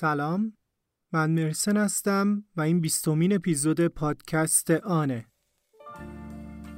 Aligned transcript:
سلام. 0.00 0.52
من 1.12 1.30
مرسن 1.30 1.76
هستم 1.76 2.44
و 2.56 2.60
این 2.60 2.80
بیستمین 2.80 3.32
اپیزود 3.32 3.86
پادکست 3.86 4.70
آنه. 4.70 5.26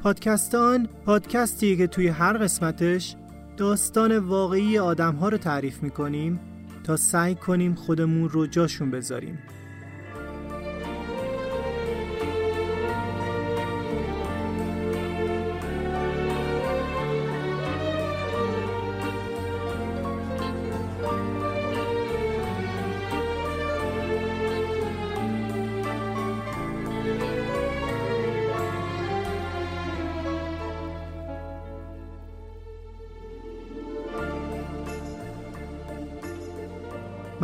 پادکست 0.03 0.55
آن 0.55 0.87
پادکستی 0.87 1.77
که 1.77 1.87
توی 1.87 2.09
هر 2.09 2.33
قسمتش 2.39 3.17
داستان 3.57 4.19
واقعی 4.19 4.79
آدم 4.79 5.15
ها 5.15 5.29
رو 5.29 5.39
تعریف 5.39 5.83
می‌کنیم 5.83 6.41
تا 6.85 6.97
سعی 6.97 7.35
کنیم 7.35 7.75
خودمون 7.75 8.29
رو 8.29 8.47
جاشون 8.47 8.91
بذاریم. 8.91 9.39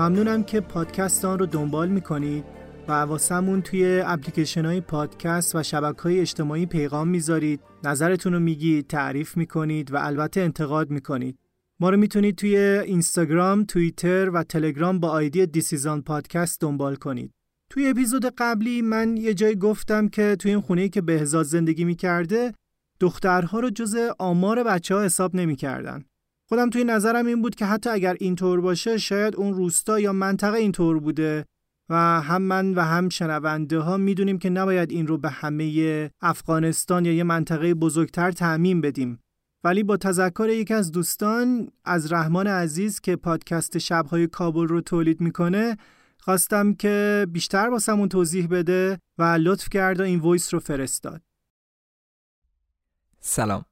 ممنونم 0.06 0.42
که 0.42 0.60
پادکست 0.60 1.24
آن 1.24 1.38
رو 1.38 1.46
دنبال 1.46 1.88
می‌کنید 1.88 2.44
و 2.88 2.92
واسمون 2.92 3.62
توی 3.62 4.02
اپلیکیشن 4.04 4.64
های 4.64 4.80
پادکست 4.80 5.54
و 5.54 5.62
شبکه 5.62 6.02
های 6.02 6.20
اجتماعی 6.20 6.66
پیغام 6.66 7.08
می‌ذارید. 7.08 7.60
نظرتون 7.84 8.32
رو 8.32 8.40
میگید 8.40 8.86
تعریف 8.86 9.36
می‌کنید 9.36 9.92
و 9.92 9.96
البته 9.96 10.40
انتقاد 10.40 10.90
می‌کنید. 10.90 11.38
ما 11.80 11.90
رو 11.90 11.96
می‌تونید 11.96 12.36
توی 12.36 12.56
اینستاگرام، 12.56 13.64
توییتر 13.64 14.30
و 14.30 14.42
تلگرام 14.42 15.00
با 15.00 15.08
آیدی 15.08 15.46
دیسیزان 15.46 16.02
پادکست 16.02 16.60
دنبال 16.60 16.94
کنید. 16.94 17.32
توی 17.70 17.88
اپیزود 17.88 18.26
قبلی 18.38 18.82
من 18.82 19.16
یه 19.16 19.34
جای 19.34 19.56
گفتم 19.56 20.08
که 20.08 20.36
توی 20.38 20.50
این 20.50 20.60
خونه 20.60 20.88
که 20.88 21.00
بهزاد 21.00 21.44
زندگی 21.44 21.84
می‌کرده 21.84 22.52
دخترها 23.00 23.60
رو 23.60 23.70
جز 23.70 23.96
آمار 24.18 24.64
بچه 24.64 24.94
ها 24.94 25.02
حساب 25.02 25.36
نمی‌کردن. 25.36 26.04
خودم 26.48 26.70
توی 26.70 26.84
نظرم 26.84 27.26
این 27.26 27.42
بود 27.42 27.54
که 27.54 27.66
حتی 27.66 27.90
اگر 27.90 28.16
اینطور 28.20 28.60
باشه 28.60 28.98
شاید 28.98 29.36
اون 29.36 29.54
روستا 29.54 30.00
یا 30.00 30.12
منطقه 30.12 30.58
اینطور 30.58 31.00
بوده 31.00 31.44
و 31.88 31.94
هم 32.20 32.42
من 32.42 32.74
و 32.74 32.80
هم 32.80 33.08
شنونده 33.08 33.78
ها 33.78 33.96
می‌دونیم 33.96 34.38
که 34.38 34.50
نباید 34.50 34.90
این 34.90 35.06
رو 35.06 35.18
به 35.18 35.30
همه 35.30 36.10
افغانستان 36.20 37.04
یا 37.04 37.12
یه 37.12 37.24
منطقه 37.24 37.74
بزرگتر 37.74 38.30
تعمین 38.30 38.80
بدیم. 38.80 39.20
ولی 39.64 39.82
با 39.82 39.96
تذکر 39.96 40.48
یکی 40.48 40.74
از 40.74 40.92
دوستان 40.92 41.68
از 41.84 42.12
رحمان 42.12 42.46
عزیز 42.46 43.00
که 43.00 43.16
پادکست 43.16 43.78
شبهای 43.78 44.26
کابل 44.26 44.68
رو 44.68 44.80
تولید 44.80 45.20
می‌کنه 45.20 45.76
خواستم 46.20 46.74
که 46.74 47.26
بیشتر 47.30 47.68
واسمون 47.68 48.08
توضیح 48.08 48.46
بده 48.46 48.98
و 49.18 49.22
لطف 49.22 49.68
کرد 49.68 50.00
و 50.00 50.02
این 50.02 50.20
وایس 50.20 50.54
رو 50.54 50.60
فرستاد. 50.60 51.20
سلام. 53.20 53.64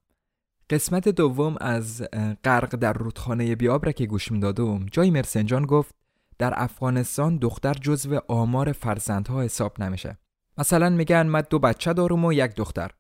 قسمت 0.71 1.09
دوم 1.09 1.57
از 1.61 2.03
غرق 2.45 2.75
در 2.77 2.93
رودخانه 2.93 3.55
بیاب 3.55 3.87
را 3.87 3.93
که 3.93 4.07
گوش 4.07 4.33
می‌دادم. 4.33 4.87
جای 4.87 5.11
مرسنجان 5.11 5.67
گفت 5.67 5.95
در 6.39 6.53
افغانستان 6.57 7.37
دختر 7.37 7.75
جزو 7.75 8.21
آمار 8.29 8.73
فرزندها 8.73 9.43
حساب 9.43 9.83
نمیشه. 9.83 10.19
مثلا 10.59 10.91
میگن 10.91 11.27
من 11.27 11.43
دو 11.51 11.59
بچه 11.59 11.93
دارم 11.93 12.25
و 12.25 12.33
یک 12.33 12.55
دختر. 12.55 12.91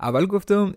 اول 0.00 0.26
گفتم 0.26 0.72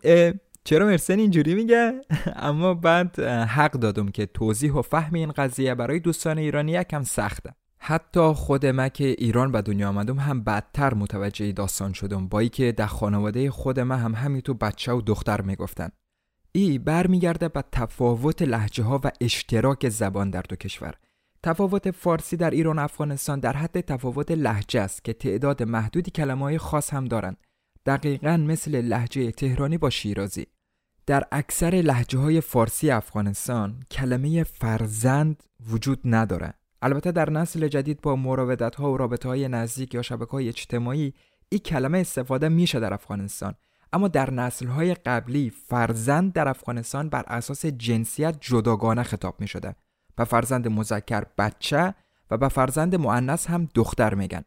چرا 0.63 0.85
مرسن 0.85 1.19
اینجوری 1.19 1.55
میگه؟ 1.55 2.02
اما 2.35 2.73
بعد 2.73 3.19
حق 3.19 3.71
دادم 3.71 4.07
که 4.07 4.25
توضیح 4.25 4.73
و 4.73 4.81
فهم 4.81 5.13
این 5.13 5.31
قضیه 5.31 5.75
برای 5.75 5.99
دوستان 5.99 6.37
ایرانی 6.37 6.71
یکم 6.71 7.03
سخته. 7.03 7.53
حتی 7.77 8.33
خود 8.33 8.65
من 8.65 8.89
که 8.89 9.03
ایران 9.03 9.52
به 9.52 9.61
دنیا 9.61 9.89
آمدم 9.89 10.19
هم 10.19 10.43
بدتر 10.43 10.93
متوجه 10.93 11.52
داستان 11.52 11.93
شدم. 11.93 12.27
با 12.27 12.43
که 12.43 12.71
در 12.71 12.86
خانواده 12.86 13.52
خود 13.52 13.80
من 13.80 13.99
هم 13.99 14.15
همینطور 14.15 14.55
بچه 14.55 14.91
و 14.91 15.02
دختر 15.02 15.41
می‌گفتن. 15.41 15.89
ای 16.52 16.78
برمیگرده 16.78 17.48
به 17.48 17.64
تفاوت 17.72 18.42
لحجه 18.42 18.84
ها 18.84 19.02
و 19.04 19.12
اشتراک 19.22 19.89
زبان 19.89 20.30
در 20.30 20.42
دو 20.42 20.56
کشور. 20.56 20.94
تفاوت 21.44 21.92
فارسی 21.92 22.38
در 22.38 22.50
ایران 22.50 22.80
و 22.80 22.82
افغانستان 22.82 23.39
در 23.39 23.58
حد 23.58 23.82
تفاوت 23.82 24.32
لحجه 24.32 24.82
است 24.82 25.04
که 25.04 25.14
تعداد 25.14 25.64
محدودی 25.64 26.12
کلمه 26.12 26.42
های 26.42 26.58
خاص 26.58 26.94
هم 26.94 27.06
دارند. 27.06 27.38
دقیقا 27.86 28.38
مثل 28.38 28.82
لحجه 28.82 29.32
تهرانی 29.32 29.78
با 29.78 29.89
شیرازی. 29.89 30.48
در 31.06 31.23
اکثر 31.32 31.70
لحجه 31.70 32.20
های 32.20 32.42
فارسی 32.42 32.92
افغانستان 32.92 33.83
کلمه 33.92 34.44
فرزند 34.44 35.44
وجود 35.70 36.00
نداره 36.06 36.54
البته 36.82 37.12
در 37.12 37.30
نسل 37.30 37.68
جدید 37.68 38.02
با 38.02 38.16
مراودت 38.16 38.76
ها 38.76 38.92
و 38.92 38.98
رابطه 38.98 39.30
های 39.30 39.48
نزدیک 39.48 39.94
یا 39.94 40.02
شبکه 40.02 40.32
های 40.32 40.48
اجتماعی 40.48 41.14
این 41.50 41.60
کلمه 41.60 41.98
استفاده 41.98 42.50
میشه 42.50 42.80
در 42.80 42.94
افغانستان. 42.94 43.56
اما 43.93 44.07
در 44.07 44.33
نسلهای 44.33 44.93
قبلی 44.93 45.49
فرزند 45.49 46.33
در 46.33 46.47
افغانستان 46.47 47.09
بر 47.09 47.23
اساس 47.27 47.65
جنسیت 47.65 48.37
جداگانه 48.41 49.03
خطاب 49.03 49.35
می 49.39 49.47
شده 49.47 49.75
به 50.15 50.23
فرزند 50.23 50.67
مذکر 50.67 51.23
بچه 51.37 51.93
و 52.31 52.37
به 52.37 52.47
فرزند 52.47 52.95
معنس 52.95 53.47
هم 53.47 53.69
دختر 53.75 54.13
میگن. 54.13 54.43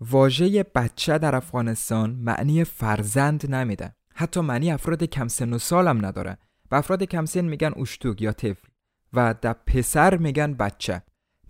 واژه 0.00 0.62
بچه 0.62 1.18
در 1.18 1.34
افغانستان 1.34 2.10
معنی 2.10 2.64
فرزند 2.64 3.54
نمیده. 3.54 3.94
حتی 4.14 4.40
معنی 4.40 4.72
افراد 4.72 5.04
کم 5.04 5.28
سن 5.28 5.52
و 5.52 5.58
سال 5.58 5.88
هم 5.88 6.06
نداره. 6.06 6.38
به 6.70 6.76
افراد 6.76 7.02
کم 7.02 7.24
سن 7.24 7.44
میگن 7.44 7.72
اشتوگ 7.76 8.22
یا 8.22 8.32
طفل 8.32 8.68
و 9.12 9.34
در 9.40 9.52
پسر 9.66 10.16
میگن 10.16 10.54
بچه. 10.54 11.02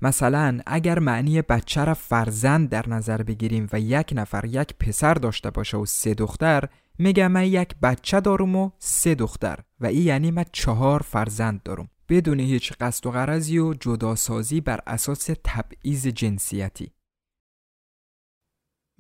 مثلا 0.03 0.61
اگر 0.67 0.99
معنی 0.99 1.43
بچه 1.43 1.85
را 1.85 1.95
فرزند 1.95 2.69
در 2.69 2.89
نظر 2.89 3.23
بگیریم 3.23 3.69
و 3.73 3.81
یک 3.81 4.13
نفر 4.17 4.45
یک 4.45 4.75
پسر 4.81 5.15
داشته 5.15 5.51
باشه 5.51 5.77
و 5.77 5.87
سه 5.87 6.15
دختر 6.15 6.69
میگم 6.99 7.33
من 7.33 7.47
یک 7.47 7.75
بچه 7.83 8.21
دارم 8.21 8.57
و 8.57 8.71
سه 8.79 9.15
دختر 9.15 9.59
و 9.81 9.87
این 9.87 10.03
یعنی 10.03 10.31
من 10.31 10.45
چهار 10.53 11.01
فرزند 11.01 11.63
دارم. 11.63 11.91
بدون 12.09 12.41
هیچ 12.41 12.73
قصد 12.73 13.07
و 13.07 13.11
غرضی 13.11 13.59
و 13.59 13.75
جداسازی 13.75 14.61
بر 14.61 14.81
اساس 14.87 15.31
تبعیض 15.45 16.07
جنسیتی. 16.07 16.93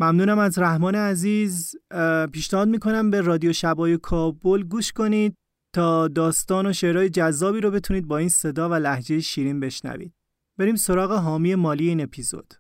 ممنونم 0.00 0.38
از 0.38 0.58
رحمان 0.58 0.94
عزیز. 0.94 1.76
پیشنهاد 2.32 2.68
می‌کنم 2.68 3.10
به 3.10 3.20
رادیو 3.20 3.52
شبای 3.52 3.98
کابل 3.98 4.62
گوش 4.62 4.92
کنید 4.92 5.34
تا 5.74 6.08
داستان 6.08 6.66
و 6.66 6.72
شعرهای 6.72 7.08
جذابی 7.08 7.60
رو 7.60 7.70
بتونید 7.70 8.06
با 8.06 8.18
این 8.18 8.28
صدا 8.28 8.68
و 8.68 8.74
لحجه 8.74 9.20
شیرین 9.20 9.60
بشنوید. 9.60 10.14
بریم 10.58 10.76
سراغ 10.76 11.12
حامی 11.12 11.54
مالی 11.54 11.88
این 11.88 12.00
اپیزود. 12.00 12.54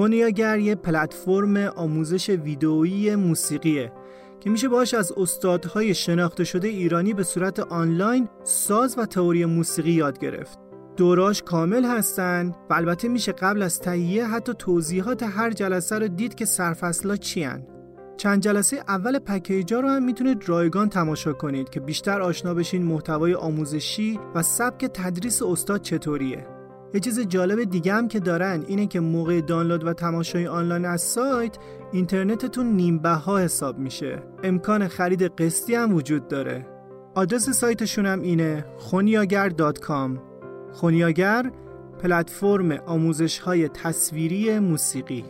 خونیاگر 0.00 0.58
یه 0.58 0.74
پلتفرم 0.74 1.56
آموزش 1.56 2.30
ویدئویی 2.30 3.16
موسیقیه 3.16 3.92
که 4.40 4.50
میشه 4.50 4.68
باش 4.68 4.94
از 4.94 5.12
استادهای 5.16 5.94
شناخته 5.94 6.44
شده 6.44 6.68
ایرانی 6.68 7.14
به 7.14 7.22
صورت 7.22 7.60
آنلاین 7.60 8.28
ساز 8.44 8.98
و 8.98 9.06
تئوری 9.06 9.44
موسیقی 9.44 9.90
یاد 9.90 10.18
گرفت. 10.18 10.58
دوراش 10.96 11.42
کامل 11.42 11.84
هستن 11.84 12.52
و 12.70 12.74
البته 12.74 13.08
میشه 13.08 13.32
قبل 13.32 13.62
از 13.62 13.80
تهیه 13.80 14.26
حتی 14.26 14.52
توضیحات 14.58 15.22
هر 15.22 15.50
جلسه 15.50 15.98
رو 15.98 16.08
دید 16.08 16.34
که 16.34 16.44
سرفصلا 16.44 17.16
چی. 17.16 17.48
چند 18.16 18.42
جلسه 18.42 18.76
اول 18.88 19.18
پکیجا 19.18 19.80
رو 19.80 19.88
هم 19.88 20.02
می‌تونید 20.02 20.48
رایگان 20.48 20.88
تماشا 20.88 21.32
کنید 21.32 21.70
که 21.70 21.80
بیشتر 21.80 22.20
آشنا 22.20 22.54
بشین 22.54 22.82
محتوای 22.82 23.34
آموزشی 23.34 24.20
و 24.34 24.42
سبک 24.42 24.84
تدریس 24.94 25.42
استاد 25.42 25.82
چطوریه. 25.82 26.46
یه 26.94 27.00
چیز 27.00 27.20
جالب 27.20 27.64
دیگه 27.64 27.94
هم 27.94 28.08
که 28.08 28.20
دارن 28.20 28.64
اینه 28.68 28.86
که 28.86 29.00
موقع 29.00 29.40
دانلود 29.40 29.86
و 29.86 29.92
تماشای 29.92 30.46
آنلاین 30.46 30.84
از 30.84 31.02
سایت 31.02 31.56
اینترنتتون 31.92 32.66
نیم 32.66 33.06
ها 33.06 33.38
حساب 33.38 33.78
میشه. 33.78 34.22
امکان 34.42 34.88
خرید 34.88 35.22
قسطی 35.22 35.74
هم 35.74 35.94
وجود 35.94 36.28
داره. 36.28 36.66
آدرس 37.14 37.50
سایتشون 37.50 38.06
هم 38.06 38.20
اینه 38.20 38.66
خونیاگر.com 38.78 40.18
خونیاگر 40.72 41.52
پلتفرم 41.98 42.72
آموزش 42.72 43.38
های 43.38 43.68
تصویری 43.68 44.58
موسیقی. 44.58 45.24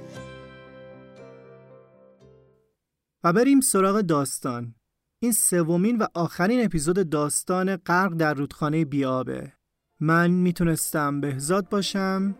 و 3.24 3.32
بریم 3.32 3.60
سراغ 3.60 4.00
داستان. 4.00 4.74
این 5.22 5.32
سومین 5.32 5.98
و 5.98 6.06
آخرین 6.14 6.64
اپیزود 6.64 7.10
داستان 7.10 7.76
غرق 7.76 8.14
در 8.14 8.34
رودخانه 8.34 8.84
بیابه. 8.84 9.52
من 10.02 10.30
می‌تونستم 10.30 11.20
بهزاد 11.20 11.68
باشم 11.68 12.34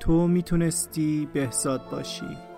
تو 0.00 0.28
می‌تونستی 0.28 1.28
بهزاد 1.32 1.90
باشی. 1.90 2.55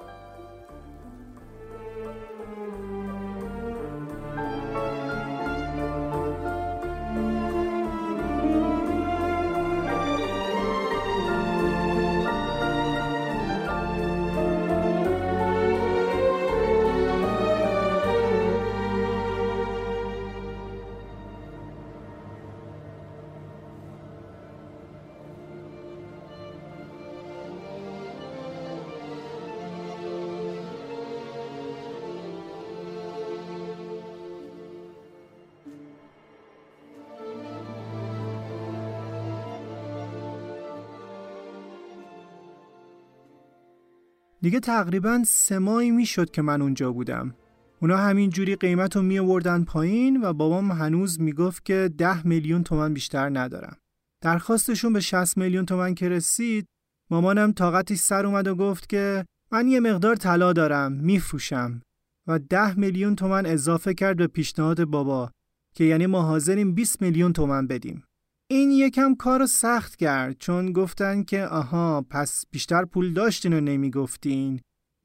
دیگه 44.40 44.60
تقریبا 44.60 45.22
سه 45.26 45.58
ماهی 45.58 45.90
می‌شد 45.90 46.30
که 46.30 46.42
من 46.42 46.62
اونجا 46.62 46.92
بودم. 46.92 47.34
اونا 47.82 47.96
همین 47.96 48.30
جوری 48.30 48.56
قیمت 48.56 48.96
رو 48.96 49.02
می 49.02 49.18
آوردن 49.18 49.64
پایین 49.64 50.22
و 50.22 50.32
بابام 50.32 50.72
هنوز 50.72 51.20
می‌گفت 51.20 51.64
که 51.64 51.90
ده 51.98 52.26
میلیون 52.26 52.62
تومن 52.62 52.94
بیشتر 52.94 53.28
ندارم. 53.38 53.76
درخواستشون 54.20 54.92
به 54.92 55.00
60 55.00 55.38
میلیون 55.38 55.66
تومن 55.66 55.94
که 55.94 56.08
رسید 56.08 56.66
مامانم 57.10 57.52
طاقتش 57.52 57.98
سر 57.98 58.26
اومد 58.26 58.48
و 58.48 58.54
گفت 58.54 58.88
که 58.88 59.24
من 59.52 59.68
یه 59.68 59.80
مقدار 59.80 60.16
طلا 60.16 60.52
دارم 60.52 60.92
میفروشم. 60.92 61.82
و 62.26 62.38
ده 62.38 62.78
میلیون 62.78 63.16
تومن 63.16 63.46
اضافه 63.46 63.94
کرد 63.94 64.16
به 64.16 64.26
پیشنهاد 64.26 64.84
بابا 64.84 65.30
که 65.74 65.84
یعنی 65.84 66.06
ما 66.06 66.22
حاضریم 66.22 66.74
20 66.74 67.02
میلیون 67.02 67.32
تومن 67.32 67.66
بدیم. 67.66 68.04
این 68.50 68.70
یکم 68.70 69.14
کار 69.14 69.46
سخت 69.46 69.96
کرد 69.96 70.36
چون 70.38 70.72
گفتن 70.72 71.22
که 71.22 71.46
آها 71.46 72.06
پس 72.10 72.44
بیشتر 72.50 72.84
پول 72.84 73.12
داشتین 73.12 73.52
و 73.52 73.60
نمی‌گفتین. 73.60 74.60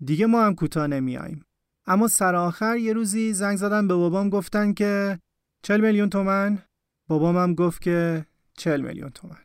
دیگه 0.05 0.25
ما 0.25 0.45
هم 0.45 0.55
کوتاه 0.55 0.87
نمیاییم 0.87 1.45
اما 1.87 2.07
سر 2.07 2.35
آخر 2.35 2.77
یه 2.77 2.93
روزی 2.93 3.33
زنگ 3.33 3.57
زدن 3.57 3.87
به 3.87 3.93
بابام 3.93 4.29
گفتن 4.29 4.73
که 4.73 5.19
40 5.63 5.81
میلیون 5.81 6.09
تومن. 6.09 6.59
بابام 7.09 7.37
هم 7.37 7.55
گفت 7.55 7.81
که 7.81 8.25
40 8.57 8.81
میلیون 8.81 9.09
تومن. 9.09 9.41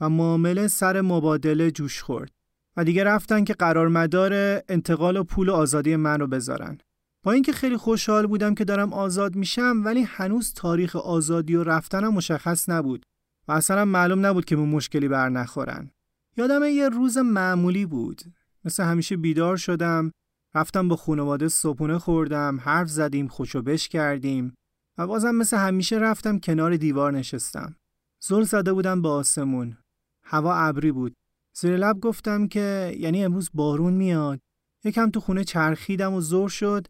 و 0.00 0.08
معامله 0.08 0.68
سر 0.68 1.00
مبادله 1.00 1.70
جوش 1.70 2.02
خورد. 2.02 2.30
و 2.76 2.84
دیگه 2.84 3.04
رفتن 3.04 3.44
که 3.44 3.54
قرار 3.54 3.88
مدار 3.88 4.32
انتقال 4.68 5.16
و 5.16 5.24
پول 5.24 5.48
و 5.48 5.52
آزادی 5.52 5.96
من 5.96 6.20
رو 6.20 6.26
بذارن. 6.26 6.78
با 7.24 7.32
اینکه 7.32 7.52
خیلی 7.52 7.76
خوشحال 7.76 8.26
بودم 8.26 8.54
که 8.54 8.64
دارم 8.64 8.92
آزاد 8.92 9.36
میشم 9.36 9.82
ولی 9.84 10.02
هنوز 10.02 10.54
تاریخ 10.54 10.96
آزادی 10.96 11.56
و 11.56 11.64
رفتنم 11.64 12.14
مشخص 12.14 12.68
نبود. 12.68 13.06
و 13.50 13.52
اصلا 13.52 13.84
معلوم 13.84 14.26
نبود 14.26 14.44
که 14.44 14.56
به 14.56 14.62
مشکلی 14.62 15.08
بر 15.08 15.28
نخورن. 15.28 15.90
یادم 16.36 16.64
یه 16.64 16.88
روز 16.88 17.18
معمولی 17.18 17.86
بود. 17.86 18.22
مثل 18.64 18.82
همیشه 18.82 19.16
بیدار 19.16 19.56
شدم 19.56 20.12
رفتم 20.54 20.88
با 20.88 20.96
خانواده 20.96 21.48
صبحونه 21.48 21.98
خوردم 21.98 22.60
حرف 22.60 22.88
زدیم 22.88 23.28
خوشو 23.28 23.76
کردیم 23.76 24.54
و 24.98 25.06
بازم 25.06 25.34
مثل 25.34 25.56
همیشه 25.56 25.98
رفتم 25.98 26.38
کنار 26.38 26.76
دیوار 26.76 27.12
نشستم. 27.12 27.76
زل 28.22 28.42
زده 28.42 28.72
بودم 28.72 29.02
به 29.02 29.08
آسمون. 29.08 29.76
هوا 30.24 30.54
ابری 30.54 30.92
بود. 30.92 31.14
زیر 31.54 31.76
لب 31.76 32.00
گفتم 32.00 32.46
که 32.46 32.96
یعنی 32.98 33.24
امروز 33.24 33.50
بارون 33.54 33.92
میاد. 33.92 34.40
یکم 34.84 35.10
تو 35.10 35.20
خونه 35.20 35.44
چرخیدم 35.44 36.12
و 36.12 36.20
زور 36.20 36.48
شد 36.48 36.86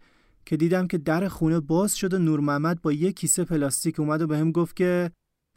که 0.47 0.57
دیدم 0.57 0.87
که 0.87 0.99
در 0.99 1.29
خونه 1.29 1.61
باز 1.61 1.97
شد 1.97 2.15
و 2.15 2.19
نور 2.19 2.41
محمد 2.41 2.83
با 2.83 2.93
یه 2.93 3.13
کیسه 3.13 3.45
پلاستیک 3.45 4.01
اومد 4.01 4.23
و 4.23 4.27
بهم 4.27 4.53
به 4.53 4.61
گفت 4.61 4.77
که 4.77 5.11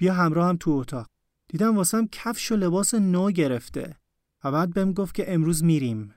بیا 0.03 0.13
همراه 0.13 0.49
هم 0.49 0.57
تو 0.57 0.71
اتاق. 0.71 1.07
دیدم 1.47 1.77
واسم 1.77 2.07
کفش 2.11 2.51
و 2.51 2.55
لباس 2.55 2.93
نو 2.93 3.31
گرفته. 3.31 3.97
و 4.43 4.51
بعد 4.51 4.73
بهم 4.73 4.93
گفت 4.93 5.15
که 5.15 5.33
امروز 5.33 5.63
میریم. 5.63 6.13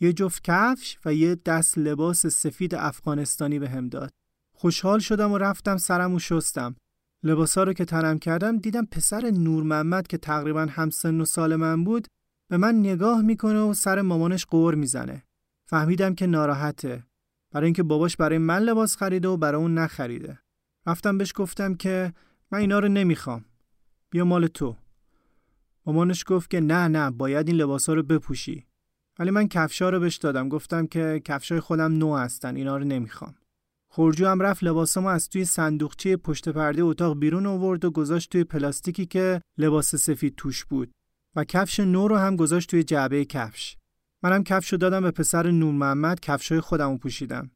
یه 0.00 0.12
جفت 0.12 0.44
کفش 0.44 0.98
و 1.04 1.14
یه 1.14 1.34
دست 1.34 1.78
لباس 1.78 2.26
سفید 2.26 2.74
افغانستانی 2.74 3.58
به 3.58 3.68
هم 3.68 3.88
داد. 3.88 4.10
خوشحال 4.52 4.98
شدم 4.98 5.32
و 5.32 5.38
رفتم 5.38 5.76
سرم 5.76 6.14
و 6.14 6.18
شستم. 6.18 6.76
لباسا 7.22 7.62
رو 7.62 7.72
که 7.72 7.84
تنم 7.84 8.18
کردم 8.18 8.58
دیدم 8.58 8.84
پسر 8.84 9.30
نور 9.30 9.62
محمد 9.62 10.06
که 10.06 10.18
تقریبا 10.18 10.66
همسن 10.70 11.20
و 11.20 11.24
سال 11.24 11.56
من 11.56 11.84
بود 11.84 12.08
به 12.48 12.56
من 12.56 12.78
نگاه 12.78 13.22
می‌کنه 13.22 13.60
و 13.60 13.74
سر 13.74 14.00
مامانش 14.00 14.46
قور 14.46 14.74
می‌زنه. 14.74 15.22
فهمیدم 15.66 16.14
که 16.14 16.26
ناراحته. 16.26 17.04
برای 17.50 17.64
اینکه 17.64 17.82
باباش 17.82 18.16
برای 18.16 18.38
من 18.38 18.62
لباس 18.62 18.96
خریده 18.96 19.28
و 19.28 19.36
برای 19.36 19.60
اون 19.60 19.78
نخریده. 19.78 20.38
رفتم 20.86 21.18
بهش 21.18 21.32
گفتم 21.36 21.74
که 21.74 22.12
من 22.54 22.60
اینا 22.60 22.78
رو 22.78 22.88
نمی‌خوام. 22.88 23.44
بیا 24.10 24.24
مال 24.24 24.46
تو. 24.46 24.76
مامانش 25.86 26.24
گفت 26.26 26.50
که 26.50 26.60
نه 26.60 26.88
نه 26.88 27.10
باید 27.10 27.48
این 27.48 27.56
لباسا 27.56 27.94
رو 27.94 28.02
بپوشی. 28.02 28.66
ولی 29.18 29.30
من 29.30 29.48
کفشا 29.48 29.90
رو 29.90 30.00
بهش 30.00 30.16
دادم. 30.16 30.48
گفتم 30.48 30.86
که 30.86 31.22
کفشای 31.24 31.60
خودم 31.60 31.92
نو 31.92 32.16
هستن 32.16 32.56
اینا 32.56 32.76
رو 32.76 32.84
نمی‌خوام. 32.84 33.34
خورجو 33.90 34.26
هم 34.26 34.42
رفت 34.42 34.64
لباسامو 34.64 35.08
از 35.08 35.28
توی 35.28 35.44
صندوقچه 35.44 36.16
پشت 36.16 36.48
پرده 36.48 36.82
اتاق 36.82 37.18
بیرون 37.18 37.46
آورد 37.46 37.84
و 37.84 37.90
گذاشت 37.90 38.32
توی 38.32 38.44
پلاستیکی 38.44 39.06
که 39.06 39.40
لباس 39.58 39.94
سفید 39.94 40.34
توش 40.36 40.64
بود 40.64 40.92
و 41.36 41.44
کفش 41.44 41.80
نو 41.80 42.08
رو 42.08 42.16
هم 42.16 42.36
گذاشت 42.36 42.70
توی 42.70 42.84
جعبه 42.84 43.24
کفش. 43.24 43.76
منم 44.22 44.44
کفشو 44.44 44.76
دادم 44.76 45.00
به 45.00 45.10
پسر 45.10 45.50
نور 45.50 45.74
محمد 45.74 46.20
کفشای 46.20 46.60
خودمو 46.60 46.98
پوشیدم. 46.98 47.50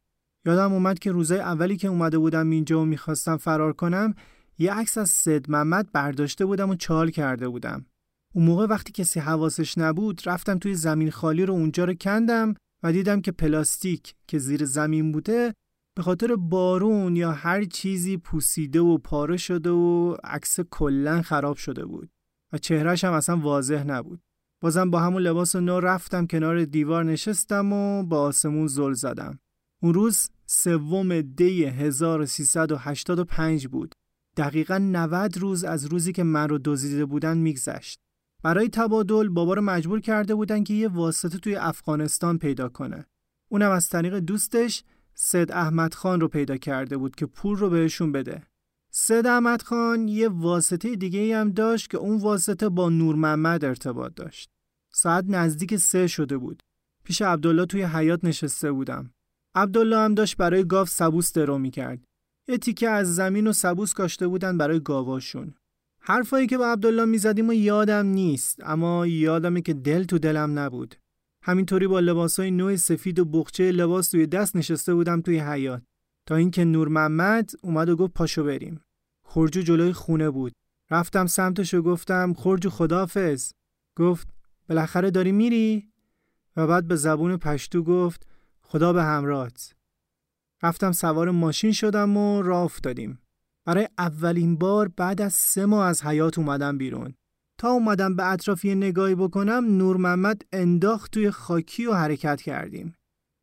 یادم 0.46 0.72
اومد 0.72 0.98
که 0.98 1.12
روزای 1.12 1.40
اولی 1.40 1.76
که 1.76 1.88
اومده 1.88 2.18
بودم 2.18 2.50
اینجا 2.50 2.80
و 2.80 2.84
می‌خواستم 2.84 3.36
فرار 3.36 3.72
کنم 3.72 4.14
یه 4.58 4.72
عکس 4.72 4.98
از 4.98 5.10
سید 5.10 5.50
محمد 5.50 5.92
برداشته 5.92 6.46
بودم 6.46 6.70
و 6.70 6.74
چال 6.74 7.10
کرده 7.10 7.48
بودم. 7.48 7.86
اون 8.34 8.44
موقع 8.44 8.66
وقتی 8.66 8.92
کسی 8.92 9.20
حواسش 9.20 9.78
نبود 9.78 10.22
رفتم 10.26 10.58
توی 10.58 10.74
زمین 10.74 11.10
خالی 11.10 11.46
رو 11.46 11.54
اونجا 11.54 11.84
رو 11.84 11.94
کندم 11.94 12.54
و 12.82 12.92
دیدم 12.92 13.20
که 13.20 13.32
پلاستیک 13.32 14.14
که 14.26 14.38
زیر 14.38 14.64
زمین 14.64 15.12
بوده 15.12 15.54
به 15.96 16.02
خاطر 16.02 16.36
بارون 16.36 17.16
یا 17.16 17.32
هر 17.32 17.64
چیزی 17.64 18.16
پوسیده 18.16 18.80
و 18.80 18.98
پاره 18.98 19.36
شده 19.36 19.70
و 19.70 20.16
عکس 20.24 20.60
کلا 20.60 21.22
خراب 21.22 21.56
شده 21.56 21.84
بود 21.84 22.10
و 22.52 22.58
چهرهش 22.58 23.04
هم 23.04 23.12
اصلا 23.12 23.36
واضح 23.36 23.84
نبود. 23.84 24.20
بازم 24.60 24.90
با 24.90 25.00
همون 25.00 25.22
لباس 25.22 25.56
نو 25.56 25.80
رفتم 25.80 26.26
کنار 26.26 26.64
دیوار 26.64 27.04
نشستم 27.04 27.72
و 27.72 28.02
با 28.02 28.20
آسمون 28.20 28.66
زل 28.66 28.92
زدم. 28.92 29.38
اون 29.82 29.94
روز 29.94 30.30
سوم 30.46 31.20
دی 31.20 31.64
1385 31.64 33.68
بود. 33.68 33.94
دقیقا 34.38 34.78
90 34.78 35.38
روز 35.38 35.64
از 35.64 35.84
روزی 35.84 36.12
که 36.12 36.22
من 36.22 36.48
رو 36.48 36.58
دزدیده 36.64 37.04
بودن 37.04 37.38
میگذشت 37.38 37.98
برای 38.42 38.68
تبادل 38.68 39.28
بابا 39.28 39.54
رو 39.54 39.62
مجبور 39.62 40.00
کرده 40.00 40.34
بودن 40.34 40.64
که 40.64 40.74
یه 40.74 40.88
واسطه 40.88 41.38
توی 41.38 41.56
افغانستان 41.56 42.38
پیدا 42.38 42.68
کنه. 42.68 43.06
اونم 43.48 43.70
از 43.70 43.88
طریق 43.88 44.18
دوستش 44.18 44.84
سید 45.14 45.52
احمد 45.52 45.94
خان 45.94 46.20
رو 46.20 46.28
پیدا 46.28 46.56
کرده 46.56 46.96
بود 46.96 47.14
که 47.14 47.26
پول 47.26 47.56
رو 47.56 47.70
بهشون 47.70 48.12
بده. 48.12 48.42
سید 48.90 49.26
احمد 49.26 49.62
خان 49.62 50.08
یه 50.08 50.28
واسطه 50.28 50.96
دیگه 50.96 51.36
هم 51.36 51.50
داشت 51.50 51.90
که 51.90 51.98
اون 51.98 52.18
واسطه 52.18 52.68
با 52.68 52.88
نور 52.88 53.14
محمد 53.14 53.64
ارتباط 53.64 54.14
داشت. 54.14 54.50
ساعت 54.92 55.24
نزدیک 55.28 55.76
سه 55.76 56.06
شده 56.06 56.38
بود. 56.38 56.62
پیش 57.04 57.22
عبدالله 57.22 57.66
توی 57.66 57.82
حیات 57.82 58.24
نشسته 58.24 58.72
بودم. 58.72 59.10
عبدالله 59.54 59.96
هم 59.96 60.14
داشت 60.14 60.36
برای 60.36 60.64
گاو 60.64 60.86
سبوس 60.86 61.32
درو 61.32 61.58
می‌کرد. 61.58 62.07
یه 62.48 62.58
تیکه 62.58 62.88
از 62.88 63.14
زمین 63.14 63.46
و 63.46 63.52
سبوس 63.52 63.94
کاشته 63.94 64.28
بودن 64.28 64.58
برای 64.58 64.80
گاواشون. 64.80 65.54
حرفایی 66.00 66.46
که 66.46 66.58
با 66.58 66.66
عبدالله 66.66 67.04
می‌زدیم 67.04 67.48
و 67.48 67.52
یادم 67.52 68.06
نیست 68.06 68.60
اما 68.62 69.06
یادمه 69.06 69.60
که 69.60 69.74
دل 69.74 70.04
تو 70.04 70.18
دلم 70.18 70.58
نبود. 70.58 70.94
همینطوری 71.42 71.86
با 71.86 72.00
لباسای 72.00 72.50
نوع 72.50 72.76
سفید 72.76 73.18
و 73.18 73.24
بخچه 73.24 73.72
لباس 73.72 74.08
توی 74.08 74.26
دست 74.26 74.56
نشسته 74.56 74.94
بودم 74.94 75.20
توی 75.20 75.38
حیات 75.38 75.82
تا 76.26 76.36
اینکه 76.36 76.64
نور 76.64 76.88
محمد 76.88 77.50
اومد 77.62 77.88
و 77.88 77.96
گفت 77.96 78.12
پاشو 78.12 78.44
بریم. 78.44 78.80
خرجو 79.24 79.62
جلوی 79.62 79.92
خونه 79.92 80.30
بود. 80.30 80.52
رفتم 80.90 81.26
سمتش 81.26 81.74
و 81.74 81.82
گفتم 81.82 82.32
خرجو 82.32 82.70
خدافز 82.70 83.52
گفت 83.96 84.28
بالاخره 84.68 85.10
داری 85.10 85.32
میری؟ 85.32 85.88
و 86.56 86.66
بعد 86.66 86.88
به 86.88 86.96
زبون 86.96 87.36
پشتو 87.36 87.82
گفت 87.82 88.26
خدا 88.60 88.92
به 88.92 89.02
همراهت. 89.02 89.74
رفتم 90.62 90.92
سوار 90.92 91.30
ماشین 91.30 91.72
شدم 91.72 92.16
و 92.16 92.42
راه 92.42 92.62
افتادیم. 92.62 93.18
برای 93.64 93.88
اولین 93.98 94.56
بار 94.56 94.88
بعد 94.88 95.20
از 95.20 95.32
سه 95.32 95.66
ماه 95.66 95.86
از 95.86 96.02
حیات 96.02 96.38
اومدم 96.38 96.78
بیرون. 96.78 97.14
تا 97.58 97.70
اومدم 97.70 98.16
به 98.16 98.26
اطرافی 98.26 98.74
نگاهی 98.74 99.14
بکنم 99.14 99.64
نور 99.76 99.96
محمد 99.96 100.42
انداخت 100.52 101.12
توی 101.12 101.30
خاکی 101.30 101.86
و 101.86 101.94
حرکت 101.94 102.42
کردیم. 102.42 102.94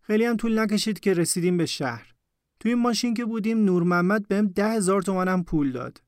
خیلی 0.02 0.26
هم 0.26 0.38
طول 0.38 0.60
نکشید 0.60 1.00
که 1.00 1.14
رسیدیم 1.14 1.58
به 1.58 1.66
شهر. 1.66 2.14
توی 2.60 2.76
ماشین 2.76 3.14
که 3.14 3.26
بودیم 3.26 3.66
نور 3.66 3.84
محمد 3.84 4.28
بهم 4.28 4.48
ده 4.48 4.70
هزار 4.70 5.02
تومنم 5.02 5.44
پول 5.44 5.72
داد. 5.72 6.02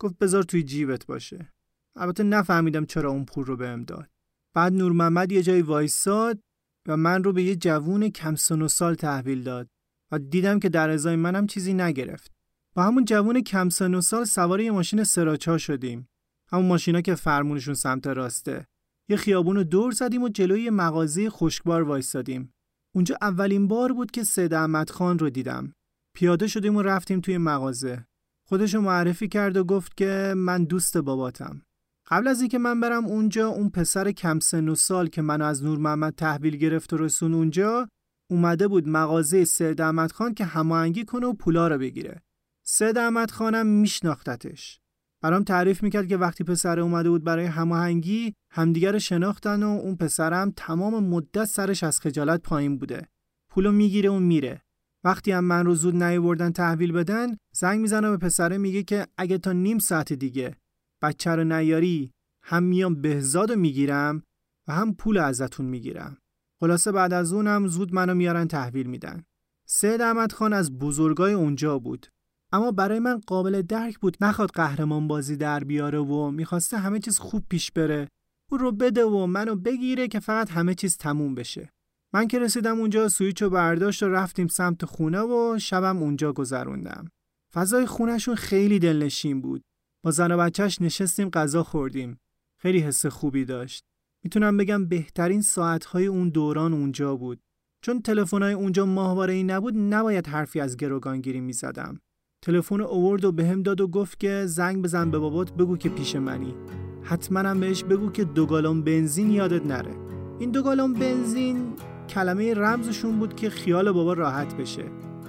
گفت 0.00 0.18
بذار 0.18 0.42
توی 0.42 0.62
جیبت 0.62 1.06
باشه. 1.06 1.52
البته 1.96 2.22
نفهمیدم 2.22 2.84
چرا 2.84 3.10
اون 3.10 3.24
پول 3.24 3.44
رو 3.44 3.56
بهم 3.56 3.84
داد. 3.84 4.10
بعد 4.54 4.72
نور 4.72 4.92
محمد 4.92 5.32
یه 5.32 5.42
جای 5.42 5.62
وایساد 5.62 6.40
و 6.88 6.96
من 6.96 7.24
رو 7.24 7.32
به 7.32 7.42
یه 7.42 7.56
جوون 7.56 8.08
کم 8.08 8.34
سن 8.34 8.62
و 8.62 8.68
سال 8.68 8.94
تحویل 8.94 9.42
داد. 9.42 9.68
و 10.12 10.18
دیدم 10.18 10.58
که 10.58 10.68
در 10.68 10.90
ازای 10.90 11.16
منم 11.16 11.46
چیزی 11.46 11.74
نگرفت. 11.74 12.32
با 12.74 12.82
همون 12.82 13.04
جوون 13.04 13.40
کم 13.40 13.68
سن 13.68 13.94
و 13.94 14.00
سال 14.00 14.24
سوار 14.24 14.70
ماشین 14.70 15.04
سراچا 15.04 15.58
شدیم. 15.58 16.08
همون 16.52 16.66
ماشینا 16.66 17.00
که 17.00 17.14
فرمونشون 17.14 17.74
سمت 17.74 18.06
راسته. 18.06 18.66
یه 19.08 19.16
خیابون 19.16 19.56
رو 19.56 19.64
دور 19.64 19.92
زدیم 19.92 20.22
و 20.22 20.28
جلوی 20.28 20.62
یه 20.62 20.70
مغازه 20.70 21.30
خشکبار 21.30 21.82
وایستادیم. 21.82 22.52
اونجا 22.94 23.16
اولین 23.20 23.68
بار 23.68 23.92
بود 23.92 24.10
که 24.10 24.24
سید 24.24 24.54
احمد 24.54 24.90
خان 24.90 25.18
رو 25.18 25.30
دیدم. 25.30 25.72
پیاده 26.14 26.46
شدیم 26.46 26.76
و 26.76 26.82
رفتیم 26.82 27.20
توی 27.20 27.38
مغازه. 27.38 28.04
خودشو 28.48 28.80
معرفی 28.80 29.28
کرد 29.28 29.56
و 29.56 29.64
گفت 29.64 29.96
که 29.96 30.34
من 30.36 30.64
دوست 30.64 30.98
باباتم. 30.98 31.62
قبل 32.10 32.28
از 32.28 32.40
اینکه 32.40 32.58
من 32.58 32.80
برم 32.80 33.06
اونجا 33.06 33.48
اون 33.48 33.70
پسر 33.70 34.12
کم 34.12 34.38
سن 34.38 34.68
و 34.68 34.74
سال 34.74 35.06
که 35.06 35.22
منو 35.22 35.44
از 35.44 35.64
نور 35.64 35.78
محمد 35.78 36.14
تحویل 36.14 36.56
گرفت 36.56 36.92
و 36.92 36.96
رسون 36.96 37.34
اونجا 37.34 37.88
اومده 38.30 38.68
بود 38.68 38.88
مغازه 38.88 39.44
سید 39.44 39.80
احمد 39.80 40.12
خان 40.12 40.34
که 40.34 40.44
هماهنگی 40.44 41.04
کنه 41.04 41.26
و 41.26 41.32
پولا 41.32 41.68
رو 41.68 41.78
بگیره 41.78 42.22
سید 42.62 42.98
احمد 42.98 43.30
خانم 43.30 43.66
میشناختتش 43.66 44.80
برام 45.22 45.44
تعریف 45.44 45.82
می‌کرد 45.82 46.08
که 46.08 46.16
وقتی 46.16 46.44
پسر 46.44 46.80
اومده 46.80 47.10
بود 47.10 47.24
برای 47.24 47.44
هماهنگی 47.44 48.34
همدیگر 48.50 48.98
شناختن 48.98 49.62
و 49.62 49.68
اون 49.68 49.96
پسرم 49.96 50.52
تمام 50.56 51.04
مدت 51.04 51.44
سرش 51.44 51.84
از 51.84 52.00
خجالت 52.00 52.42
پایین 52.42 52.78
بوده. 52.78 53.08
پولو 53.50 53.72
می‌گیره 53.72 54.10
و 54.10 54.18
میره. 54.18 54.62
وقتی 55.04 55.32
هم 55.32 55.44
من 55.44 55.66
رو 55.66 55.74
زود 55.74 56.02
نیاوردن 56.02 56.52
تحویل 56.52 56.92
بدن 56.92 57.36
زنگ 57.52 57.80
می‌زنه 57.80 58.10
به 58.10 58.16
پسره 58.16 58.58
میگه 58.58 58.82
که 58.82 59.06
اگه 59.18 59.38
تا 59.38 59.52
نیم 59.52 59.78
ساعت 59.78 60.12
دیگه 60.12 60.56
بچه 61.02 61.30
رو 61.30 61.44
نیاری 61.44 62.12
هم 62.42 62.62
میام 62.62 63.00
بهزاد 63.00 63.52
می‌گیرم 63.52 64.22
و 64.68 64.72
هم 64.72 64.94
پول 64.94 65.18
ازتون 65.18 65.66
می‌گیرم. 65.66 66.18
خلاصه 66.60 66.92
بعد 66.92 67.12
از 67.12 67.32
اونم 67.32 67.66
زود 67.66 67.94
منو 67.94 68.14
میارن 68.14 68.48
تحویل 68.48 68.86
میدن. 68.86 69.22
سید 69.66 70.00
احمد 70.00 70.32
خان 70.32 70.52
از 70.52 70.78
بزرگای 70.78 71.32
اونجا 71.32 71.78
بود. 71.78 72.06
اما 72.52 72.72
برای 72.72 72.98
من 72.98 73.20
قابل 73.26 73.62
درک 73.62 73.98
بود 73.98 74.16
نخواد 74.20 74.50
قهرمان 74.50 75.08
بازی 75.08 75.36
در 75.36 75.64
بیاره 75.64 75.98
و 75.98 76.30
می‌خواسته 76.30 76.78
همه 76.78 76.98
چیز 76.98 77.18
خوب 77.18 77.44
پیش 77.48 77.72
بره. 77.72 78.08
او 78.50 78.58
رو 78.58 78.72
بده 78.72 79.04
و 79.04 79.26
منو 79.26 79.56
بگیره 79.56 80.08
که 80.08 80.20
فقط 80.20 80.50
همه 80.50 80.74
چیز 80.74 80.96
تموم 80.96 81.34
بشه. 81.34 81.70
من 82.14 82.28
که 82.28 82.38
رسیدم 82.38 82.78
اونجا 82.78 83.08
سویچ 83.08 83.42
و 83.42 83.50
برداشت 83.50 84.02
و 84.02 84.08
رفتیم 84.08 84.46
سمت 84.46 84.84
خونه 84.84 85.20
و 85.20 85.58
شبم 85.58 86.02
اونجا 86.02 86.32
گذروندم. 86.32 87.08
فضای 87.54 87.86
خونهشون 87.86 88.34
خیلی 88.34 88.78
دلنشین 88.78 89.40
بود. 89.40 89.62
با 90.04 90.10
زن 90.10 90.32
و 90.32 90.36
بچهش 90.36 90.80
نشستیم 90.80 91.30
غذا 91.30 91.62
خوردیم. 91.62 92.18
خیلی 92.60 92.78
حس 92.78 93.06
خوبی 93.06 93.44
داشت. 93.44 93.84
می‌تونم 94.24 94.56
بگم 94.56 94.86
بهترین 94.86 95.42
ساعتهای 95.42 96.06
اون 96.06 96.28
دوران 96.28 96.72
اونجا 96.72 97.16
بود. 97.16 97.40
چون 97.82 98.02
تلفن‌های 98.02 98.52
اونجا 98.52 98.86
ماهواره 98.86 99.34
ای 99.34 99.42
نبود 99.42 99.74
نباید 99.76 100.26
حرفی 100.26 100.60
از 100.60 100.76
گروگانگیری 100.76 101.40
می‌زدم. 101.40 102.00
تلفن 102.42 102.80
اوورد 102.80 103.24
و 103.24 103.32
بهم 103.32 103.62
داد 103.62 103.80
و 103.80 103.88
گفت 103.88 104.20
که 104.20 104.42
زنگ 104.46 104.82
بزن 104.82 105.10
به 105.10 105.18
بابات 105.18 105.52
بگو 105.52 105.76
که 105.76 105.88
پیش 105.88 106.16
منی. 106.16 106.54
حتما 107.02 107.40
هم 107.40 107.60
بهش 107.60 107.84
بگو 107.84 108.10
که 108.10 108.24
دو 108.24 108.46
گالون 108.46 108.82
بنزین 108.82 109.30
یادت 109.30 109.66
نره. 109.66 109.94
این 110.38 110.50
دو 110.50 110.62
گالون 110.62 110.92
بنزین 110.92 111.72
کلمه 112.08 112.54
رمزشون 112.54 113.18
بود 113.18 113.36
که 113.36 113.50
خیال 113.50 113.92
بابا 113.92 114.12
راحت 114.12 114.56
بشه. 114.56 114.84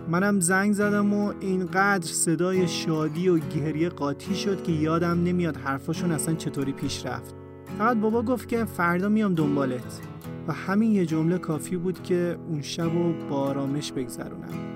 منم 0.09 0.39
زنگ 0.39 0.73
زدم 0.73 1.13
و 1.13 1.33
اینقدر 1.39 2.07
صدای 2.07 2.67
شادی 2.67 3.29
و 3.29 3.37
گریه 3.37 3.89
قاطی 3.89 4.35
شد 4.35 4.63
که 4.63 4.71
یادم 4.71 5.23
نمیاد 5.23 5.57
حرفاشون 5.57 6.11
اصلا 6.11 6.35
چطوری 6.35 6.71
پیش 6.71 7.05
رفت. 7.05 7.40
فقط 7.77 7.97
بابا 7.97 8.21
گفت 8.21 8.47
که 8.47 8.65
فردا 8.65 9.09
میام 9.09 9.33
دنبالت. 9.33 10.01
و 10.47 10.53
همین 10.53 10.91
یه 10.91 11.05
جمله 11.05 11.37
کافی 11.37 11.77
بود 11.77 12.03
که 12.03 12.37
اون 12.49 12.61
شب 12.61 12.95
و 12.95 13.13
با 13.29 13.35
آرامش 13.35 13.91
بگذرونم. 13.91 14.71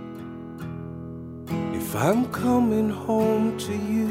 If 1.74 1.96
I'm 1.96 2.26
coming 2.44 2.90
home 3.08 3.58
to 3.66 3.74
you 3.94 4.10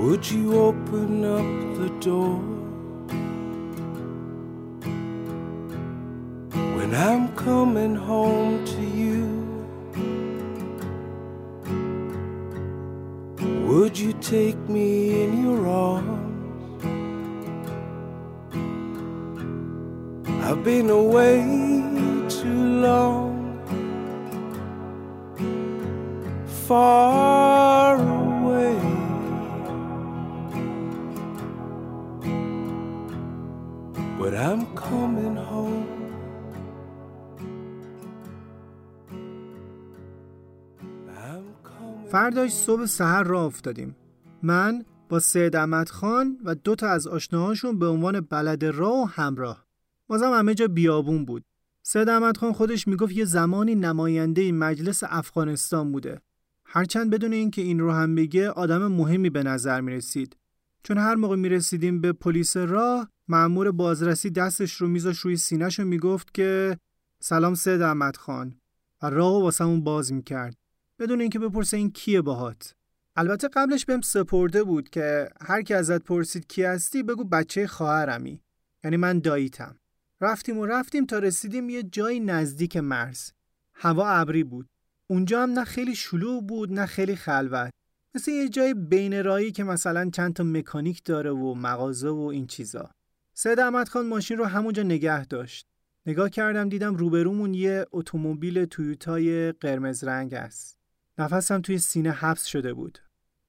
Would 0.00 0.30
you 0.30 0.54
open 0.68 1.24
up 1.24 1.50
the 1.78 1.90
door? 2.00 2.40
When 6.76 6.94
I'm 6.94 7.34
coming 7.36 7.94
home 7.94 8.64
to 8.64 8.80
you 8.80 9.37
Would 13.68 13.98
you 13.98 14.14
take 14.14 14.58
me 14.68 15.24
in 15.24 15.42
your 15.44 15.68
arms 15.68 16.28
I've 20.48 20.64
been 20.64 20.88
away 20.88 21.42
too 22.30 22.80
long, 22.80 23.60
far 26.66 27.96
away. 27.96 28.80
But 34.18 34.34
I'm 34.34 34.64
coming 34.74 35.36
home. 35.36 35.77
فرداش 42.08 42.52
صبح 42.52 42.86
سحر 42.86 43.22
را 43.22 43.44
افتادیم. 43.44 43.96
من 44.42 44.84
با 45.08 45.20
سید 45.20 45.56
احمد 45.56 45.88
خان 45.88 46.38
و 46.44 46.54
دو 46.54 46.74
تا 46.74 46.88
از 46.88 47.06
آشناهاشون 47.06 47.78
به 47.78 47.86
عنوان 47.86 48.20
بلد 48.20 48.64
راه 48.64 49.02
و 49.02 49.04
همراه. 49.04 49.66
بازم 50.06 50.32
همه 50.32 50.54
جا 50.54 50.68
بیابون 50.68 51.24
بود. 51.24 51.44
سید 51.82 52.08
احمد 52.08 52.36
خان 52.36 52.52
خودش 52.52 52.88
می‌گفت 52.88 53.12
یه 53.12 53.24
زمانی 53.24 53.74
نماینده 53.74 54.52
مجلس 54.52 55.02
افغانستان 55.06 55.92
بوده. 55.92 56.20
هرچند 56.64 57.10
بدون 57.10 57.32
اینکه 57.32 57.62
این 57.62 57.80
رو 57.80 57.92
هم 57.92 58.14
بگه 58.14 58.50
آدم 58.50 58.86
مهمی 58.86 59.30
به 59.30 59.42
نظر 59.42 59.80
می 59.80 59.92
رسید. 59.92 60.36
چون 60.82 60.98
هر 60.98 61.14
موقع 61.14 61.36
می 61.36 61.48
رسیدیم 61.48 62.00
به 62.00 62.12
پلیس 62.12 62.56
راه 62.56 63.08
مأمور 63.28 63.70
بازرسی 63.70 64.30
دستش 64.30 64.72
رو 64.74 64.88
میذاش 64.88 65.18
روی 65.18 65.36
سینهش 65.36 65.80
و 65.80 65.84
می‌گفت 65.84 66.34
که 66.34 66.78
سلام 67.20 67.54
سید 67.54 67.82
احمد 67.82 68.16
خان 68.16 68.54
و 69.02 69.10
راه 69.10 69.42
واسمون 69.42 69.84
باز 69.84 70.12
می‌کرد 70.12 70.56
بدون 70.98 71.20
اینکه 71.20 71.38
بپرسه 71.38 71.76
این 71.76 71.90
کیه 71.90 72.22
باهات 72.22 72.74
البته 73.16 73.48
قبلش 73.48 73.84
بهم 73.84 74.00
سپرده 74.00 74.64
بود 74.64 74.90
که 74.90 75.28
هر 75.40 75.62
کی 75.62 75.74
ازت 75.74 76.02
پرسید 76.02 76.46
کی 76.46 76.62
هستی 76.62 77.02
بگو 77.02 77.24
بچه 77.24 77.66
خواهرمی 77.66 78.42
یعنی 78.84 78.96
من 78.96 79.18
داییتم 79.18 79.76
رفتیم 80.20 80.58
و 80.58 80.66
رفتیم 80.66 81.06
تا 81.06 81.18
رسیدیم 81.18 81.70
یه 81.70 81.82
جایی 81.82 82.20
نزدیک 82.20 82.76
مرز. 82.76 83.30
هوا 83.74 84.08
ابری 84.08 84.44
بود. 84.44 84.66
اونجا 85.06 85.42
هم 85.42 85.50
نه 85.50 85.64
خیلی 85.64 85.94
شلوغ 85.94 86.46
بود 86.46 86.72
نه 86.72 86.86
خیلی 86.86 87.16
خلوت. 87.16 87.70
مثل 88.14 88.30
یه 88.30 88.48
جای 88.48 88.74
بین 88.74 89.24
رایی 89.24 89.52
که 89.52 89.64
مثلا 89.64 90.10
چند 90.10 90.34
تا 90.34 90.44
مکانیک 90.44 91.04
داره 91.04 91.30
و 91.30 91.54
مغازه 91.54 92.08
و 92.08 92.20
این 92.20 92.46
چیزا. 92.46 92.90
سید 93.34 93.60
احمد 93.60 93.88
خان 93.88 94.06
ماشین 94.06 94.38
رو 94.38 94.44
همونجا 94.44 94.82
نگه 94.82 95.26
داشت. 95.26 95.66
نگاه 96.06 96.30
کردم 96.30 96.68
دیدم 96.68 96.94
روبرومون 96.94 97.54
یه 97.54 97.86
اتومبیل 97.92 98.64
تویوتای 98.64 99.52
قرمز 99.52 100.04
رنگ 100.04 100.34
است. 100.34 100.77
نفسم 101.18 101.60
توی 101.60 101.78
سینه 101.78 102.10
حبس 102.10 102.44
شده 102.44 102.74
بود. 102.74 102.98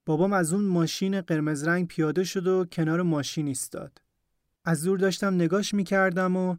بابام 0.05 0.33
از 0.33 0.53
اون 0.53 0.63
ماشین 0.63 1.21
قرمز 1.21 1.63
رنگ 1.63 1.87
پیاده 1.87 2.23
شد 2.23 2.47
و 2.47 2.65
کنار 2.65 3.01
ماشین 3.01 3.47
ایستاد. 3.47 4.01
از 4.65 4.83
دور 4.83 4.97
داشتم 4.97 5.33
نگاش 5.33 5.73
می‌کردم 5.73 6.35
و 6.35 6.55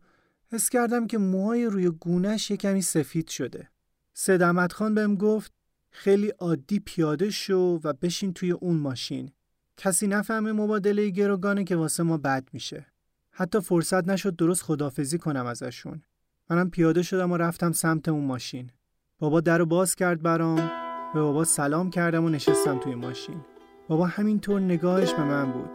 حس 0.53 0.69
کردم 0.69 1.07
که 1.07 1.19
موهای 1.19 1.67
روی 1.67 1.91
گونش 1.91 2.51
یه 2.51 2.57
کمی 2.57 2.83
سفید 2.83 3.29
شده. 3.29 3.69
سید 4.15 4.73
خان 4.73 4.95
بهم 4.95 5.15
گفت 5.15 5.53
خیلی 5.91 6.29
عادی 6.29 6.81
پیاده 6.81 7.31
شو 7.31 7.81
و 7.85 7.93
بشین 7.93 8.33
توی 8.33 8.51
اون 8.51 8.77
ماشین. 8.77 9.31
کسی 9.77 10.07
نفهمه 10.07 10.53
مبادله 10.53 11.09
گروگانه 11.09 11.65
که 11.65 11.77
واسه 11.77 12.03
ما 12.03 12.17
بد 12.17 12.49
میشه. 12.53 12.87
حتی 13.31 13.61
فرصت 13.61 14.09
نشد 14.09 14.37
درست 14.37 14.63
خدافزی 14.63 15.19
کنم 15.19 15.47
ازشون. 15.47 16.03
منم 16.51 16.71
پیاده 16.71 17.03
شدم 17.03 17.33
و 17.33 17.37
رفتم 17.37 17.73
سمت 17.73 18.09
اون 18.09 18.25
ماشین. 18.25 18.71
بابا 19.19 19.41
در 19.41 19.59
رو 19.59 19.67
باز 19.67 19.95
کرد 19.95 20.23
برام 20.23 20.90
به 21.15 21.21
بابا 21.21 21.45
سلام 21.45 21.91
کردم 21.91 22.25
و 22.25 22.29
نشستم 22.29 22.79
توی 22.79 22.95
ماشین. 22.95 23.41
بابا 23.89 24.07
همینطور 24.07 24.61
نگاهش 24.61 25.13
به 25.13 25.25
من 25.25 25.53
بود. 25.53 25.71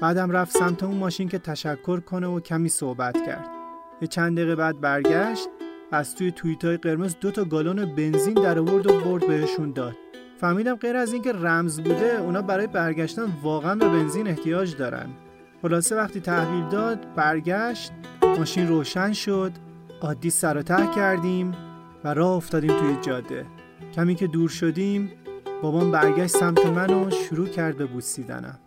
بعدم 0.00 0.30
رفت 0.30 0.56
سمت 0.56 0.82
اون 0.82 0.96
ماشین 0.96 1.28
که 1.28 1.38
تشکر 1.38 2.00
کنه 2.00 2.26
و 2.26 2.40
کمی 2.40 2.68
صحبت 2.68 3.26
کرد. 3.26 3.50
یه 4.00 4.08
چند 4.08 4.36
دقیقه 4.36 4.56
بعد 4.56 4.80
برگشت 4.80 5.48
از 5.92 6.14
توی 6.14 6.32
توییتای 6.32 6.76
قرمز 6.76 7.16
دو 7.20 7.30
تا 7.30 7.44
گالون 7.44 7.94
بنزین 7.94 8.34
در 8.34 8.58
آورد 8.58 8.86
و 8.86 9.00
برد 9.00 9.26
بهشون 9.26 9.72
داد. 9.72 9.96
فهمیدم 10.40 10.74
غیر 10.74 10.96
از 10.96 11.12
اینکه 11.12 11.32
رمز 11.32 11.80
بوده 11.80 12.20
اونا 12.20 12.42
برای 12.42 12.66
برگشتن 12.66 13.26
واقعا 13.42 13.74
به 13.74 13.88
بنزین 13.88 14.28
احتیاج 14.28 14.76
دارن. 14.76 15.08
خلاصه 15.62 15.96
وقتی 15.96 16.20
تحویل 16.20 16.68
داد 16.68 17.14
برگشت 17.14 17.92
ماشین 18.22 18.68
روشن 18.68 19.12
شد. 19.12 19.52
عادی 20.00 20.30
سر 20.30 20.56
و 20.56 20.62
ته 20.62 20.86
کردیم 20.94 21.54
و 22.04 22.14
راه 22.14 22.32
افتادیم 22.36 22.78
توی 22.78 22.96
جاده. 23.00 23.46
کمی 23.94 24.14
که 24.14 24.26
دور 24.26 24.48
شدیم 24.48 25.12
بابام 25.62 25.90
برگشت 25.90 26.36
سمت 26.36 26.66
من 26.66 26.94
و 26.94 27.10
شروع 27.10 27.46
کرد 27.48 27.76
به 27.76 27.86
بوسیدنم. 27.86 28.58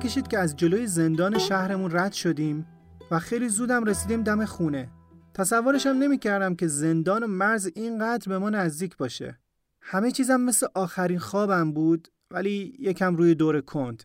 نکشید 0.00 0.28
که 0.28 0.38
از 0.38 0.56
جلوی 0.56 0.86
زندان 0.86 1.38
شهرمون 1.38 1.90
رد 1.90 2.12
شدیم 2.12 2.66
و 3.10 3.18
خیلی 3.18 3.48
زودم 3.48 3.84
رسیدیم 3.84 4.22
دم 4.22 4.44
خونه. 4.44 4.90
تصورشم 5.34 5.90
نمی‌کردم 5.90 6.54
که 6.54 6.66
زندان 6.66 7.22
و 7.22 7.26
مرز 7.26 7.70
اینقدر 7.74 8.28
به 8.28 8.38
ما 8.38 8.50
نزدیک 8.50 8.96
باشه. 8.96 9.38
همه 9.80 10.10
چیزم 10.10 10.40
مثل 10.40 10.66
آخرین 10.74 11.18
خوابم 11.18 11.72
بود 11.72 12.08
ولی 12.30 12.76
یکم 12.78 13.16
روی 13.16 13.34
دور 13.34 13.60
کند. 13.60 14.04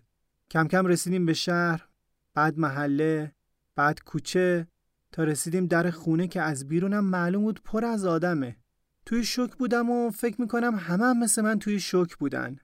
کم 0.52 0.68
کم 0.68 0.86
رسیدیم 0.86 1.26
به 1.26 1.34
شهر، 1.34 1.88
بعد 2.34 2.60
محله، 2.60 3.32
بعد 3.76 4.04
کوچه 4.04 4.68
تا 5.12 5.24
رسیدیم 5.24 5.66
در 5.66 5.92
خونه 5.92 6.28
که 6.28 6.42
از 6.42 6.68
بیرونم 6.68 7.06
معلوم 7.06 7.44
بود 7.44 7.62
پر 7.64 7.86
از 7.86 8.06
آدمه 8.06 8.58
توی 9.06 9.24
شوک 9.24 9.56
بودم 9.56 9.90
و 9.90 10.10
فکر 10.10 10.42
می‌کنم 10.42 10.76
همه 10.76 11.06
هم 11.06 11.20
مثل 11.20 11.42
من 11.42 11.60
توی 11.60 11.80
شوک 11.80 12.16
بودن 12.18 12.56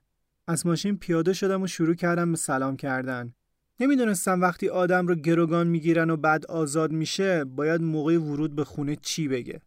از 0.48 0.66
ماشین 0.66 0.98
پیاده 0.98 1.34
شدم 1.34 1.62
و 1.62 1.68
شروع 1.68 1.96
کردم 1.96 2.32
به 2.32 2.38
سلام 2.38 2.78
کردن. 2.78 3.34
نمی‌دونستم 3.80 4.42
وقتی 4.42 4.70
آدم 4.70 5.08
رو 5.08 5.16
گروگان 5.16 5.68
می‌گیرن 5.68 6.10
و 6.10 6.18
بعد 6.18 6.46
آزاد 6.46 6.92
میشه 6.92 7.44
باید 7.44 7.82
موقع 7.82 8.18
ورود 8.18 8.56
به 8.56 8.64
خونه 8.64 8.96
چی 8.96 9.28
بگه. 9.28 9.62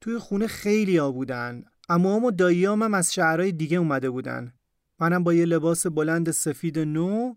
توی 0.00 0.18
خونه 0.18 0.46
خیلی 0.46 0.96
ها 0.96 1.12
بودن 1.12 1.64
اما 1.88 2.20
و 2.20 2.30
داییام 2.30 2.82
هم 2.82 2.94
از 2.94 3.14
شهرهای 3.14 3.52
دیگه 3.52 3.76
اومده 3.76 4.10
بودن. 4.10 4.52
منم 4.98 5.24
با 5.24 5.34
یه 5.34 5.44
لباس 5.44 5.86
بلند 5.86 6.30
سفید 6.30 6.78
نو 6.78 7.34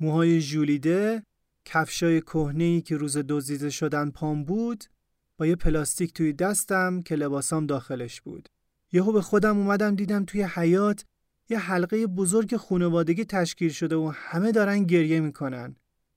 موهای 0.00 0.40
ژولیده 0.40 1.22
کفشای 1.64 2.20
کهنه‌ای 2.20 2.80
که 2.80 2.96
روز 2.96 3.18
دزدیده 3.28 3.70
شدن 3.70 4.10
پام 4.10 4.44
بود 4.44 4.84
با 5.36 5.46
یه 5.46 5.56
پلاستیک 5.56 6.12
توی 6.12 6.32
دستم 6.32 7.02
که 7.02 7.16
لباسام 7.16 7.66
داخلش 7.66 8.20
بود. 8.20 8.48
یهو 8.92 9.12
به 9.12 9.20
خودم 9.20 9.58
اومدم 9.58 9.94
دیدم 9.94 10.24
توی 10.24 10.42
حیات 10.42 11.04
یه 11.48 11.58
حلقه 11.58 12.06
بزرگ 12.06 12.56
خانوادگی 12.56 13.24
تشکیل 13.24 13.70
شده 13.70 13.96
و 13.96 14.12
همه 14.14 14.52
دارن 14.52 14.84
گریه 14.84 15.20
می‌کنن. 15.20 15.76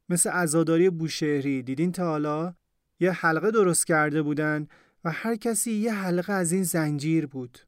مثل 0.10 0.30
عزاداری 0.30 0.90
بوشهری 0.90 1.64
دیدین 1.64 1.92
تا 1.92 2.06
حالا؟ 2.06 2.54
یه 3.00 3.12
حلقه 3.12 3.52
درست 3.52 3.88
کرده 3.88 4.22
بودن 4.22 4.68
و 5.04 5.12
هر 5.12 5.36
کسی 5.36 5.72
یه 5.72 5.94
حلقه 5.94 6.34
از 6.34 6.52
این 6.52 6.64
زنجیر 6.64 7.26
بود. 7.28 7.60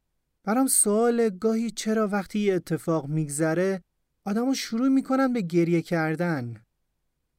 برام 0.44 0.68
سوال 0.68 1.30
گاهی 1.30 1.72
چرا 1.72 2.08
وقتی 2.08 2.40
یه 2.40 2.54
اتفاق 2.54 3.08
میگذره 3.08 3.82
آدمو 4.26 4.54
شروع 4.54 4.88
می‌کنن 4.88 5.34
به 5.34 5.42
گریه 5.42 5.82
کردن؟ 5.82 6.56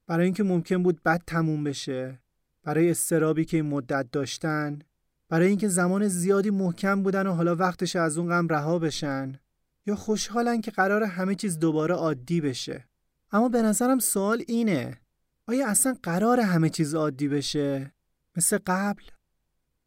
برای 0.06 0.24
اینکه 0.24 0.42
ممکن 0.42 0.82
بود 0.82 1.02
بد 1.02 1.22
تموم 1.26 1.64
بشه. 1.64 2.20
برای 2.62 2.90
استرابی 2.90 3.44
که 3.44 3.56
این 3.56 3.66
مدت 3.66 4.06
داشتن. 4.12 4.78
برای 5.28 5.48
اینکه 5.48 5.68
زمان 5.68 6.08
زیادی 6.08 6.50
محکم 6.50 7.02
بودن 7.02 7.26
و 7.26 7.32
حالا 7.32 7.56
وقتش 7.56 7.96
از 7.96 8.18
اون 8.18 8.28
غم 8.28 8.48
رها 8.48 8.78
بشن. 8.78 9.32
یا 9.86 9.94
خوشحالن 9.94 10.60
که 10.60 10.70
قرار 10.70 11.02
همه 11.02 11.34
چیز 11.34 11.58
دوباره 11.58 11.94
عادی 11.94 12.40
بشه. 12.40 12.88
اما 13.32 13.48
به 13.48 13.62
نظرم 13.62 13.98
سوال 13.98 14.44
اینه 14.48 15.00
آیا 15.46 15.68
اصلا 15.68 15.96
قرار 16.02 16.40
همه 16.40 16.68
چیز 16.68 16.94
عادی 16.94 17.28
بشه؟ 17.28 17.92
مثل 18.36 18.58
قبل؟ 18.66 19.02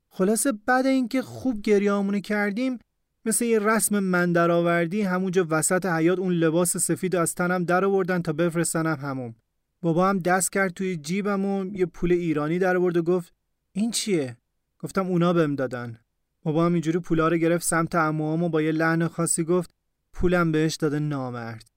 خلاصه 0.10 0.52
بعد 0.66 0.86
اینکه 0.86 1.22
خوب 1.22 1.62
گریامونه 1.62 2.22
کردیم 2.22 2.80
مثل 3.26 3.46
یه 3.46 3.60
رسم 3.60 4.00
من 4.00 4.34
درآوردی 4.34 5.02
همونجا 5.02 5.48
وسط 5.50 5.86
حیات 5.86 6.20
اون 6.20 6.34
لباس 6.34 6.78
سفید 6.78 7.16
از 7.16 7.36
تنم 7.36 7.64
در 7.64 7.86
آوردن 7.86 8.22
تا 8.22 8.34
بفرستنم 8.34 8.98
همون 9.02 9.36
بابا 9.82 10.10
هم 10.10 10.20
دست 10.20 10.52
کرد 10.52 10.74
توی 10.74 10.98
جیبم 10.98 11.46
و 11.46 11.66
یه 11.66 11.86
پول 11.86 12.12
ایرانی 12.12 12.60
در 12.60 12.78
آورد 12.78 12.98
و 12.98 13.04
گفت 13.04 13.34
این 13.72 13.92
چیه؟ 13.92 14.38
گفتم 14.80 15.08
اونا 15.08 15.34
بهم 15.34 15.56
دادن. 15.56 16.00
بابا 16.44 16.66
هم 16.66 16.74
اینجوری 16.74 17.00
پولا 17.00 17.28
رو 17.28 17.38
گرفت 17.38 17.66
سمت 17.66 17.96
عموام 17.96 18.44
و 18.44 18.50
با 18.50 18.62
یه 18.62 18.72
لحن 18.72 19.08
خاصی 19.08 19.44
گفت 19.44 19.70
پولم 20.14 20.52
بهش 20.52 20.76
داده 20.76 21.00
نامرد. 21.00 21.70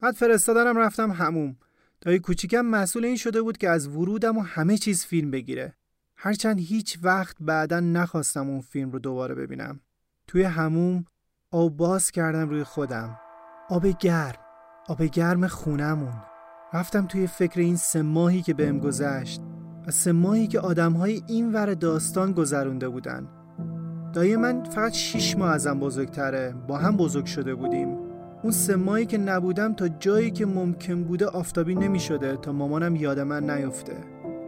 بعد 0.00 0.14
فرستادنم 0.14 0.78
رفتم 0.78 1.10
هموم 1.10 1.56
دایی 2.00 2.18
کوچیکم 2.18 2.60
مسئول 2.60 3.04
این 3.04 3.16
شده 3.16 3.42
بود 3.42 3.58
که 3.58 3.68
از 3.70 3.88
ورودم 3.88 4.38
و 4.38 4.40
همه 4.40 4.78
چیز 4.78 5.04
فیلم 5.04 5.30
بگیره. 5.30 5.74
هرچند 6.16 6.60
هیچ 6.60 6.98
وقت 7.02 7.36
بعدا 7.40 7.80
نخواستم 7.80 8.48
اون 8.48 8.60
فیلم 8.60 8.90
رو 8.90 8.98
دوباره 8.98 9.34
ببینم. 9.34 9.80
توی 10.26 10.42
هموم 10.42 11.04
آب 11.50 11.76
باز 11.76 12.10
کردم 12.10 12.48
روی 12.48 12.64
خودم. 12.64 13.18
آب 13.68 13.86
گرم. 13.86 14.38
آب 14.88 15.02
گرم 15.02 15.46
خونمون 15.46 16.22
رفتم 16.72 17.06
توی 17.06 17.26
فکر 17.26 17.60
این 17.60 17.76
سه 17.76 18.02
ماهی 18.02 18.42
که 18.42 18.54
بهم 18.54 18.78
گذشت 18.78 19.40
و 19.86 19.90
سه 19.90 20.12
ماهی 20.12 20.46
که 20.46 20.60
آدمهای 20.60 21.22
این 21.28 21.52
ور 21.52 21.74
داستان 21.74 22.32
گذرونده 22.32 22.88
بودن. 22.88 23.39
دایی 24.12 24.36
من 24.36 24.62
فقط 24.62 24.92
شیش 24.92 25.36
ماه 25.36 25.50
ازم 25.50 25.80
بزرگتره. 25.80 26.54
با 26.68 26.76
هم 26.76 26.96
بزرگ 26.96 27.24
شده 27.24 27.54
بودیم. 27.54 27.88
اون 28.42 28.52
سه 28.52 28.76
ماهی 28.76 29.06
که 29.06 29.18
نبودم 29.18 29.74
تا 29.74 29.88
جایی 29.88 30.30
که 30.30 30.46
ممکن 30.46 31.04
بوده 31.04 31.26
آفتابی 31.26 31.74
نمی 31.74 32.00
شده 32.00 32.36
تا 32.36 32.52
مامانم 32.52 32.96
یاد 32.96 33.20
من 33.20 33.50
نیفته 33.50 33.92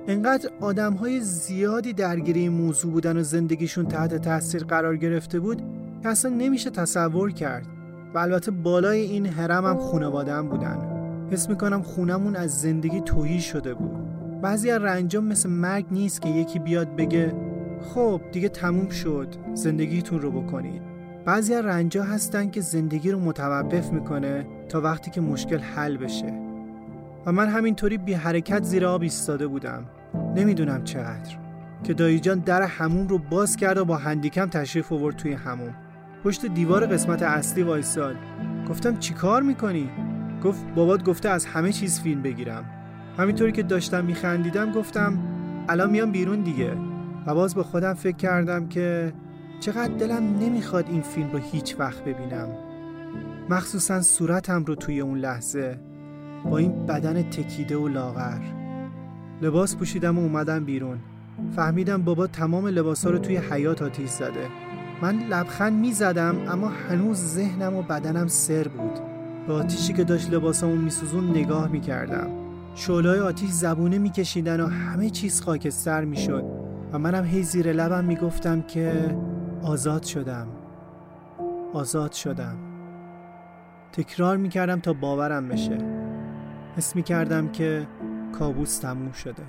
انقدر 0.08 0.50
آدم 0.60 0.92
های 0.92 1.20
زیادی 1.20 1.92
درگیری 1.92 2.40
این 2.40 2.52
موضوع 2.52 2.92
بودن 2.92 3.16
و 3.16 3.22
زندگیشون 3.22 3.86
تحت 3.86 4.14
تاثیر 4.14 4.64
قرار 4.64 4.96
گرفته 4.96 5.40
بود 5.40 5.62
که 6.02 6.08
اصلا 6.08 6.30
نمیشه 6.30 6.70
تصور 6.70 7.32
کرد. 7.32 7.66
و 8.14 8.18
البته 8.18 8.50
بالای 8.50 9.00
این 9.00 9.26
حرم 9.26 9.66
هم 9.66 9.78
خانوادم 9.78 10.48
بودن. 10.48 10.78
حس 11.30 11.48
می‌کنم 11.48 11.82
خونمون 11.82 12.36
از 12.36 12.60
زندگی 12.60 13.00
توهی 13.00 13.40
شده 13.40 13.74
بود. 13.74 13.90
بعضی 14.42 14.70
از 14.70 14.82
رنجام 14.82 15.24
مثل 15.24 15.48
مرگ 15.48 15.86
نیست 15.90 16.22
که 16.22 16.28
یکی 16.28 16.58
بیاد 16.58 16.96
بگه 16.96 17.32
خب 17.82 18.20
دیگه 18.32 18.48
تموم 18.48 18.88
شد. 18.88 19.28
زندگیتون 19.54 20.20
رو 20.20 20.30
بکنید. 20.30 20.82
بعضی 21.24 21.54
از 21.54 21.64
رنجا 21.64 22.02
هستن 22.02 22.50
که 22.50 22.60
زندگی 22.60 23.10
رو 23.10 23.20
متوقف 23.20 23.92
می‌کنه 23.92 24.46
تا 24.68 24.80
وقتی 24.80 25.10
که 25.10 25.20
مشکل 25.20 25.58
حل 25.58 25.96
بشه. 25.96 26.34
و 27.26 27.32
من 27.32 27.48
همینطوری 27.48 27.98
بی 27.98 28.12
حرکت 28.12 28.62
زیر 28.62 28.86
آب 28.86 29.02
ایستاده 29.02 29.46
بودم. 29.46 29.84
نمی‌دونم 30.36 30.84
چقدر. 30.84 31.36
که 31.84 31.94
دایی 31.94 32.20
جان 32.20 32.38
در 32.38 32.62
هموم 32.62 33.08
رو 33.08 33.18
باز 33.18 33.56
کرد 33.56 33.78
و 33.78 33.84
با 33.84 33.96
هندیکم 33.96 34.46
تشریف 34.46 34.92
آورد 34.92 35.16
توی 35.16 35.32
هموم 35.32 35.74
پشت 36.24 36.46
دیوار 36.46 36.86
قسمت 36.86 37.22
اصلی 37.22 37.62
وایساد. 37.62 38.16
گفتم 38.68 38.96
چیکار 38.96 39.42
می‌کنی؟ 39.42 39.90
گفت 40.44 40.66
بابات 40.74 41.04
گفته 41.04 41.28
از 41.28 41.46
همه 41.46 41.72
چیز 41.72 42.00
فیلم 42.00 42.22
بگیرم. 42.22 42.64
همینطوری 43.18 43.52
که 43.52 43.62
داشتم 43.62 44.04
میخندیدم 44.04 44.72
گفتم 44.72 45.18
الان 45.68 45.90
میام 45.90 46.12
بیرون 46.12 46.40
دیگه. 46.40 46.91
و 47.26 47.34
باز 47.34 47.54
به 47.54 47.62
خودم 47.62 47.94
فکر 47.94 48.16
کردم 48.16 48.68
که 48.68 49.12
چقدر 49.60 49.94
دلم 49.94 50.38
نمی‌خواد 50.38 50.86
این 50.90 51.02
فیلم 51.02 51.30
رو 51.30 51.38
هیچ 51.38 51.76
وقت 51.78 52.04
ببینم. 52.04 52.48
مخصوصا 53.50 54.02
صورتم 54.02 54.64
رو 54.64 54.74
توی 54.74 55.00
اون 55.00 55.18
لحظه 55.18 55.80
با 56.44 56.58
این 56.58 56.86
بدن 56.86 57.22
تکیده 57.22 57.76
و 57.76 57.88
لاغر. 57.88 58.40
لباس 59.42 59.76
پوشیدم 59.76 60.18
و 60.18 60.22
اومدم 60.22 60.64
بیرون. 60.64 60.98
فهمیدم 61.56 62.02
بابا 62.02 62.26
تمام 62.26 62.66
لباسا 62.66 63.10
رو 63.10 63.18
توی 63.18 63.36
حیات 63.36 63.82
آتیش 63.82 64.10
زده. 64.10 64.46
من 65.02 65.18
لبخند 65.18 65.80
می‌زدم 65.80 66.36
اما 66.48 66.68
هنوز 66.68 67.16
ذهنم 67.16 67.74
و 67.76 67.82
بدنم 67.82 68.26
سر 68.26 68.68
بود. 68.68 69.00
به 69.46 69.52
آتیشی 69.52 69.92
که 69.92 70.04
داشت 70.04 70.30
لباسامو 70.30 70.76
میسوزون 70.76 71.30
نگاه 71.30 71.68
می‌کردم. 71.68 72.26
شعلای 72.74 73.20
آتیش 73.20 73.50
زبونه 73.50 73.98
میکشیدن 73.98 74.60
و 74.60 74.66
همه 74.66 75.10
چیز 75.10 75.40
خاکستر 75.40 76.04
می‌شد. 76.04 76.44
و 76.92 76.98
منم 76.98 77.24
هی 77.24 77.42
زیر 77.42 77.72
لبم 77.72 78.04
می‌گفتم 78.04 78.62
که 78.62 79.16
آزاد 79.62 80.02
شدم. 80.02 80.48
آزاد 81.72 82.12
شدم. 82.12 82.56
تکرار 83.92 84.36
می‌کردم 84.36 84.80
تا 84.80 84.92
باورم 84.92 85.48
بشه. 85.48 85.78
حس 86.76 86.96
می‌کردم 86.96 87.52
که 87.52 87.86
کابوس 88.38 88.78
تموم 88.78 89.12
شده. 89.12 89.42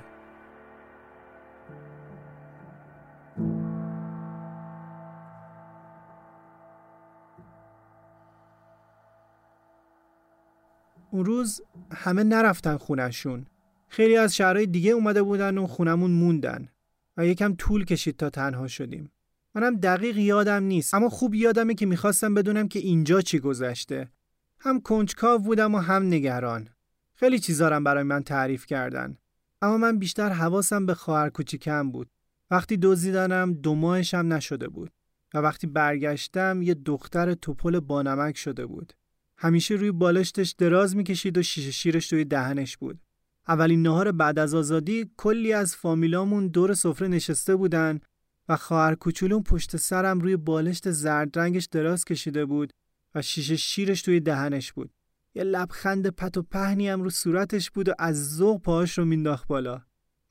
اون 11.12 11.26
روز 11.26 11.62
همه 11.94 12.24
نرفتن 12.24 12.78
خونشون 12.78 13.46
خیلی 13.88 14.18
از 14.18 14.36
شهرهای 14.36 14.66
دیگه 14.66 14.92
اومده 14.92 15.24
بودن 15.24 15.58
و 15.58 15.68
خونمون 15.68 16.12
موندن. 16.12 16.68
و 17.18 17.28
یکم 17.28 17.56
طول 17.56 17.86
کشید 17.86 18.18
تا 18.18 18.30
تنها 18.30 18.68
شدیم. 18.68 19.12
منم 19.56 19.76
دقیق 19.76 20.18
یادم 20.18 20.64
نیست 20.64 20.94
اما 20.94 21.10
خوب 21.10 21.36
یادمه 21.36 21.74
که 21.74 21.86
می‌خواستم 21.86 22.34
بدونم 22.34 22.68
که 22.68 22.80
اینجا 22.80 23.22
چی 23.22 23.40
گذشته. 23.40 24.12
هم 24.60 24.82
کنجکاو 24.82 25.42
بودم 25.42 25.76
و 25.76 25.78
هم 25.78 26.04
نگران. 26.04 26.70
خیلی 27.14 27.40
چیزارم 27.40 27.84
برای 27.84 28.04
من 28.04 28.24
تعریف 28.24 28.66
کردن. 28.66 29.18
اما 29.62 29.78
من 29.78 30.00
بیشتر 30.00 30.30
حواسم 30.30 30.86
به 30.86 30.94
خواهر 30.94 31.30
کوچیکم 31.30 31.92
بود. 31.92 32.10
وقتی 32.52 32.78
دزدیدنم 32.78 33.54
دو 33.54 33.76
ماهشم 33.76 34.34
نشده 34.34 34.68
بود 34.68 34.92
و 35.34 35.38
وقتی 35.38 35.68
برگشتم 35.68 36.62
یه 36.62 36.74
دختر 36.74 37.34
توپل 37.34 37.80
بانمک 37.80 38.38
شده 38.38 38.66
بود. 38.66 38.94
همیشه 39.38 39.76
روی 39.76 39.92
بالشتش 39.92 40.52
دراز 40.52 40.96
می‌کشید 40.96 41.38
و 41.38 41.44
شیشه 41.44 41.72
شیرش 41.72 42.08
توی 42.08 42.26
دهنش 42.26 42.78
بود. 42.78 43.00
اولین 43.48 43.82
نهار 43.82 44.12
بعد 44.12 44.40
از 44.40 44.56
آزادی 44.56 45.12
کلی 45.18 45.54
از 45.54 45.76
فامیلامون 45.76 46.48
دور 46.48 46.74
سفره 46.74 47.08
نشسته 47.08 47.56
بودن 47.56 48.00
و 48.50 48.56
خواهر 48.56 48.96
کوچولون 48.96 49.44
پشت 49.44 49.78
سرم 49.78 50.20
روی 50.20 50.38
بالشت 50.38 50.92
زرد 50.92 51.40
رنگش 51.40 51.66
دراز 51.66 52.06
کشیده 52.06 52.46
بود 52.46 52.74
و 53.16 53.22
شیشه 53.22 53.56
شیرش 53.56 54.02
توی 54.02 54.20
دهنش 54.20 54.74
بود. 54.74 54.92
یه 55.36 55.44
لبخند 55.44 56.10
پت 56.10 56.38
و 56.38 56.42
پهنی 56.42 56.90
هم 56.90 57.04
رو 57.04 57.10
صورتش 57.10 57.72
بود 57.72 57.90
و 57.90 57.94
از 58.00 58.36
ذوق 58.36 58.62
پاهاش 58.62 58.98
رو 58.98 59.06
مینداخت 59.06 59.48
بالا. 59.48 59.82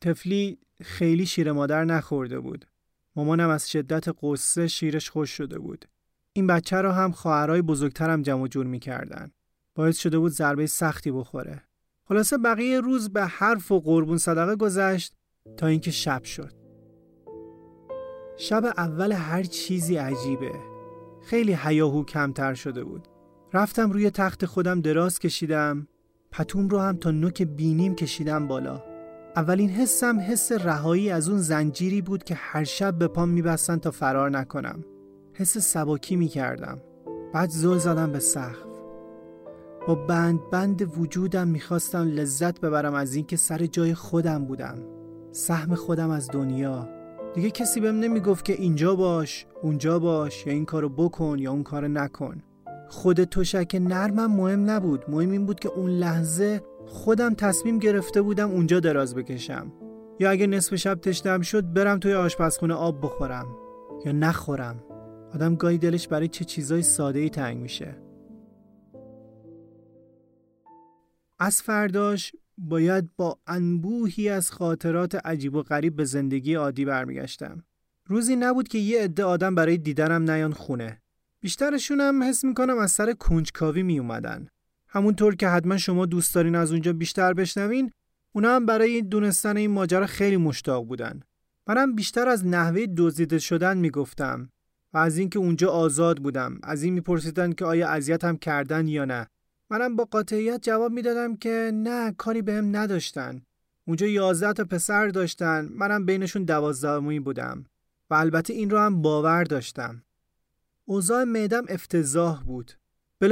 تفلی 0.00 0.58
خیلی 0.82 1.26
شیر 1.26 1.52
مادر 1.52 1.84
نخورده 1.84 2.40
بود. 2.40 2.66
مامانم 3.16 3.48
از 3.48 3.70
شدت 3.70 4.04
قصه 4.22 4.68
شیرش 4.68 5.10
خوش 5.10 5.30
شده 5.30 5.58
بود. 5.58 5.84
این 6.32 6.46
بچه 6.46 6.76
رو 6.76 6.90
هم 6.90 7.12
خواهرای 7.12 7.62
بزرگترم 7.62 8.22
جمع 8.22 8.48
جور 8.48 8.66
می‌کردن. 8.66 9.32
باعث 9.74 9.98
شده 9.98 10.18
بود 10.18 10.32
ضربه 10.32 10.66
سختی 10.66 11.10
بخوره. 11.10 11.62
خلاصه 12.12 12.38
بقیه 12.38 12.80
روز 12.80 13.12
به 13.12 13.24
حرف 13.24 13.72
و 13.72 13.80
قربون 13.80 14.18
صدقه 14.18 14.56
گذشت 14.56 15.14
تا 15.56 15.66
اینکه 15.66 15.90
شب 15.90 16.24
شد. 16.24 16.52
شب 18.36 18.64
اول 18.76 19.12
هر 19.12 19.42
چیزی 19.42 19.96
عجیبه. 19.96 20.52
خیلی 21.22 21.52
حیاهو 21.52 22.04
کمتر 22.04 22.54
شده 22.54 22.84
بود. 22.84 23.08
رفتم 23.52 23.90
روی 23.90 24.10
تخت 24.10 24.46
خودم 24.46 24.80
دراز 24.80 25.18
کشیدم 25.18 25.86
پتوم 26.32 26.68
رو 26.68 26.78
هم 26.78 26.96
تا 26.96 27.10
نوک 27.10 27.42
بینیم 27.42 27.94
کشیدم 27.94 28.48
بالا 28.48 28.82
اولین 29.36 29.70
حسم 29.70 30.20
حس 30.20 30.52
رهایی 30.52 31.10
از 31.10 31.28
اون 31.28 31.38
زنجیری 31.38 32.02
بود 32.02 32.24
که 32.24 32.34
هر 32.34 32.64
شب 32.64 32.98
به 32.98 33.08
پام 33.08 33.28
میبستن 33.28 33.76
تا 33.76 33.90
فرار 33.90 34.30
نکنم 34.30 34.84
حس 35.34 35.58
سباکی 35.58 36.16
می‌کردم 36.16 36.80
بعد 37.34 37.50
زل 37.50 37.78
زدم 37.78 38.12
به 38.12 38.18
سقف 38.18 38.71
با 39.88 39.94
بند 39.94 40.50
بند 40.50 40.98
وجودم 40.98 41.48
می‌خواستم 41.48 42.08
لذت 42.08 42.60
ببرم 42.60 42.94
از 42.94 43.14
اینکه 43.14 43.36
سر 43.36 43.66
جای 43.66 43.94
خودم 43.94 44.44
بودم. 44.44 44.78
سهم 45.32 45.74
خودم 45.74 46.10
از 46.10 46.30
دنیا. 46.30 46.88
دیگه 47.34 47.50
کسی 47.50 47.80
بهم 47.80 48.00
نمی‌گفت 48.00 48.44
که 48.44 48.52
اینجا 48.52 48.96
باش 48.96 49.46
اونجا 49.62 49.98
باش 49.98 50.46
یا 50.46 50.52
این 50.52 50.64
کارو 50.64 50.88
بکن 50.88 51.38
یا 51.38 51.52
اون 51.52 51.62
کارو 51.62 51.88
نکن. 51.88 52.42
خود 52.88 53.24
تشک 53.24 53.76
نرمم 53.80 54.36
مهم 54.36 54.70
نبود. 54.70 55.04
مهم 55.08 55.30
این 55.30 55.46
بود 55.46 55.60
که 55.60 55.68
اون 55.68 55.90
لحظه 55.90 56.62
خودم 56.86 57.34
تصمیم 57.34 57.78
گرفته 57.78 58.22
بودم 58.22 58.50
اونجا 58.50 58.80
دراز 58.80 59.14
بکشم. 59.14 59.72
یا 60.20 60.30
اگه 60.30 60.46
نصف 60.46 60.74
شب 60.74 60.94
تشنم 60.94 61.40
شد 61.40 61.72
برم 61.72 61.98
توی 61.98 62.14
آشپزخونه 62.14 62.74
آب 62.74 63.00
بخورم. 63.02 63.46
یا 64.04 64.12
نخورم. 64.12 64.84
آدم 65.34 65.54
گاهی 65.54 65.78
دلش 65.78 66.08
برای 66.08 66.28
چه 66.28 66.44
چیزای 66.44 66.82
ساده 66.82 67.18
ای 67.18 67.30
تنگ 67.30 67.56
میشه. 67.56 67.96
از 71.42 71.62
فرداش 71.62 72.32
باید 72.58 73.10
با 73.16 73.38
انبوهی 73.46 74.28
از 74.28 74.50
خاطرات 74.50 75.14
عجیب 75.14 75.54
و 75.54 75.62
غریب 75.62 75.96
به 75.96 76.04
زندگی 76.04 76.54
عادی 76.54 76.84
برمیگشتم 76.84 77.62
روزی 78.06 78.36
نبود 78.36 78.68
که 78.68 78.78
یه 78.78 79.02
عده 79.02 79.24
آدم 79.24 79.54
برای 79.54 79.78
دیدنم 79.78 80.30
نیان 80.30 80.52
خونه 80.52 81.02
بیشترشون 81.40 82.00
هم 82.00 82.22
حس 82.22 82.44
می‌کنم 82.44 82.78
از 82.78 82.92
سر 82.92 83.12
کنجکاوی 83.12 83.82
می 83.82 83.98
اومدن. 83.98 84.48
همونطور 84.88 85.34
که 85.34 85.48
حتما 85.48 85.76
شما 85.76 86.06
دوست 86.06 86.34
دارین 86.34 86.54
از 86.54 86.72
اونجا 86.72 86.92
بیشتر 86.92 87.32
بشنوین 87.32 87.90
اونا 88.32 88.54
هم 88.56 88.66
برای 88.66 89.02
دونستن 89.02 89.56
این 89.56 89.70
ماجرا 89.70 90.06
خیلی 90.06 90.36
مشتاق 90.36 90.86
بودن. 90.86 91.20
منم 91.66 91.94
بیشتر 91.94 92.28
از 92.28 92.46
نحوه 92.46 92.86
دزدیده 92.96 93.38
شدن 93.38 93.78
می‌گفتم 93.78 94.48
و 94.92 94.98
از 94.98 95.18
اینکه 95.18 95.38
اونجا 95.38 95.70
آزاد 95.70 96.18
بودم 96.18 96.58
از 96.62 96.82
این 96.82 96.94
میپرسیدن 96.94 97.52
که 97.52 97.64
آیا 97.64 97.88
اذیتم 97.88 98.36
کردن 98.36 98.88
یا 98.88 99.04
نه 99.04 99.26
منم 99.72 99.96
با 99.96 100.04
قاطعیت 100.04 100.62
جواب 100.62 100.92
می‌دادم 100.92 101.36
که 101.36 101.70
نه 101.74 102.12
کاری 102.12 102.42
بهم 102.42 102.76
نداشتن 102.76 103.42
اونجا 103.86 104.06
یازده 104.06 104.52
تا 104.52 104.64
پسر 104.64 105.08
داشتن 105.08 105.68
منم 105.70 106.06
بینشون 106.06 106.44
دوازدهمی 106.44 107.20
بودم 107.20 107.64
و 108.10 108.14
البته 108.14 108.52
این 108.52 108.70
رو 108.70 108.78
هم 108.78 109.02
باور 109.02 109.44
داشتم 109.44 110.02
اوضاع 110.84 111.24
معدم 111.24 111.64
افتضاح 111.68 112.42
بود. 112.42 112.72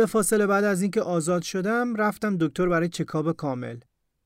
فاصله 0.08 0.46
بعد 0.46 0.64
از 0.64 0.82
اینکه 0.82 1.02
آزاد 1.02 1.42
شدم 1.42 1.96
رفتم 1.96 2.36
دکتر 2.36 2.68
برای 2.68 2.88
چکاب 2.88 3.32
کامل. 3.32 3.76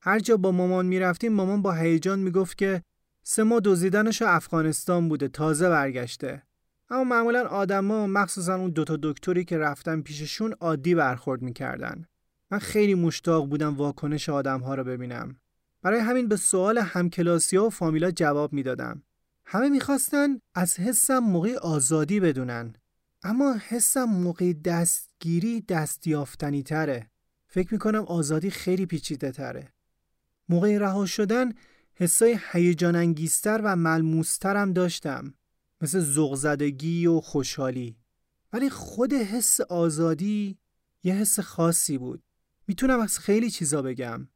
هر 0.01 0.19
جا 0.19 0.37
با 0.37 0.51
مامان 0.51 0.85
می‌رفتیم 0.85 1.33
مامان 1.33 1.61
با 1.61 1.73
هیجان 1.73 2.19
می‌گفت 2.19 2.57
که 2.57 2.81
سه 3.23 3.43
ماه 3.43 3.59
دزدیدنش 3.63 4.21
افغانستان 4.21 5.09
بوده 5.09 5.27
تازه 5.27 5.69
برگشته. 5.69 6.43
اما 6.89 7.03
معمولا 7.03 7.47
آدما 7.47 8.07
مخصوصا 8.07 8.55
اون 8.55 8.69
دوتا 8.71 8.97
دکتری 9.03 9.45
که 9.45 9.57
رفتم 9.57 10.01
پیششون 10.01 10.53
عادی 10.59 10.95
برخورد 10.95 11.41
می‌کردن. 11.41 12.05
من 12.51 12.59
خیلی 12.59 12.95
مشتاق 12.95 13.49
بودم 13.49 13.75
واکنش 13.75 14.29
آدمها 14.29 14.75
رو 14.75 14.83
ببینم. 14.83 15.37
برای 15.81 15.99
همین 15.99 16.27
به 16.27 16.35
سوال 16.35 16.77
همکلاسی 16.77 17.57
ها 17.57 17.65
و 17.65 17.69
فامیلا 17.69 18.11
جواب 18.11 18.53
می‌دادم. 18.53 19.03
همه 19.45 19.69
می‌خواستن 19.69 20.39
از 20.55 20.79
حسم 20.79 21.19
موقع 21.19 21.55
آزادی 21.55 22.19
بدونن. 22.19 22.73
اما 23.23 23.55
حسم 23.67 24.03
موقع 24.03 24.53
دستگیری 24.53 25.61
دستیافتنی 25.61 26.63
تره. 26.63 27.09
فکر 27.47 27.73
می‌کنم 27.73 28.03
آزادی 28.03 28.49
خیلی 28.49 28.85
پیچیده 28.85 29.31
تره. 29.31 29.73
موقع 30.49 30.77
رها 30.77 31.05
شدن 31.05 31.51
حسای 31.95 32.39
هیجان 32.51 32.95
انگیزتر 32.95 33.61
و 33.63 33.75
ملموسترم 33.75 34.73
داشتم. 34.73 35.33
مثل 35.81 35.99
زغزدگی 35.99 37.07
و 37.07 37.19
خوشحالی. 37.19 37.97
ولی 38.53 38.69
خود 38.69 39.13
حس 39.13 39.61
آزادی 39.61 40.57
یه 41.03 41.13
حس 41.13 41.39
خاصی 41.39 41.97
بود. 41.97 42.23
می‌تونم 42.67 42.99
از 42.99 43.19
خیلی 43.19 43.49
چیزا 43.49 43.81
بگم. 43.81 44.27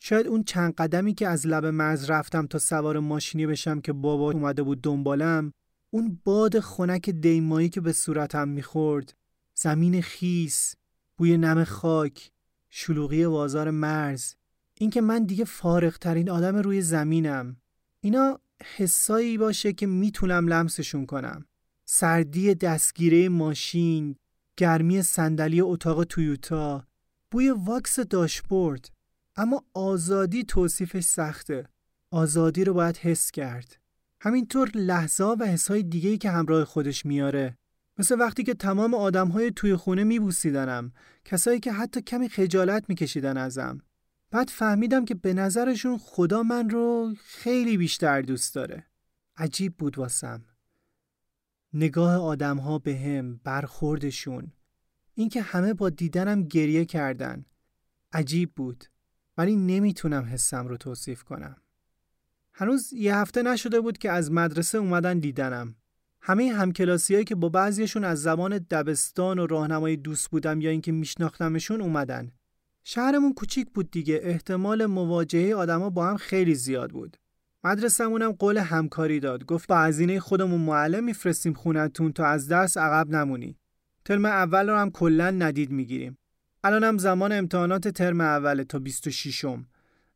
شاید 0.00 0.26
اون 0.26 0.44
چند 0.44 0.74
قدمی 0.74 1.14
که 1.14 1.28
از 1.28 1.46
لب 1.46 1.66
مرز 1.66 2.10
رفتم 2.10 2.46
تا 2.46 2.58
سوار 2.58 2.98
ماشینی 2.98 3.46
بشم 3.46 3.80
که 3.80 3.92
بابا 3.92 4.30
اومده 4.32 4.62
بود 4.62 4.82
دنبالم 4.82 5.52
اون 5.90 6.20
باد 6.24 6.60
خنک 6.60 7.10
دیمایی 7.10 7.68
که 7.68 7.80
به 7.80 7.92
صورتم 7.92 8.48
می‌خورد 8.48 9.14
زمین 9.54 10.02
خیس 10.02 10.74
بوی 11.16 11.36
نم 11.36 11.64
خاک 11.64 12.30
شلوغی 12.70 13.26
بازار 13.26 13.70
مرز 13.70 14.34
اینکه 14.74 15.00
من 15.00 15.24
دیگه 15.24 15.44
فارغ 15.44 15.96
ترین 15.98 16.30
آدم 16.30 16.56
روی 16.56 16.82
زمینم 16.82 17.56
اینا 18.00 18.40
حسایی 18.76 19.38
باشه 19.38 19.72
که 19.72 19.86
می‌تونم 19.86 20.48
لمسشون 20.48 21.06
کنم. 21.06 21.44
سردی 21.84 22.54
دستگیره 22.54 23.28
ماشین 23.28 24.16
گرمی 24.56 25.02
صندلی 25.02 25.60
اتاق 25.60 26.04
تویوتا 26.04 26.86
بوی 27.30 27.50
واکس 27.50 28.00
داشبورد. 28.00 28.90
اما 29.36 29.64
آزادی 29.74 30.44
توصیفش 30.44 31.04
سخته. 31.04 31.68
آزادی 32.10 32.64
رو 32.64 32.74
باید 32.74 32.96
حس 32.96 33.30
کرد. 33.30 33.76
همینطور 34.20 34.70
لحظه 34.74 35.24
و 35.24 35.44
حسهای 35.44 35.82
دیگهی 35.82 36.18
که 36.18 36.30
همراه 36.30 36.64
خودش 36.64 37.06
میاره. 37.06 37.58
مثل 37.98 38.20
وقتی 38.20 38.42
که 38.44 38.54
تمام 38.54 38.94
آدمهای 38.94 39.52
توی 39.56 39.76
خونه 39.76 40.04
میبوسیدنم. 40.04 40.92
کسایی 41.24 41.60
که 41.60 41.72
حتی 41.72 42.02
کمی 42.02 42.28
خجالت 42.28 42.84
میکشیدن 42.88 43.36
ازم. 43.36 43.80
بعد 44.30 44.48
فهمیدم 44.48 45.04
که 45.04 45.14
به 45.14 45.34
نظرشون 45.34 45.98
خدا 45.98 46.42
من 46.42 46.70
رو 46.70 47.14
خیلی 47.24 47.76
بیشتر 47.76 48.22
دوست 48.22 48.54
داره. 48.54 48.86
عجیب 49.36 49.76
بود 49.76 49.98
واسم. 49.98 50.44
نگاه 51.72 52.16
آدمها 52.16 52.78
به 52.78 52.96
هم 52.96 53.40
برخوردشون. 53.44 54.52
اینکه 55.14 55.42
همه 55.42 55.74
با 55.74 55.90
دیدنم 55.90 56.42
گریه 56.42 56.84
کردن. 56.84 57.44
عجیب 58.12 58.52
بود. 58.56 58.84
ولی 59.38 59.56
نمی‌تونم 59.56 60.24
حسم 60.24 60.66
رو 60.66 60.76
توصیف 60.76 61.22
کنم. 61.22 61.56
هنوز 62.52 62.92
یه 62.92 63.16
هفته 63.16 63.42
نشده 63.42 63.80
بود 63.80 63.98
که 63.98 64.10
از 64.10 64.32
مدرسه 64.32 64.78
اومدن 64.78 65.18
دیدنم. 65.18 65.74
همه 66.20 66.52
همکلاسیایی 66.52 67.24
که 67.24 67.34
با 67.34 67.48
بعضیشون 67.48 68.04
از 68.04 68.22
زمان 68.22 68.58
دبستان 68.58 69.38
و 69.38 69.46
راهنمای 69.46 69.96
دوست 69.96 70.30
بودم 70.30 70.60
یا 70.60 70.70
اینکه 70.70 70.92
میشناختمشون 70.92 71.80
اومدن. 71.80 72.32
شهرمون 72.90 73.34
کوچیک 73.34 73.68
بود 73.74 73.90
دیگه 73.90 74.20
احتمال 74.22 74.86
مواجهه 74.86 75.54
آدما 75.54 75.90
با 75.90 76.06
هم 76.06 76.16
خیلی 76.16 76.54
زیاد 76.54 76.90
بود. 76.90 77.16
مدرسه‌مونم 77.64 78.32
قول 78.32 78.58
همکاری 78.58 79.20
داد. 79.20 79.44
گفت 79.44 79.68
با 79.68 79.78
هزینه 79.78 80.20
خودمون 80.20 80.60
معلم 80.60 81.04
میفرستیم 81.04 81.52
خونتون 81.52 82.12
تا 82.12 82.26
از 82.26 82.48
درس 82.48 82.76
عقب 82.76 83.10
نمونی. 83.10 83.58
ترم 84.04 84.24
اول 84.24 84.68
رو 84.68 84.76
هم 84.76 84.90
کلا 84.90 85.30
ندید 85.30 85.70
می‌گیریم. 85.70 86.18
الانم 86.64 86.98
زمان 86.98 87.32
امتحانات 87.32 87.88
ترم 87.88 88.20
اول 88.20 88.62
تا 88.62 88.78
26 88.78 89.44
م 89.44 89.66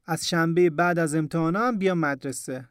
از 0.07 0.29
شنبه 0.29 0.71
بعد 0.71 0.99
از 0.99 1.15
امتحانا 1.15 1.67
هم 1.67 1.79
بیا 1.79 1.95
مدرسه 1.95 2.69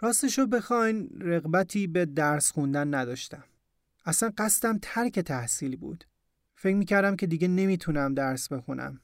راستشو 0.00 0.46
بخواین 0.46 1.08
رغبتی 1.20 1.86
به 1.86 2.04
درس 2.04 2.50
خوندن 2.52 2.94
نداشتم 2.94 3.44
اصلا 4.04 4.32
قصدم 4.38 4.78
ترک 4.82 5.18
تحصیل 5.18 5.76
بود 5.76 6.04
فکر 6.54 6.76
می‌کردم 6.76 7.16
که 7.16 7.26
دیگه 7.26 7.48
نمی‌تونم 7.48 8.14
درس 8.14 8.52
بخونم 8.52 9.00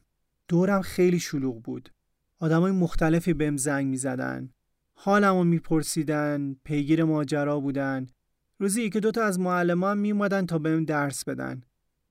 دورم 0.50 0.82
خیلی 0.82 1.18
شلوغ 1.18 1.62
بود. 1.62 1.88
آدمای 2.38 2.72
مختلفی 2.72 3.34
بهم 3.34 3.56
زنگ 3.56 3.86
می‌زدن. 3.86 4.50
حالمو 4.94 5.44
میپرسیدن 5.44 6.56
پیگیر 6.64 7.04
ماجرا 7.04 7.60
بودن. 7.60 8.06
روزی 8.58 8.82
یکی 8.82 9.00
دوتا 9.00 9.22
از 9.22 9.40
معلمان 9.40 9.98
میومدن 9.98 10.46
تا 10.46 10.58
بهم 10.58 10.84
درس 10.84 11.24
بدن. 11.24 11.60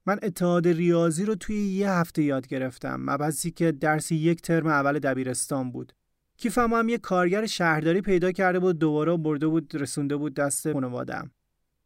من 0.06 0.18
اتحاد 0.22 0.68
ریاضی 0.68 1.24
رو 1.24 1.34
توی 1.34 1.56
یه 1.56 1.90
هفته 1.90 2.22
یاد 2.22 2.46
گرفتم. 2.46 3.00
مبحثی 3.00 3.50
که 3.50 3.72
درسی 3.72 4.16
یک 4.16 4.42
ترم 4.42 4.66
اول 4.66 4.98
دبیرستان 4.98 5.72
بود. 5.72 5.92
کیفم 6.36 6.74
هم 6.74 6.88
یه 6.88 6.98
کارگر 6.98 7.46
شهرداری 7.46 8.00
پیدا 8.00 8.32
کرده 8.32 8.58
بود 8.58 8.78
دوباره 8.78 9.16
برده 9.16 9.46
بود 9.46 9.74
رسونده 9.74 10.16
بود 10.16 10.34
دست 10.34 10.72
خانوادم 10.72 11.30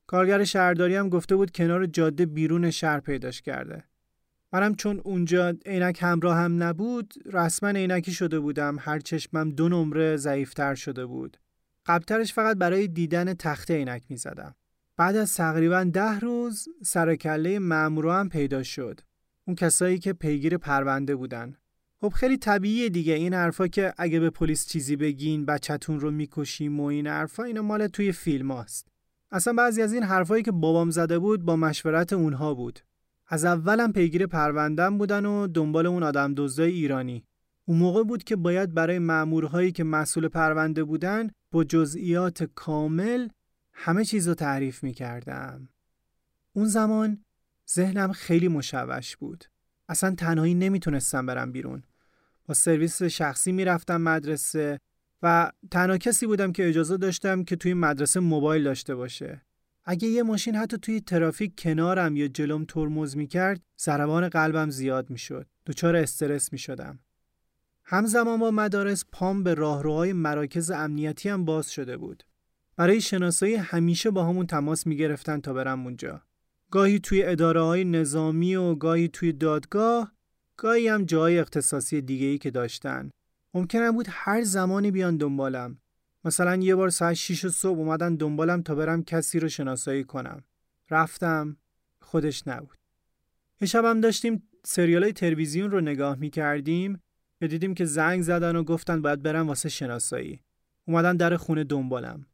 کارگر 0.06 0.44
شهرداری 0.44 0.96
هم 0.96 1.08
گفته 1.08 1.36
بود 1.36 1.50
کنار 1.50 1.86
جاده 1.86 2.26
بیرون 2.26 2.70
شهر 2.70 3.00
پیداش 3.00 3.42
کرده. 3.42 3.84
منم 4.54 4.74
چون 4.74 5.00
اونجا 5.04 5.54
عینک 5.66 5.98
همراه 6.02 6.36
هم 6.36 6.62
نبود 6.62 7.14
رسما 7.32 7.68
عینکی 7.68 8.12
شده 8.12 8.40
بودم 8.40 8.76
هر 8.80 8.98
چشمم 8.98 9.50
دو 9.50 9.68
نمره 9.68 10.16
ضعیفتر 10.16 10.74
شده 10.74 11.06
بود 11.06 11.36
قبلترش 11.86 12.32
فقط 12.32 12.56
برای 12.56 12.88
دیدن 12.88 13.34
تخته 13.34 13.74
عینک 13.74 14.02
می‌زدم 14.08 14.54
بعد 14.96 15.16
از 15.16 15.34
تقریبا 15.34 15.84
ده 15.84 16.18
روز 16.18 16.68
سرکله 16.82 17.58
مامورا 17.58 18.18
هم 18.18 18.28
پیدا 18.28 18.62
شد. 18.62 19.00
اون 19.46 19.56
کسایی 19.56 19.98
که 19.98 20.12
پیگیر 20.12 20.56
پرونده 20.56 21.16
بودن. 21.16 21.56
خب 22.00 22.08
خیلی 22.08 22.36
طبیعیه 22.36 22.88
دیگه 22.88 23.12
این 23.12 23.34
حرفا 23.34 23.66
که 23.66 23.94
اگه 23.96 24.20
به 24.20 24.30
پلیس 24.30 24.66
چیزی 24.66 24.96
بگین 24.96 25.46
بچهتون 25.46 26.00
رو 26.00 26.10
می‌کشیم 26.10 26.80
و 26.80 26.84
این 26.84 27.06
حرفا 27.06 27.42
اینا 27.42 27.62
مال 27.62 27.86
توی 27.86 28.12
فیلم 28.12 28.50
هاست. 28.50 28.88
اصلا 29.32 29.52
بعضی 29.52 29.82
از 29.82 29.92
این 29.92 30.02
حرفایی 30.02 30.42
که 30.42 30.52
بابام 30.52 30.90
زده 30.90 31.18
بود 31.18 31.42
با 31.42 31.56
مشورت 31.56 32.12
اونها 32.12 32.54
بود. 32.54 32.80
از 33.34 33.44
اولم 33.44 33.92
پیگیر 33.92 34.26
پروندم 34.26 34.98
بودن 34.98 35.26
و 35.26 35.46
دنبال 35.46 35.86
اون 35.86 36.02
آدم 36.02 36.34
دزدای 36.36 36.72
ایرانی. 36.72 37.24
اون 37.64 37.78
موقع 37.78 38.02
بود 38.02 38.24
که 38.24 38.36
باید 38.36 38.74
برای 38.74 38.98
مأمورهایی 38.98 39.72
که 39.72 39.84
مسئول 39.84 40.28
پرونده 40.28 40.84
بودن 40.84 41.30
با 41.50 41.64
جزئیات 41.64 42.42
کامل 42.42 43.28
همه 43.72 44.04
چیز 44.04 44.28
رو 44.28 44.34
تعریف 44.34 44.82
می 44.82 44.92
کردم. 44.92 45.68
اون 46.52 46.66
زمان 46.66 47.24
ذهنم 47.70 48.12
خیلی 48.12 48.48
مشوش 48.48 49.16
بود. 49.16 49.44
اصلا 49.88 50.14
تنهایی 50.14 50.54
نمی‌تونستم 50.54 51.26
برم 51.26 51.52
بیرون. 51.52 51.82
با 52.46 52.54
سرویس 52.54 53.02
شخصی 53.02 53.52
می‌رفتم 53.52 54.00
مدرسه 54.00 54.78
و 55.22 55.52
تنها 55.70 55.98
کسی 55.98 56.26
بودم 56.26 56.52
که 56.52 56.68
اجازه 56.68 56.96
داشتم 56.96 57.44
که 57.44 57.56
توی 57.56 57.74
مدرسه 57.74 58.20
موبایل 58.20 58.64
داشته 58.64 58.94
باشه. 58.94 59.42
اگه 59.84 60.08
یه 60.08 60.22
ماشین 60.22 60.56
حتی 60.56 60.78
توی 60.78 61.00
ترافیک 61.00 61.52
کنارم 61.58 62.16
یا 62.16 62.28
جلوم 62.28 62.64
ترمز 62.64 63.16
می‌کرد 63.16 63.60
ضربان 63.80 64.28
قلبم 64.28 64.70
زیاد 64.70 65.10
می‌شد. 65.10 65.46
دچار 65.66 65.96
استرس 65.96 66.52
می‌شدم. 66.52 66.98
همزمان 67.84 68.40
با 68.40 68.50
مدارس 68.50 69.04
پام 69.12 69.42
به 69.42 69.54
راهروهای 69.54 70.12
مراکز 70.12 70.70
امنیتی 70.70 71.28
هم 71.28 71.44
باز 71.44 71.72
شده 71.72 71.96
بود. 71.96 72.22
برای 72.76 73.00
شناسایی 73.00 73.54
همیشه 73.54 74.10
با 74.10 74.24
همون 74.24 74.46
تماس 74.46 74.86
می‌گرفتن 74.86 75.40
تا 75.40 75.52
برم 75.52 75.84
اونجا. 75.84 76.22
گاهی 76.70 76.98
توی 76.98 77.22
اداره 77.22 77.62
های 77.62 77.84
نظامی 77.84 78.54
و 78.54 78.74
گاهی 78.74 79.08
توی 79.08 79.32
دادگاه 79.32 80.12
گاهی 80.56 80.88
هم 80.88 81.04
جای 81.04 81.38
اختصاصی 81.38 82.00
دیگه 82.00 82.26
ای 82.26 82.38
که 82.38 82.50
داشتن 82.50 83.10
ممکنه 83.54 83.92
بود 83.92 84.06
هر 84.10 84.42
زمانی 84.42 84.90
بیان 84.90 85.16
دنبالم 85.16 85.78
مثلا 86.24 86.56
یه 86.56 86.74
بار 86.74 86.90
ساعت 86.90 87.14
6 87.14 87.46
صبح 87.48 87.78
اومدن 87.78 88.14
دنبالم 88.14 88.62
تا 88.62 88.74
برم 88.74 89.02
کسی 89.02 89.38
رو 89.40 89.48
شناسایی 89.48 90.04
کنم. 90.04 90.44
رفتم 90.90 91.56
خودش 92.00 92.48
نبود. 92.48 92.78
یه 93.60 93.68
شبم 93.68 94.00
داشتیم 94.00 94.48
سریال 94.64 95.10
تلویزیون 95.10 95.70
رو 95.70 95.80
نگاه 95.80 96.16
می 96.16 96.30
کردیم 96.30 97.00
که 97.40 97.48
دیدیم 97.48 97.74
که 97.74 97.84
زنگ 97.84 98.22
زدن 98.22 98.56
و 98.56 98.64
گفتن 98.64 99.02
باید 99.02 99.22
برم 99.22 99.48
واسه 99.48 99.68
شناسایی. 99.68 100.40
اومدن 100.84 101.16
در 101.16 101.36
خونه 101.36 101.64
دنبالم. 101.64 102.26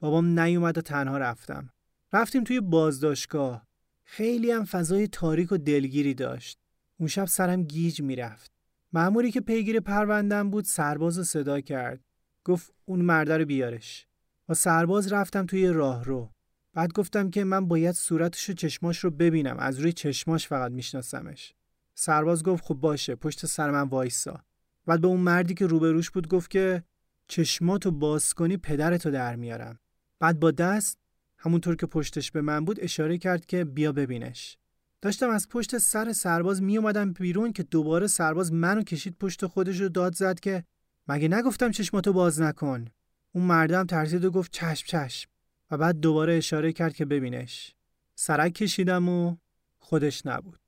بابام 0.00 0.40
نیومد 0.40 0.78
و 0.78 0.80
تنها 0.80 1.18
رفتم. 1.18 1.70
رفتیم 2.12 2.44
توی 2.44 2.60
بازداشتگاه. 2.60 3.66
خیلی 4.04 4.50
هم 4.50 4.64
فضای 4.64 5.08
تاریک 5.08 5.52
و 5.52 5.56
دلگیری 5.56 6.14
داشت. 6.14 6.58
اون 6.96 7.08
شب 7.08 7.24
سرم 7.24 7.62
گیج 7.62 8.02
می‌رفت. 8.02 8.52
معموری 8.92 9.30
که 9.30 9.40
پیگیر 9.40 9.80
پروندم 9.80 10.50
بود 10.50 10.64
سرباز 10.64 11.28
صدا 11.28 11.60
کرد. 11.60 12.00
گفت 12.46 12.72
اون 12.84 13.00
مرده 13.00 13.36
رو 13.38 13.44
بیارش. 13.44 14.06
با 14.46 14.54
سرباز 14.54 15.12
رفتم 15.12 15.46
توی 15.46 15.68
راه 15.68 16.04
رو 16.04 16.30
بعد 16.74 16.92
گفتم 16.92 17.30
که 17.30 17.44
من 17.44 17.68
باید 17.68 17.94
صورتش 17.94 18.50
و 18.50 18.52
چشماش 18.52 18.98
رو 18.98 19.10
ببینم. 19.10 19.56
از 19.58 19.78
روی 19.78 19.92
چشماش 19.92 20.48
فقط 20.48 20.72
میشناسمش. 20.72 21.54
سرباز 21.94 22.42
گفت 22.42 22.64
خب 22.64 22.74
باشه 22.74 23.14
پشت 23.14 23.46
سر 23.46 23.70
من 23.70 23.88
وایسا. 23.88 24.40
بعد 24.86 25.00
به 25.00 25.06
اون 25.06 25.20
مردی 25.20 25.54
که 25.54 25.66
روبروش 25.66 26.10
بود 26.10 26.28
گفت 26.28 26.50
که 26.50 26.82
چشماتو 27.28 27.90
باز 27.90 28.34
کنی 28.34 28.56
پدرتو 28.56 29.10
در 29.10 29.36
میارم. 29.36 29.78
بعد 30.20 30.40
با 30.40 30.50
دست 30.50 30.98
همونطور 31.38 31.76
که 31.76 31.86
پشتش 31.86 32.30
به 32.30 32.40
من 32.40 32.64
بود 32.64 32.80
اشاره 32.80 33.18
کرد 33.18 33.46
که 33.46 33.64
بیا 33.64 33.92
ببینش. 33.92 34.58
داشتم 35.02 35.30
از 35.30 35.48
پشت 35.48 35.78
سر 35.78 36.12
سرباز 36.12 36.62
می 36.62 36.78
اومدم 36.78 37.12
بیرون 37.12 37.52
که 37.52 37.62
دوباره 37.62 38.06
سرباز 38.06 38.52
منو 38.52 38.82
کشید 38.82 39.16
پشت 39.20 39.46
خودش 39.46 39.80
رو 39.80 39.88
داد 39.88 40.14
زد 40.14 40.40
که 40.40 40.64
مگه 41.08 41.28
نگفتم 41.28 41.70
چشماتو 41.70 42.12
باز 42.12 42.40
نکن؟ 42.40 42.84
اون 43.32 43.44
مردم 43.44 43.86
ترسید 43.86 44.24
و 44.24 44.30
گفت 44.30 44.52
چشم 44.52 44.86
چشم. 44.86 45.30
و 45.70 45.76
بعد 45.76 46.00
دوباره 46.00 46.36
اشاره 46.36 46.72
کرد 46.72 46.94
که 46.94 47.04
ببینش. 47.04 47.74
سرک 48.14 48.52
کشیدم 48.52 49.08
و 49.08 49.36
خودش 49.78 50.26
نبود. 50.26 50.60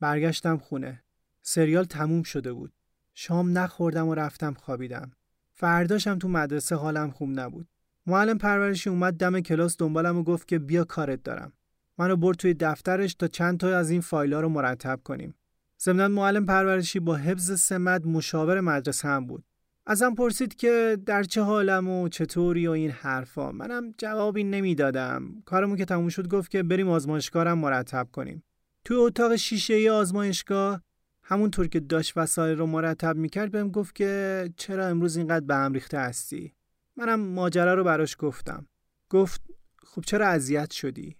برگشتم 0.00 0.58
خونه. 0.58 1.04
سریال 1.42 1.84
تموم 1.84 2.22
شده 2.22 2.52
بود. 2.52 2.72
شام 3.14 3.58
نخوردم 3.58 4.08
و 4.08 4.14
رفتم 4.14 4.54
خوابیدم. 4.54 5.12
فرداشم 5.52 6.18
تو 6.18 6.28
مدرسه 6.28 6.76
حالم 6.76 7.10
خوب 7.10 7.30
نبود. 7.40 7.68
معلم 8.06 8.38
پرورشی 8.38 8.90
اومد 8.90 9.14
دم 9.14 9.40
کلاس 9.40 9.76
دنبالم 9.78 10.16
و 10.16 10.22
گفت 10.22 10.48
که 10.48 10.58
بیا 10.58 10.84
کارت 10.84 11.22
دارم. 11.22 11.52
منو 11.98 12.16
برد 12.16 12.36
توی 12.36 12.54
دفترش 12.54 13.14
تا 13.14 13.28
چند 13.28 13.60
تا 13.60 13.78
از 13.78 13.90
این 13.90 14.00
فایل‌ها 14.00 14.40
رو 14.40 14.48
مرتب 14.48 15.00
کنیم. 15.04 15.34
ضمن 15.80 16.06
معلم 16.06 16.46
پرورشی 16.46 17.00
با 17.00 17.16
حفظ 17.16 17.60
سمت 17.60 18.06
مشاور 18.06 18.60
مدرسه 18.60 19.08
هم 19.08 19.26
بود. 19.26 19.44
ازم 19.86 20.14
پرسید 20.14 20.56
که 20.56 20.98
در 21.06 21.22
چه 21.22 21.42
حالم 21.42 21.88
و 21.88 22.08
چطوری 22.08 22.66
و 22.66 22.70
این 22.70 22.90
حرفا. 22.90 23.52
منم 23.52 23.94
جوابی 23.98 24.44
نمی‌دادم. 24.44 25.42
کارمون 25.44 25.76
که 25.76 25.84
تموم 25.84 26.08
شد 26.08 26.28
گفت 26.28 26.50
که 26.50 26.62
بریم 26.62 26.88
آزمایشگاه 26.88 27.54
مرتب 27.54 28.08
کنیم. 28.12 28.44
توی 28.84 28.96
اتاق 28.96 29.36
شیشه 29.36 29.74
ای 29.74 29.88
آزمایشگاه 29.88 30.82
همونطور 31.22 31.66
که 31.68 31.80
داشت 31.80 32.12
وسایل 32.16 32.58
رو 32.58 32.66
مرتب 32.66 33.16
می‌کرد 33.16 33.50
بهم 33.50 33.70
گفت 33.70 33.94
که 33.94 34.50
چرا 34.56 34.86
امروز 34.86 35.16
اینقدر 35.16 35.44
به 35.46 35.54
هم 35.54 35.72
ریخته 35.72 35.98
هستی؟ 35.98 36.54
منم 36.96 37.20
ماجرا 37.20 37.74
رو 37.74 37.84
براش 37.84 38.16
گفتم. 38.18 38.66
گفت 39.10 39.42
خب 39.82 40.02
چرا 40.02 40.28
اذیت 40.28 40.70
شدی؟ 40.70 41.16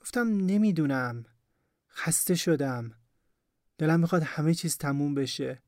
گفتم 0.00 0.28
نمی‌دونم. 0.28 1.24
خسته 1.90 2.34
شدم. 2.34 2.92
دلم 3.78 4.00
می‌خواد 4.00 4.22
همه 4.22 4.54
چیز 4.54 4.76
تموم 4.76 5.14
بشه. 5.14 5.62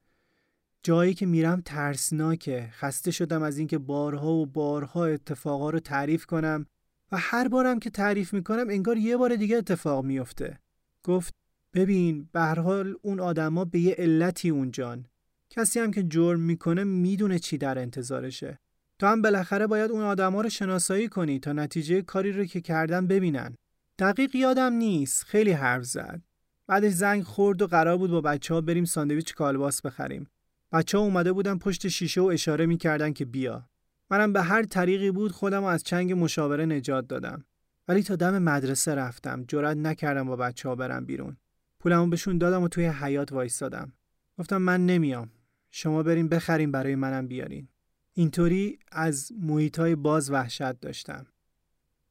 جایی 0.89 1.15
که 1.15 1.27
میرم 1.27 1.63
ترسناکه. 1.65 2.69
خسته 2.73 3.11
شدم 3.11 3.43
از 3.43 3.59
اینکه 3.59 3.79
بارها 3.79 4.33
و 4.33 4.47
بارها 4.47 5.05
اتفاقا 5.05 5.71
رو 5.71 5.81
تعریف 5.81 6.27
کنم 6.27 6.67
و 7.13 7.17
هر 7.21 7.49
بارم 7.49 7.79
که 7.79 7.91
تعریف 7.91 8.35
می‌کنم 8.35 8.67
انگار 8.71 8.97
یه 8.97 9.17
بار 9.17 9.37
دیگه 9.37 9.57
اتفاق 9.57 10.05
میفته 10.05 10.59
گفت 11.05 11.35
ببین 11.75 12.29
به 12.33 12.41
حال 12.41 12.95
اون 13.03 13.21
آدما 13.21 13.65
به 13.65 13.79
یه 13.79 13.95
علتی 13.99 14.51
اونجان 14.51 15.07
کسی 15.51 15.81
هم 15.81 15.91
که 15.91 16.03
جرم 16.03 16.41
می‌کنه 16.41 16.85
می‌دونه 16.85 17.39
چی 17.39 17.59
در 17.59 17.79
انتظارشه. 17.79 18.59
تو 18.99 19.07
هم 19.07 19.23
بالاخره 19.23 19.67
باید 19.67 19.91
اون 19.91 20.03
آدما 20.03 20.41
رو 20.41 20.49
شناسایی 20.49 21.09
کنی 21.09 21.39
تا 21.39 21.53
نتیجه 21.53 22.03
کاری 22.03 22.33
رو 22.33 22.45
که 22.45 22.61
کردن 22.61 23.07
ببینن. 23.07 23.55
دقیق 23.99 24.35
یادم 24.35 24.73
نیست. 24.73 25.25
خیلی 25.25 25.53
حرف 25.53 25.85
زد. 25.85 26.21
بعدش 26.67 26.93
زنگ 26.93 27.23
خورد 27.23 27.63
و 27.63 27.67
قرار 27.67 27.97
بود 27.97 28.11
با 28.11 28.21
بچه 28.21 28.55
ها 28.55 28.61
بریم 28.61 28.85
ساندویچ 28.85 29.35
کالباس 29.35 29.83
بخریم. 29.83 30.27
بچه 30.73 30.99
ها 30.99 31.05
اومده 31.05 31.33
بودن 31.33 31.59
پشت 31.59 31.89
شیشه 31.89 32.21
و 32.21 32.25
اشاره 32.25 32.67
می‌کردن 32.67 33.13
که 33.13 33.25
بیا. 33.25 33.69
منم 34.11 34.33
به 34.33 34.43
هر 34.43 34.63
طریقی 34.63 35.11
بود 35.11 35.33
خودم 35.33 35.65
از 35.65 35.85
چنگ 35.85 36.13
مشاوره 36.13 36.67
نجات 36.67 37.09
دادم. 37.09 37.45
ولی 37.89 38.03
تا 38.03 38.17
دم 38.17 38.39
مدرسه 38.39 38.95
رفتم 38.95 39.45
جرئت 39.49 39.77
نکردم 39.77 40.25
با 40.27 40.37
بچه 40.37 40.69
ها 40.69 40.75
برم 40.75 41.07
بیرون. 41.07 41.37
پولمو 41.81 42.07
بهشون 42.07 42.39
دادم 42.39 42.63
و 42.63 42.69
توی 42.69 42.87
حیات 42.87 43.33
وایستادم. 43.33 43.93
گفتم 44.39 44.57
من 44.57 44.87
نمیام. 44.87 45.31
شما 45.71 46.03
بریم 46.03 46.29
بخریم 46.29 46.73
برای 46.73 46.95
منم 46.95 47.27
بیارین. 47.29 47.69
اینطوری 48.13 48.79
از 48.93 49.33
محیط 49.41 49.79
های 49.79 49.95
باز 49.95 50.31
وحشت 50.31 50.81
داشتم. 50.81 51.27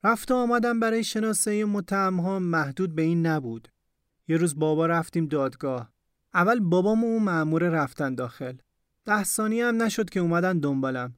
رفت 0.03 0.31
و 0.31 0.35
آمدم 0.35 0.79
برای 0.79 1.03
شناسایی 1.03 1.63
متهم 1.63 2.19
ها 2.19 2.39
محدود 2.39 2.95
به 2.95 3.01
این 3.01 3.25
نبود. 3.25 3.67
یه 4.27 4.37
روز 4.37 4.59
بابا 4.59 4.85
رفتیم 4.85 5.25
دادگاه. 5.25 5.93
اول 6.38 6.60
بابام 6.60 7.04
و 7.04 7.19
مأمور 7.19 7.63
رفتن 7.69 8.15
داخل. 8.15 8.58
ده 9.06 9.23
ثانیه 9.23 9.65
هم 9.65 9.84
نشد 9.84 10.10
که 10.10 10.19
اومدن 10.19 10.60
دنبالم. 10.60 11.15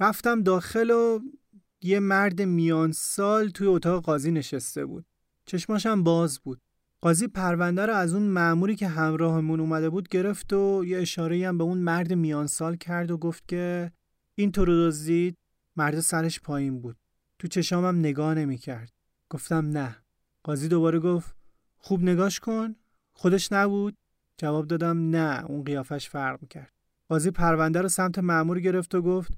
رفتم 0.00 0.42
داخل 0.42 0.90
و 0.90 1.20
یه 1.82 2.00
مرد 2.00 2.42
میان 2.42 2.92
سال 2.92 3.48
توی 3.48 3.66
اتاق 3.66 4.04
قاضی 4.04 4.30
نشسته 4.30 4.84
بود. 4.86 5.06
چشماشم 5.46 6.02
باز 6.02 6.40
بود. 6.40 6.60
قاضی 7.00 7.28
پرونده 7.28 7.86
رو 7.86 7.94
از 7.94 8.14
اون 8.14 8.22
مأموری 8.22 8.76
که 8.76 8.88
همراهمون 8.88 9.60
اومده 9.60 9.90
بود 9.90 10.08
گرفت 10.08 10.52
و 10.52 10.84
یه 10.86 10.98
اشاره 10.98 11.48
هم 11.48 11.58
به 11.58 11.64
اون 11.64 11.78
مرد 11.78 12.12
میان 12.12 12.46
سال 12.46 12.76
کرد 12.76 13.10
و 13.10 13.18
گفت 13.18 13.48
که 13.48 13.92
این 14.34 14.52
تو 14.52 14.64
رو 14.64 14.86
دزدید 14.86 15.38
مرد 15.76 16.00
سرش 16.00 16.40
پایین 16.40 16.80
بود 16.80 16.96
تو 17.38 17.48
چشامم 17.48 17.98
نگاه 17.98 18.34
نمی 18.34 18.58
کرد 18.58 18.92
گفتم 19.30 19.66
نه 19.66 19.96
قاضی 20.42 20.68
دوباره 20.68 20.98
گفت 20.98 21.34
خوب 21.78 22.02
نگاش 22.02 22.40
کن 22.40 22.74
خودش 23.12 23.52
نبود 23.52 23.96
جواب 24.40 24.66
دادم 24.66 25.10
نه 25.10 25.44
اون 25.44 25.64
قیافش 25.64 26.08
فرق 26.08 26.48
کرد 26.48 26.72
قاضی 27.08 27.30
پرونده 27.30 27.80
رو 27.80 27.88
سمت 27.88 28.18
معمور 28.18 28.60
گرفت 28.60 28.94
و 28.94 29.02
گفت 29.02 29.32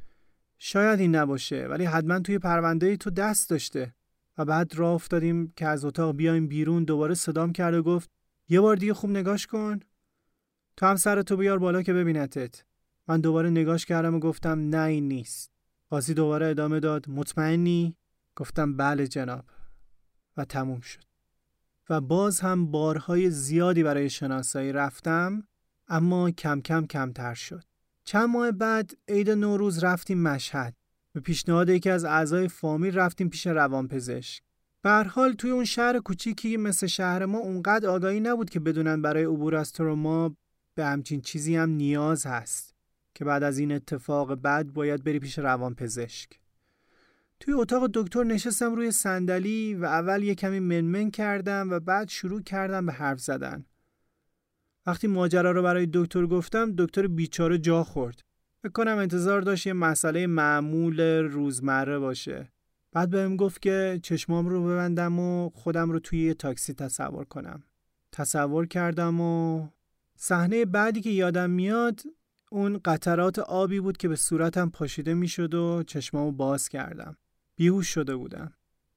شاید 0.58 1.00
این 1.00 1.14
نباشه 1.14 1.66
ولی 1.66 1.84
حتما 1.84 2.20
توی 2.20 2.38
پرونده 2.38 2.96
تو 2.96 3.10
دست 3.10 3.50
داشته. 3.50 3.94
و 4.38 4.44
بعد 4.44 4.74
راه 4.74 4.94
افتادیم 4.94 5.52
که 5.56 5.66
از 5.66 5.84
اتاق 5.84 6.16
بیایم 6.16 6.48
بیرون 6.48 6.84
دوباره 6.84 7.14
صدام 7.14 7.52
کرد 7.52 7.74
و 7.74 7.82
گفت 7.82 8.10
یه 8.48 8.60
بار 8.60 8.76
دیگه 8.76 8.94
خوب 8.94 9.10
نگاش 9.10 9.46
کن. 9.46 9.80
تو 10.76 10.86
هم 10.86 10.96
سر 10.96 11.22
تو 11.22 11.36
بیار 11.36 11.58
بالا 11.58 11.82
که 11.82 11.92
ببینتت. 11.92 12.64
من 13.08 13.20
دوباره 13.20 13.50
نگاش 13.50 13.86
کردم 13.86 14.14
و 14.14 14.18
گفتم 14.18 14.58
نه 14.58 14.82
این 14.82 15.08
نیست. 15.08 15.50
قاضی 15.90 16.14
دوباره 16.14 16.46
ادامه 16.46 16.80
داد 16.80 17.08
مطمئنی؟ 17.08 17.96
گفتم 18.36 18.76
بله 18.76 19.06
جناب. 19.06 19.44
و 20.36 20.44
تموم 20.44 20.80
شد. 20.80 21.11
و 21.88 22.00
باز 22.00 22.40
هم 22.40 22.70
بارهای 22.70 23.30
زیادی 23.30 23.82
برای 23.82 24.10
شناسایی 24.10 24.72
رفتم 24.72 25.42
اما 25.88 26.30
کم 26.30 26.60
کم 26.60 26.86
کمتر 26.86 27.34
شد. 27.34 27.64
چند 28.04 28.28
ماه 28.28 28.52
بعد 28.52 28.92
عید 29.08 29.30
نوروز 29.30 29.84
رفتیم 29.84 30.22
مشهد. 30.22 30.74
به 31.12 31.20
پیشنهاد 31.20 31.68
یکی 31.68 31.90
از 31.90 32.04
اعضای 32.04 32.48
فامیل 32.48 32.94
رفتیم 32.94 33.28
پیش 33.28 33.46
روانپزشک. 33.46 34.42
به 34.82 34.90
حال 34.90 35.32
توی 35.32 35.50
اون 35.50 35.64
شهر 35.64 35.98
کوچیکی 35.98 36.56
مثل 36.56 36.86
شهر 36.86 37.26
ما 37.26 37.38
اونقدر 37.38 37.88
آگاهی 37.88 38.20
نبود 38.20 38.50
که 38.50 38.60
بدونن 38.60 39.02
برای 39.02 39.24
عبور 39.24 39.54
از 39.54 39.72
تروما 39.72 40.36
به 40.74 40.84
همچین 40.84 41.20
چیزی 41.20 41.56
هم 41.56 41.70
نیاز 41.70 42.26
هست 42.26 42.74
که 43.14 43.24
بعد 43.24 43.42
از 43.42 43.58
این 43.58 43.72
اتفاق 43.72 44.34
بعد 44.34 44.72
باید 44.72 45.04
بری 45.04 45.18
پیش 45.18 45.38
روانپزشک. 45.38 46.41
توی 47.42 47.54
اتاق 47.54 47.90
دکتر 47.94 48.24
نشستم 48.24 48.74
روی 48.74 48.90
صندلی 48.90 49.74
و 49.74 49.84
اول 49.84 50.22
یه 50.22 50.34
کمی 50.34 50.60
منمن 50.60 51.10
کردم 51.10 51.70
و 51.70 51.80
بعد 51.80 52.08
شروع 52.08 52.42
کردم 52.42 52.86
به 52.86 52.92
حرف 52.92 53.20
زدن. 53.20 53.64
وقتی 54.86 55.06
ماجرا 55.06 55.50
رو 55.50 55.62
برای 55.62 55.88
دکتر 55.92 56.26
گفتم 56.26 56.72
دکتر 56.78 57.06
بیچاره 57.06 57.58
جا 57.58 57.84
خورد. 57.84 58.20
فکر 58.62 58.72
کنم 58.72 58.98
انتظار 58.98 59.40
داشت 59.40 59.66
یه 59.66 59.72
مسئله 59.72 60.26
معمول 60.26 61.00
روزمره 61.18 61.98
باشه. 61.98 62.52
بعد 62.92 63.10
بهم 63.10 63.36
گفت 63.36 63.62
که 63.62 64.00
چشمام 64.02 64.48
رو 64.48 64.64
ببندم 64.64 65.18
و 65.18 65.50
خودم 65.50 65.90
رو 65.90 65.98
توی 65.98 66.24
یه 66.24 66.34
تاکسی 66.34 66.74
تصور 66.74 67.24
کنم. 67.24 67.62
تصور 68.12 68.66
کردم 68.66 69.20
و 69.20 69.68
صحنه 70.16 70.64
بعدی 70.64 71.00
که 71.00 71.10
یادم 71.10 71.50
میاد 71.50 72.02
اون 72.50 72.80
قطرات 72.84 73.38
آبی 73.38 73.80
بود 73.80 73.96
که 73.96 74.08
به 74.08 74.16
صورتم 74.16 74.70
پاشیده 74.70 75.14
می‌شد 75.14 75.54
و 75.54 75.82
چشمامو 75.82 76.32
باز 76.32 76.68
کردم. 76.68 77.16
بیهوش 77.56 77.88
شده 77.88 78.16
بودم. 78.16 78.52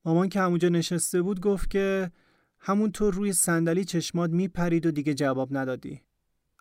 مامان 0.05 0.29
که 0.29 0.39
همونجا 0.39 0.69
نشسته 0.69 1.21
بود 1.21 1.41
گفت 1.41 1.69
که 1.69 2.11
همونطور 2.59 3.13
روی 3.13 3.33
صندلی 3.33 3.85
چشمات 3.85 4.29
میپرید 4.31 4.85
و 4.85 4.91
دیگه 4.91 5.13
جواب 5.13 5.57
ندادی. 5.57 6.01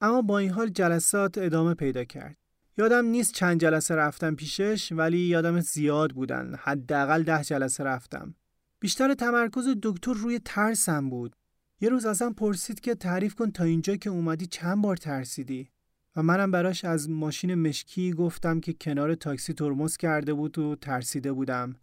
اما 0.01 0.23
با 0.23 0.39
این 0.39 0.51
حال 0.51 0.69
جلسات 0.69 1.39
ادامه 1.39 1.75
پیدا 1.75 2.05
کرد. 2.05 2.37
یادم 2.79 3.05
نیست 3.05 3.35
چند 3.35 3.61
جلسه 3.61 3.95
رفتم 3.95 4.35
پیشش 4.35 4.93
ولی 4.93 5.19
یادم 5.19 5.61
زیاد 5.61 6.13
بودن. 6.13 6.55
حداقل 6.59 7.23
ده 7.23 7.45
جلسه 7.45 7.85
رفتم. 7.85 8.35
بیشتر 8.81 9.15
تمرکز 9.15 9.69
دکتر 9.83 10.13
روی 10.13 10.41
ترسم 10.45 11.11
بود. 11.11 11.37
یه 11.81 11.89
روز 11.89 12.07
ازم 12.07 12.33
پرسید 12.33 12.81
که 12.81 12.95
تعریف 12.95 13.35
کن 13.35 13.51
تا 13.51 13.65
اینجا 13.65 13.97
که 13.97 14.11
اومدی 14.11 14.47
چند 14.47 14.83
بار 14.83 14.97
ترسیدی 14.97 15.71
و 16.17 16.23
منم 16.23 16.51
براش 16.51 16.85
از 16.85 17.11
ماشین 17.11 17.55
مشکی 17.55 18.13
گفتم 18.13 18.61
که 18.61 18.73
کنار 18.73 19.15
تاکسی 19.15 19.53
ترمز 19.53 19.97
کرده 19.97 20.35
بود 20.35 20.59
و 20.59 20.77
ترسیده 20.77 21.33
بودم. 21.33 21.77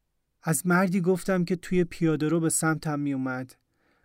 از 0.43 0.67
مردی 0.67 1.01
گفتم 1.01 1.45
که 1.45 1.55
توی 1.55 1.83
پیاده 1.83 2.29
رو 2.29 2.39
به 2.39 2.49
سمتم 2.49 2.99
می 2.99 3.13
اومد. 3.13 3.55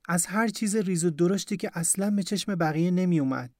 از 0.09 0.27
هر 0.27 0.49
چیز 0.49 0.77
ریز 0.77 1.05
و 1.05 1.11
درشتی 1.11 1.57
که 1.57 1.71
اصلا 1.75 2.11
به 2.11 2.23
چشم 2.23 2.55
بقیه 2.55 2.91
نمی 2.91 3.21
اومد. 3.21 3.51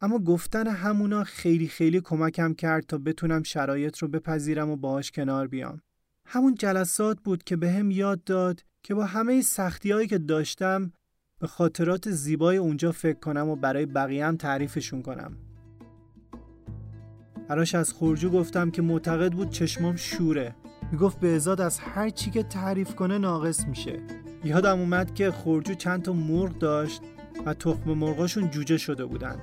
اما 0.00 0.18
گفتن 0.18 0.66
همونا 0.66 1.24
خیلی 1.24 1.68
خیلی 1.68 2.00
کمکم 2.00 2.54
کرد 2.54 2.86
تا 2.86 2.98
بتونم 2.98 3.42
شرایط 3.42 3.98
رو 3.98 4.08
بپذیرم 4.08 4.70
و 4.70 4.76
باهاش 4.76 5.10
کنار 5.10 5.46
بیام. 5.46 5.82
همون 6.24 6.54
جلسات 6.54 7.20
بود 7.20 7.44
که 7.44 7.56
به 7.56 7.72
هم 7.72 7.90
یاد 7.90 8.24
داد 8.24 8.64
که 8.82 8.94
با 8.94 9.04
همه 9.04 9.42
سختی 9.42 9.90
هایی 9.90 10.08
که 10.08 10.18
داشتم 10.18 10.92
به 11.38 11.46
خاطرات 11.46 12.10
زیبای 12.10 12.56
اونجا 12.56 12.92
فکر 12.92 13.18
کنم 13.18 13.48
و 13.48 13.56
برای 13.56 13.86
بقیه 13.86 14.26
هم 14.26 14.36
تعریفشون 14.36 15.02
کنم. 15.02 15.36
براش 17.48 17.74
از 17.74 17.92
خورجو 17.92 18.30
گفتم 18.30 18.70
که 18.70 18.82
معتقد 18.82 19.32
بود 19.32 19.50
چشمام 19.50 19.96
شوره. 19.96 20.54
می‌گفت 20.92 21.20
به 21.20 21.36
ازاد 21.36 21.60
از 21.60 21.78
هر 21.78 22.10
چی 22.10 22.30
که 22.30 22.42
تعریف 22.42 22.94
کنه 22.94 23.18
ناقص 23.18 23.66
میشه. 23.66 24.00
یادم 24.44 24.78
اومد 24.78 25.14
که 25.14 25.30
خورجو 25.30 25.74
چند 25.74 26.02
تا 26.02 26.12
مرغ 26.12 26.58
داشت 26.58 27.02
و 27.46 27.54
تخم 27.54 27.90
مرغاشون 27.90 28.50
جوجه 28.50 28.78
شده 28.78 29.04
بودن. 29.04 29.36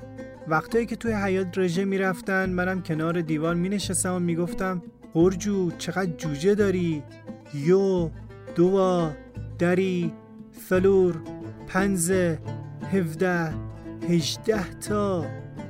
وقتایی 0.48 0.86
که 0.86 0.96
توی 0.96 1.14
حیات 1.14 1.58
رژه 1.58 1.86
می‌رفتن 1.86 2.50
منم 2.50 2.82
کنار 2.82 3.22
دیوار 3.22 3.56
مینشستم 3.56 4.14
و 4.14 4.20
می‌گفتم 4.20 4.82
خورجو 5.14 5.72
چقدر 5.72 6.12
جوجه 6.12 6.56
داری؟ 6.56 7.04
یو 7.54 8.10
دوا 8.56 9.12
دری 9.60 10.14
فلور 10.52 11.22
پنزه 11.68 12.40
هفده 12.94 13.54
هجده 14.10 14.74
تا 14.74 15.26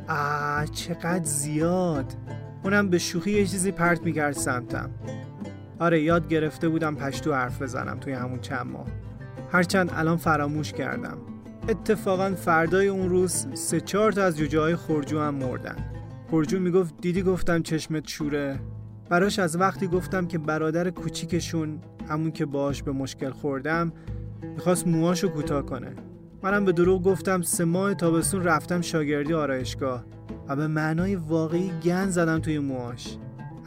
آه 0.09 0.65
چقدر 0.65 1.23
زیاد 1.23 2.13
اونم 2.63 2.89
به 2.89 2.97
شوخی 2.97 3.31
یه 3.31 3.45
چیزی 3.45 3.71
پرت 3.71 4.01
می‌کرد 4.01 4.33
سمتم 4.33 4.89
آره 5.79 6.01
یاد 6.01 6.27
گرفته 6.27 6.69
بودم 6.69 6.95
پشتو 6.95 7.33
حرف 7.33 7.61
بزنم 7.61 7.97
توی 7.99 8.13
همون 8.13 8.39
چند 8.39 8.65
ماه. 8.65 8.87
هرچند 9.51 9.91
الان 9.95 10.17
فراموش 10.17 10.73
کردم. 10.73 11.17
اتفاقا 11.69 12.33
فردای 12.35 12.87
اون 12.87 13.09
روز 13.09 13.47
سه 13.53 13.81
چهار 13.81 14.11
تا 14.11 14.23
از 14.23 14.37
جوجه 14.37 14.59
های 14.59 14.75
خورجو 14.75 15.19
هم 15.19 15.35
مردن. 15.35 15.75
خورجو 16.29 16.59
می‌گفت 16.59 17.01
دیدی 17.01 17.21
گفتم 17.21 17.61
چشمت 17.61 18.07
شوره؟ 18.07 18.59
براش 19.09 19.39
از 19.39 19.59
وقتی 19.59 19.87
گفتم 19.87 20.27
که 20.27 20.37
برادر 20.37 20.89
کوچیکشون 20.89 21.79
همون 22.09 22.31
که 22.31 22.45
باش 22.45 22.83
به 22.83 22.91
مشکل 22.91 23.29
خوردم 23.29 23.93
می‌خواست 24.41 24.87
موهاشو 24.87 25.29
کوتاه 25.29 25.65
کنه. 25.65 25.95
منم 26.43 26.65
به 26.65 26.71
دروغ 26.71 27.03
گفتم 27.03 27.41
سه 27.41 27.65
ماه 27.65 27.93
تابستون 27.93 28.43
رفتم 28.43 28.81
شاگردی 28.81 29.33
آرایشگاه 29.33 30.05
و 30.47 30.55
به 30.55 30.67
معنای 30.67 31.15
واقعی 31.15 31.71
گن 31.83 32.09
زدم 32.09 32.39
توی 32.39 32.59
موهاش. 32.59 33.17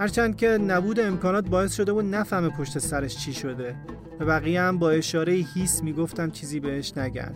هرچند 0.01 0.37
که 0.37 0.49
نبود 0.49 1.01
امکانات 1.01 1.49
باعث 1.49 1.75
شده 1.75 1.93
بود 1.93 2.05
نفهمه 2.05 2.49
پشت 2.49 2.79
سرش 2.79 3.17
چی 3.17 3.33
شده 3.33 3.75
به 4.19 4.25
بقیه 4.25 4.63
هم 4.63 4.79
با 4.79 4.91
اشاره 4.91 5.33
هیس 5.33 5.83
می‌گفتم 5.83 6.31
چیزی 6.31 6.61
بهش 6.61 6.97
نگن. 6.97 7.35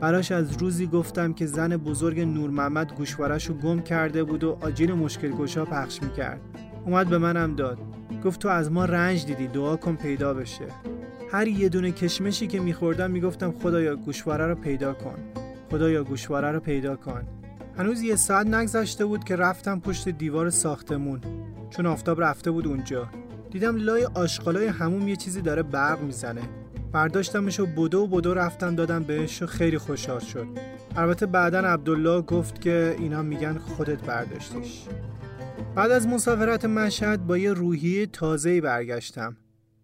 براش 0.00 0.32
از 0.32 0.62
روزی 0.62 0.86
گفتم 0.86 1.32
که 1.32 1.46
زن 1.46 1.76
بزرگ 1.76 2.20
نور 2.20 2.50
محمد 2.50 2.94
گوشوارش 2.94 3.46
رو 3.46 3.54
گم 3.54 3.80
کرده 3.80 4.24
بود 4.24 4.44
و 4.44 4.58
آجیل 4.60 4.92
مشکل 4.92 5.30
گشا 5.30 5.64
پخش 5.64 6.02
می‌کرد. 6.02 6.40
اومد 6.86 7.08
به 7.08 7.18
منم 7.18 7.56
داد. 7.56 7.78
گفت 8.24 8.40
تو 8.40 8.48
از 8.48 8.72
ما 8.72 8.84
رنج 8.84 9.26
دیدی 9.26 9.46
دعا 9.46 9.76
کن 9.76 9.96
پیدا 9.96 10.34
بشه. 10.34 10.66
هر 11.32 11.48
یه 11.48 11.68
دونه 11.68 11.92
کشمشی 11.92 12.46
که 12.46 12.60
میخوردم 12.60 13.10
می‌گفتم 13.10 13.54
خدایا 13.62 13.96
گوشواره 13.96 14.46
رو 14.46 14.54
پیدا 14.54 14.94
کن. 14.94 15.18
خدایا 15.70 16.04
گوشواره 16.04 16.52
رو 16.52 16.60
پیدا 16.60 16.96
کن. 16.96 17.22
هنوز 17.78 18.02
یه 18.02 18.16
ساعت 18.16 18.46
نگذشته 18.46 19.04
بود 19.04 19.24
که 19.24 19.36
رفتم 19.36 19.80
پشت 19.80 20.08
دیوار 20.08 20.50
ساختمون. 20.50 21.20
چون 21.70 21.86
آفتاب 21.86 22.22
رفته 22.22 22.50
بود 22.50 22.66
اونجا. 22.66 23.08
دیدم 23.50 23.76
لای 23.76 24.04
آشغالای 24.04 24.66
هموم 24.66 25.08
یه 25.08 25.16
چیزی 25.16 25.42
داره 25.42 25.62
برق 25.62 26.02
می‌زنه. 26.02 26.42
برداشتمش 26.92 27.60
و 27.60 27.66
بدو 27.66 28.00
و 28.00 28.06
بدو 28.06 28.34
رفتم 28.34 28.74
دادم 28.74 29.02
بهش 29.02 29.42
و 29.42 29.46
خیلی 29.46 29.78
خوشحال 29.78 30.20
شد. 30.20 30.46
البته 30.96 31.26
بعدا 31.26 31.58
عبدالله 31.58 32.22
گفت 32.22 32.60
که 32.60 32.96
اینا 32.98 33.22
میگن 33.22 33.58
خودت 33.58 34.04
برداشتیش. 34.04 34.84
بعد 35.74 35.90
از 35.90 36.06
مسافرت 36.06 36.64
مشهد 36.64 37.26
با 37.26 37.38
یه 37.38 37.52
روحیه 37.52 38.06
تازه‌ای 38.06 38.60
برگشتم. 38.60 39.36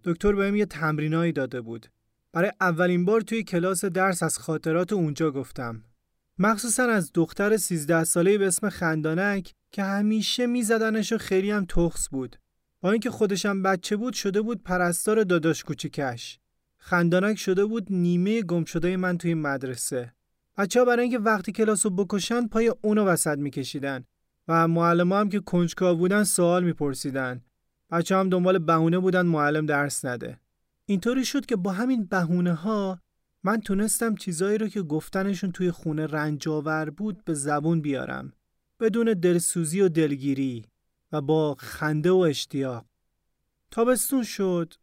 دکتر 0.04 0.32
بهم 0.32 0.56
یه 0.56 0.66
تمرینایی 0.66 1.32
داده 1.32 1.60
بود. 1.60 1.86
برای 2.32 2.52
اولین 2.60 3.04
بار 3.04 3.20
توی 3.20 3.42
کلاس 3.42 3.84
درس 3.84 4.22
از 4.22 4.38
خاطرات 4.38 4.92
اونجا 4.92 5.30
گفتم. 5.30 5.82
مخصوصا 6.40 6.82
از 6.82 7.10
دختر 7.14 7.56
13 7.56 8.04
ساله 8.04 8.38
به 8.38 8.46
اسم 8.46 8.68
خندانک 8.68 9.54
که 9.72 9.82
همیشه 9.82 10.46
میزدنش 10.46 11.12
و 11.12 11.18
خیلی 11.18 11.50
هم 11.50 11.64
تخص 11.64 12.08
بود. 12.10 12.36
با 12.80 12.90
اینکه 12.90 13.10
خودشم 13.10 13.62
بچه 13.62 13.96
بود 13.96 14.14
شده 14.14 14.42
بود 14.42 14.62
پرستار 14.62 15.24
داداش 15.24 15.64
کوچیکش. 15.64 16.38
خندانک 16.78 17.38
شده 17.38 17.64
بود 17.64 17.86
نیمه 17.90 18.42
گم 18.42 18.64
شده 18.64 18.96
من 18.96 19.18
توی 19.18 19.34
مدرسه. 19.34 20.12
بچه 20.56 20.84
برای 20.84 21.02
اینکه 21.02 21.18
وقتی 21.18 21.52
کلاس 21.52 21.86
رو 21.86 21.92
بکشن 21.92 22.46
پای 22.46 22.72
اونو 22.82 23.04
وسط 23.04 23.38
میکشیدن 23.38 24.04
و 24.48 24.68
معلم 24.68 25.12
هم 25.12 25.28
که 25.28 25.40
کنجکاو 25.40 25.98
بودن 25.98 26.24
سوال 26.24 26.64
میپرسیدن. 26.64 27.40
بچه 27.90 28.16
هم 28.16 28.28
دنبال 28.28 28.58
بهونه 28.58 28.98
بودن 28.98 29.26
معلم 29.26 29.66
درس 29.66 30.04
نده. 30.04 30.40
اینطوری 30.86 31.24
شد 31.24 31.46
که 31.46 31.56
با 31.56 31.72
همین 31.72 32.04
بهونه 32.04 32.54
ها 32.54 33.00
من 33.48 33.60
تونستم 33.60 34.14
چیزایی 34.14 34.58
رو 34.58 34.68
که 34.68 34.82
گفتنشون 34.82 35.52
توی 35.52 35.70
خونه 35.70 36.06
رنجاور 36.06 36.90
بود 36.90 37.24
به 37.24 37.34
زبون 37.34 37.80
بیارم. 37.80 38.32
بدون 38.80 39.14
دلسوزی 39.14 39.80
و 39.80 39.88
دلگیری 39.88 40.64
و 41.12 41.20
با 41.20 41.56
خنده 41.58 42.10
و 42.10 42.16
اشتیاق. 42.16 42.84
تابستون 43.70 44.22
شد 44.22 44.74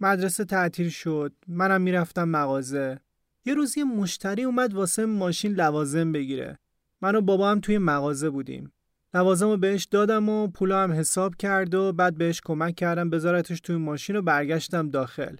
مدرسه 0.00 0.44
تعطیل 0.44 0.88
شد 0.88 1.32
منم 1.48 1.80
می‌رفتم 1.82 2.24
مغازه. 2.24 3.00
یه 3.44 3.54
روزی 3.54 3.82
مشتری 3.82 4.42
اومد 4.42 4.74
واسه 4.74 5.04
ماشین 5.06 5.52
لوازم 5.52 6.12
بگیره. 6.12 6.58
من 7.02 7.14
و 7.14 7.20
بابا 7.20 7.50
هم 7.50 7.60
توی 7.60 7.78
مغازه 7.78 8.30
بودیم. 8.30 8.72
لوازم 9.14 9.48
رو 9.48 9.56
بهش 9.56 9.84
دادم 9.84 10.28
و 10.28 10.48
پولا 10.48 10.82
هم 10.82 10.92
حساب 10.92 11.36
کرد 11.36 11.74
و 11.74 11.92
بعد 11.92 12.18
بهش 12.18 12.40
کمک 12.44 12.74
کردم 12.74 13.10
بذارتش 13.10 13.60
توی 13.60 13.76
ماشین 13.76 14.16
و 14.16 14.22
برگشتم 14.22 14.90
داخل. 14.90 15.36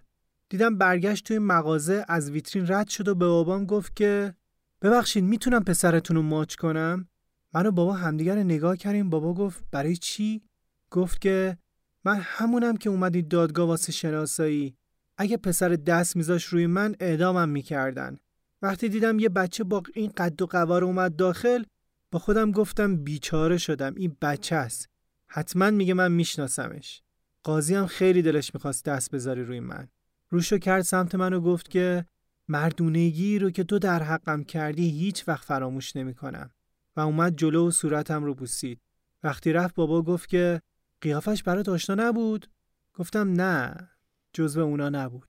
دیدم 0.50 0.78
برگشت 0.78 1.24
توی 1.24 1.38
مغازه 1.38 2.04
از 2.08 2.30
ویترین 2.30 2.64
رد 2.68 2.88
شد 2.88 3.08
و 3.08 3.14
به 3.14 3.26
بابام 3.26 3.66
گفت 3.66 3.96
که 3.96 4.34
ببخشید 4.82 5.24
می‌تونم 5.24 5.64
پسرتون 5.64 6.16
رو 6.16 6.22
ماچ 6.22 6.54
کنم؟ 6.54 7.08
من 7.54 7.66
و 7.66 7.70
بابا 7.70 7.92
همدیگر 7.92 8.36
نگاه 8.36 8.76
کردیم. 8.76 9.10
بابا 9.10 9.34
گفت 9.34 9.64
برای 9.70 9.96
چی؟ 9.96 10.42
گفت 10.90 11.20
که 11.20 11.58
من 12.04 12.20
همونم 12.22 12.76
که 12.76 12.90
اومدی 12.90 13.22
دادگاه 13.22 13.66
واسه 13.68 13.92
شناسایی. 13.92 14.76
اگه 15.18 15.36
پسر 15.36 15.68
دست 15.68 16.16
میذاش 16.16 16.44
روی 16.44 16.66
من 16.66 16.94
اعدامم 17.00 17.48
می‌کردن. 17.48 18.18
وقتی 18.62 18.88
دیدم 18.88 19.18
یه 19.18 19.28
بچه 19.28 19.64
با 19.64 19.82
این 19.94 20.12
قد 20.16 20.42
و 20.42 20.46
قوار 20.46 20.84
اومد 20.84 21.16
داخل 21.16 21.64
با 22.10 22.18
خودم 22.18 22.52
گفتم 22.52 22.96
بیچاره 22.96 23.58
شدم 23.58 23.94
این 23.94 24.16
بچه 24.22 24.56
است. 24.56 24.88
حتما 25.26 25.70
میگه 25.70 25.94
من 25.94 26.12
میشناسمش. 26.12 27.02
قاضی 27.42 27.74
هم 27.74 27.86
خیلی 27.86 28.22
دلش 28.22 28.54
می‌خواست 28.54 28.84
دست 28.84 29.10
بذاری 29.10 29.44
روی 29.44 29.60
من. 29.60 29.88
روشو 30.30 30.58
کرد 30.58 30.82
سمت 30.82 31.14
من 31.14 31.32
و 31.32 31.40
گفت 31.40 31.70
که 31.70 32.06
مردونگی 32.48 33.38
رو 33.38 33.50
که 33.50 33.64
تو 33.64 33.78
در 33.78 34.02
حقم 34.02 34.44
کردی 34.44 34.90
هیچ 34.90 35.28
وقت 35.28 35.44
فراموش 35.44 35.96
نمی‌کنم. 35.96 36.50
و 36.96 37.00
اومد 37.00 37.36
جلو 37.36 37.68
و 37.68 37.70
صورتم 37.70 38.24
رو 38.24 38.34
بوسید. 38.34 38.80
وقتی 39.22 39.52
رفت 39.52 39.74
بابا 39.74 40.02
گفت 40.02 40.28
که 40.28 40.62
قیافش 41.00 41.42
برات 41.42 41.68
آشنا 41.68 42.08
نبود؟ 42.08 42.46
گفتم 42.94 43.32
نه 43.32 43.88
جزو 44.32 44.60
اونا 44.60 44.88
نبود. 44.88 45.28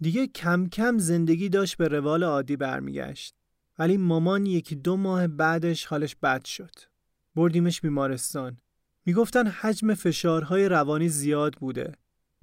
دیگه 0.00 0.26
کم 0.26 0.66
کم 0.66 0.98
زندگی 0.98 1.48
داشت 1.48 1.76
به 1.76 1.88
روال 1.88 2.24
عادی 2.24 2.56
برمیگشت. 2.56 3.34
ولی 3.78 3.96
مامان 3.96 4.46
یکی 4.46 4.76
دو 4.76 4.96
ماه 4.96 5.26
بعدش 5.26 5.86
حالش 5.86 6.16
بد 6.16 6.44
شد. 6.44 6.74
بردیمش 7.34 7.80
بیمارستان. 7.80 8.58
می‌گفتن 9.06 9.46
حجم 9.46 9.94
فشارهای 9.94 10.68
روانی 10.68 11.08
زیاد 11.08 11.54
بوده. 11.54 11.92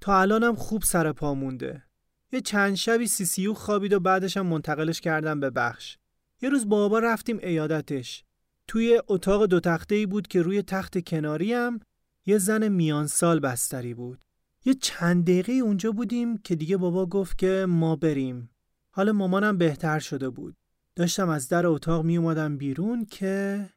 تا 0.01 0.21
الانم 0.21 0.55
خوب 0.55 0.83
سر 0.83 1.11
پا 1.11 1.33
مونده. 1.33 1.83
یه 2.31 2.41
چند 2.41 2.75
شبی 2.75 3.07
سی 3.07 3.25
سیو 3.25 3.53
خوابید 3.53 3.93
و 3.93 3.99
بعدش 3.99 4.37
هم 4.37 4.45
منتقلش 4.45 5.01
کردم 5.01 5.39
به 5.39 5.49
بخش. 5.49 5.97
یه 6.41 6.49
روز 6.49 6.69
بابا 6.69 6.99
رفتیم 6.99 7.39
ایادتش. 7.43 8.23
توی 8.67 9.01
اتاق 9.07 9.45
دو 9.45 9.59
تخته 9.59 9.95
ای 9.95 10.05
بود 10.05 10.27
که 10.27 10.41
روی 10.41 10.61
تخت 10.61 11.05
کناری 11.05 11.53
هم 11.53 11.79
یه 12.25 12.37
زن 12.37 12.67
میان 12.67 13.07
سال 13.07 13.39
بستری 13.39 13.93
بود. 13.93 14.25
یه 14.65 14.73
چند 14.73 15.23
دقیقه 15.23 15.53
اونجا 15.53 15.91
بودیم 15.91 16.37
که 16.37 16.55
دیگه 16.55 16.77
بابا 16.77 17.05
گفت 17.05 17.37
که 17.37 17.65
ما 17.69 17.95
بریم. 17.95 18.49
حال 18.91 19.11
مامانم 19.11 19.57
بهتر 19.57 19.99
شده 19.99 20.29
بود. 20.29 20.55
داشتم 20.95 21.29
از 21.29 21.49
در 21.49 21.67
اتاق 21.67 22.05
می 22.05 22.17
اومدم 22.17 22.57
بیرون 22.57 23.05
که 23.05 23.69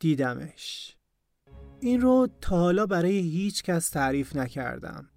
دیدمش. 0.00 0.96
این 1.80 2.00
رو 2.00 2.28
تا 2.40 2.56
حالا 2.56 2.86
برای 2.86 3.18
هیچ 3.18 3.62
کس 3.62 3.90
تعریف 3.90 4.36
نکردم. 4.36 5.10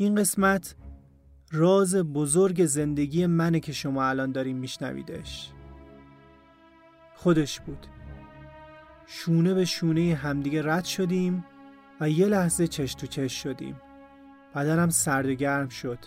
این 0.00 0.14
قسمت 0.14 0.74
راز 1.52 1.96
بزرگ 1.96 2.66
زندگی 2.66 3.26
منه 3.26 3.60
که 3.60 3.72
شما 3.72 4.04
الان 4.04 4.32
داریم 4.32 4.56
میشنویدش. 4.56 5.50
خودش 7.14 7.60
بود. 7.60 7.86
شونه 9.06 9.54
به 9.54 9.64
شونه 9.64 10.14
همدیگه 10.14 10.62
رد 10.64 10.84
شدیم 10.84 11.44
و 12.00 12.10
یه 12.10 12.26
لحظه 12.26 12.66
چش 12.66 12.94
تو 12.94 13.06
چش 13.06 13.42
شدیم. 13.42 13.76
بدنم 14.54 14.90
سرد 14.90 15.26
و 15.26 15.34
گرم 15.34 15.68
شد. 15.68 15.98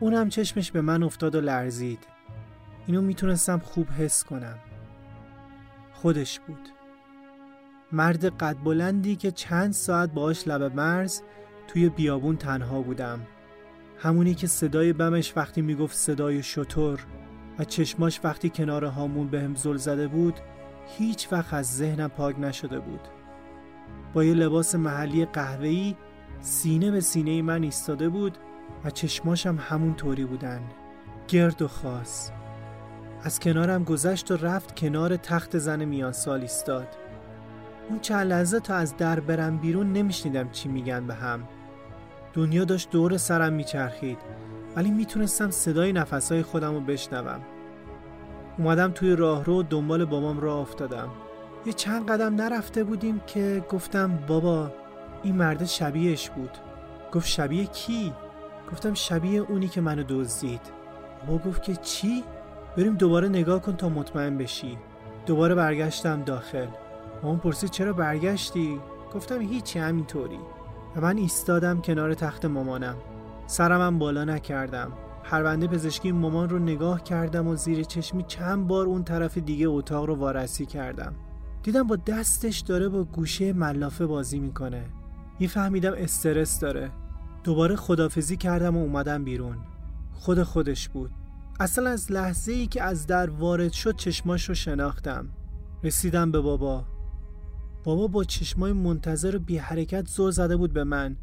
اونم 0.00 0.28
چشمش 0.28 0.72
به 0.72 0.80
من 0.80 1.02
افتاد 1.02 1.34
و 1.34 1.40
لرزید. 1.40 2.06
اینو 2.86 3.02
می‌تونستم 3.02 3.58
خوب 3.58 3.90
حس 3.90 4.24
کنم. 4.24 4.58
خودش 5.92 6.40
بود. 6.40 6.68
مرد 7.92 8.24
قد 8.24 8.56
بلندی 8.64 9.16
که 9.16 9.30
چند 9.30 9.72
ساعت 9.72 10.12
باهاش 10.12 10.48
لب 10.48 10.76
مرز 10.76 11.22
توی 11.72 11.88
بیابون 11.88 12.36
تنها 12.36 12.80
بودم. 12.80 13.20
همونی 13.98 14.34
که 14.34 14.46
صدای 14.46 14.92
بمش 14.92 15.32
وقتی 15.36 15.62
می‌گفت 15.62 15.96
صدای 15.96 16.42
شطور 16.42 17.06
و 17.58 17.64
چشماش 17.64 18.20
وقتی 18.24 18.50
کنار 18.50 18.84
هامون 18.84 19.28
به 19.28 19.40
هم 19.40 19.54
زل 19.54 19.76
زده 19.76 20.08
بود 20.08 20.40
هیچ 20.98 21.32
وقت 21.32 21.54
از 21.54 21.76
ذهنم 21.76 22.08
پاک 22.08 22.38
نشده 22.38 22.80
بود. 22.80 23.00
با 24.14 24.24
یه 24.24 24.34
لباس 24.34 24.74
محلی 24.74 25.24
قهوه‌ای 25.24 25.96
سینه 26.40 26.90
به 26.90 27.00
سینه 27.00 27.42
من 27.42 27.62
ایستاده 27.62 28.08
بود 28.08 28.38
و 28.84 28.90
چشماشم 28.90 29.58
همون 29.60 29.94
طوری 29.94 30.24
بودن. 30.24 30.60
گرد 31.28 31.62
و 31.62 31.68
خاص. 31.68 32.30
از 33.24 33.40
کنارم 33.40 33.84
گذشت 33.84 34.30
و 34.30 34.36
رفت 34.36 34.76
کنار 34.76 35.16
تخت 35.16 35.58
زن 35.58 35.84
میان 35.84 36.12
سال 36.12 36.40
ایستاد. 36.40 36.88
اون 37.88 38.00
چند 38.00 38.26
لحظه 38.26 38.60
تا 38.60 38.74
از 38.74 38.96
در 38.96 39.20
برم 39.20 39.58
بیرون 39.58 39.92
نمیشنیدم 39.92 40.50
چی 40.50 40.68
میگن 40.68 41.06
به 41.06 41.14
هم. 41.14 41.48
دنیا 42.34 42.64
داشت 42.64 42.90
دور 42.90 43.16
سرم 43.16 43.52
میچرخید. 43.52 44.18
ولی 44.76 44.90
می‌تونستم 44.90 45.50
صدای 45.50 45.92
نفسهای 45.92 46.42
خودم 46.42 46.74
رو 46.74 46.80
بشنوم. 46.80 47.40
اومدم 48.58 48.90
توی 48.90 49.16
راهرو 49.16 49.62
دنبال 49.62 50.04
بابام 50.04 50.40
راه 50.40 50.58
افتادم. 50.58 51.08
یه 51.66 51.72
چند 51.72 52.10
قدم 52.10 52.34
نرفته 52.34 52.84
بودیم 52.84 53.20
که 53.26 53.64
گفتم 53.70 54.18
بابا 54.26 54.70
این 55.22 55.36
مرد 55.36 55.64
شبیهش 55.64 56.30
بود. 56.30 56.50
گفت 57.12 57.26
شبیه 57.26 57.64
کی؟ 57.64 58.12
گفتم 58.72 58.94
شبیه 58.94 59.40
اونی 59.40 59.68
که 59.68 59.80
منو 59.80 60.02
دزدید. 60.08 60.60
بابا 61.26 61.50
گفت 61.50 61.62
که 61.62 61.76
چی؟ 61.76 62.24
بریم 62.76 62.94
دوباره 62.94 63.28
نگاه 63.28 63.62
کن 63.62 63.76
تا 63.76 63.88
مطمئن 63.88 64.38
بشی. 64.38 64.78
دوباره 65.26 65.54
برگشتم 65.54 66.22
داخل. 66.22 66.66
مامان 67.22 67.38
پرسید 67.38 67.70
چرا 67.70 67.92
برگشتی؟ 67.92 68.80
گفتم 69.14 69.40
هیچی 69.40 69.78
همینطوری. 69.78 70.38
و 70.96 71.00
من 71.00 71.18
ایستادم 71.18 71.80
کنار 71.80 72.14
تخت 72.14 72.44
مامانم. 72.44 72.96
سرمم 73.46 73.98
بالا 73.98 74.24
نکردم. 74.24 74.92
پرونده 75.24 75.66
پزشکی 75.66 76.12
مامان 76.12 76.48
رو 76.48 76.58
نگاه 76.58 77.02
کردم 77.02 77.46
و 77.46 77.56
زیر 77.56 77.82
چشمی 77.82 78.24
چند 78.28 78.66
بار 78.66 78.86
اون 78.86 79.04
طرف 79.04 79.38
دیگه 79.38 79.68
اتاق 79.68 80.04
رو 80.04 80.14
وارسی 80.14 80.66
کردم. 80.66 81.14
دیدم 81.62 81.82
با 81.82 81.96
دستش 81.96 82.60
داره 82.60 82.88
با 82.88 83.04
گوشه 83.04 83.52
ملافه 83.52 84.06
بازی 84.06 84.38
می‌کنه. 84.38 84.84
میفهمیدم 85.40 85.92
استرس 85.96 86.60
داره. 86.60 86.90
دوباره 87.44 87.76
خدافزی 87.76 88.36
کردم 88.36 88.76
و 88.76 88.80
اومدم 88.80 89.24
بیرون. 89.24 89.56
خود 90.12 90.42
خودش 90.42 90.88
بود. 90.88 91.10
اصلا 91.60 91.90
از 91.90 92.12
لحظه 92.12 92.52
ای 92.52 92.66
که 92.66 92.82
از 92.82 93.06
در 93.06 93.30
وارد 93.30 93.72
شد 93.72 93.96
چشماش 93.96 94.48
رو 94.48 94.54
شناختم. 94.54 95.28
رسیدم 95.82 96.30
به 96.32 96.40
بابا. 96.40 96.84
بابا 97.84 98.06
با 98.06 98.24
چشمای 98.24 98.72
منتظر 98.72 99.36
و 99.36 99.38
بی 99.38 99.58
حرکت 99.58 100.08
زور 100.08 100.30
زده 100.30 100.56
بود 100.56 100.72
به 100.72 100.84
من. 100.84 101.16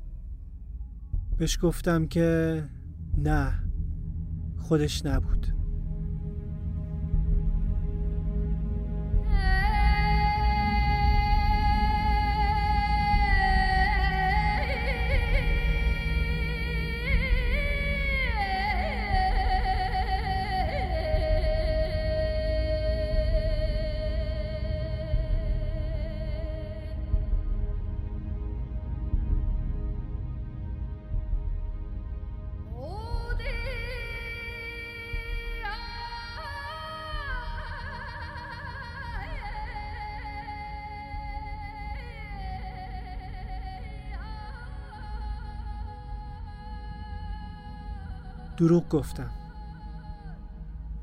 بهش 1.38 1.60
گفتم 1.62 2.08
که 2.08 2.64
نه 3.18 3.64
خودش 4.58 5.06
نبود. 5.06 5.59
دروغ 48.60 48.90
گفتم. 48.90 49.30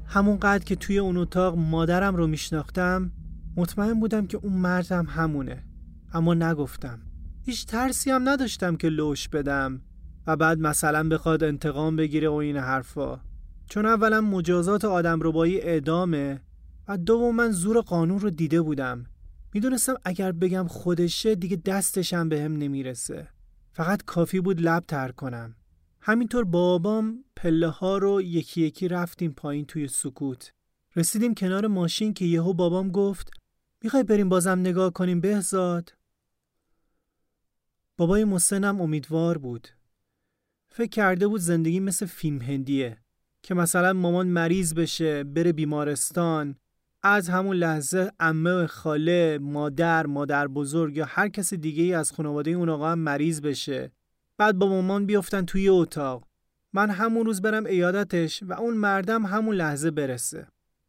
همون 0.06 0.38
قد 0.38 0.64
که 0.64 0.76
توی 0.76 0.98
اون 0.98 1.16
اتاق 1.16 1.56
مادرم 1.56 2.16
رو 2.16 2.26
میشناختم 2.26 3.12
مطمئن 3.56 4.00
بودم 4.00 4.26
که 4.26 4.38
اون 4.42 4.52
مردم 4.52 5.06
همونه. 5.06 5.64
اما 6.12 6.34
نگفتم. 6.34 6.98
هیچ 7.42 7.66
ترسی 7.66 8.10
هم 8.10 8.28
نداشتم 8.28 8.76
که 8.76 8.88
لوش 8.88 9.28
بدم 9.28 9.80
و 10.26 10.36
بعد 10.36 10.58
مثلا 10.58 11.08
بخواد 11.08 11.44
انتقام 11.44 11.96
بگیره 11.96 12.28
و 12.28 12.32
این 12.32 12.56
حرفا. 12.56 13.20
چون 13.66 13.86
اولا 13.86 14.20
مجازات 14.20 14.84
آدم 14.84 15.18
ربایی 15.22 15.60
اعدامه 15.60 16.40
و 16.88 16.98
دوم 16.98 17.36
من 17.36 17.50
زور 17.50 17.80
قانون 17.80 18.20
رو 18.20 18.30
دیده 18.30 18.62
بودم. 18.62 19.04
می‌دونستم 19.54 19.94
اگر 20.04 20.32
بگم 20.32 20.66
خودشه 20.68 21.34
دیگه 21.34 21.56
دستشم 21.56 22.28
به 22.28 22.42
هم 22.42 22.56
نمی‌رسه. 22.56 23.28
فقط 23.72 24.02
کافی 24.02 24.40
بود 24.40 24.60
لب 24.60 24.84
تر 24.88 25.12
کنم. 25.12 25.54
همینطور 26.00 26.44
بابام 26.44 27.24
پله 27.36 27.68
ها 27.68 27.98
رو 27.98 28.22
یکی 28.22 28.62
یکی 28.62 28.88
رفتیم 28.88 29.32
پایین 29.32 29.64
توی 29.64 29.88
سکوت. 29.88 30.52
رسیدیم 30.96 31.34
کنار 31.34 31.66
ماشین 31.66 32.14
که 32.14 32.24
یهو 32.24 32.52
بابام 32.52 32.90
گفت 32.90 33.30
می‌خوای 33.82 34.02
بریم 34.02 34.28
بازم 34.28 34.58
نگاه 34.58 34.92
کنیم 34.92 35.20
بهزاد؟ 35.20 35.94
بابای 37.96 38.24
مسنم 38.24 38.80
امیدوار 38.80 39.38
بود. 39.38 39.68
فکر 40.68 40.90
کرده 40.90 41.28
بود 41.28 41.40
زندگی 41.40 41.80
مثل 41.80 42.06
فیلم 42.06 42.42
هندیه 42.42 42.98
که 43.42 43.54
مثلا 43.54 43.92
مامان 43.92 44.26
مریض 44.26 44.74
بشه 44.74 45.24
بره 45.24 45.52
بیمارستان 45.52 46.56
از 47.02 47.28
همون 47.28 47.56
لحظه 47.56 48.12
امه 48.20 48.50
و 48.50 48.66
خاله 48.66 49.38
مادر 49.38 50.06
مادر 50.06 50.48
بزرگ 50.48 50.96
یا 50.96 51.04
هر 51.04 51.28
کس 51.28 51.54
دیگه 51.54 51.82
ای 51.82 51.94
از 51.94 52.12
خانواده 52.12 52.50
اون 52.50 52.68
آقا 52.68 52.88
هم 52.88 52.98
مریض 52.98 53.40
بشه 53.40 53.92
بعد 54.38 54.58
با 54.58 54.68
مامان 54.68 55.06
بیفتن 55.06 55.44
توی 55.44 55.68
اتاق 55.68 56.28
من 56.72 56.90
همون 56.90 57.26
روز 57.26 57.42
برم 57.42 57.66
ایادتش 57.66 58.42
و 58.42 58.52
اون 58.52 58.74
مردم 58.74 59.26
همون 59.26 59.56
لحظه 59.56 59.90
برسه. 59.90 60.46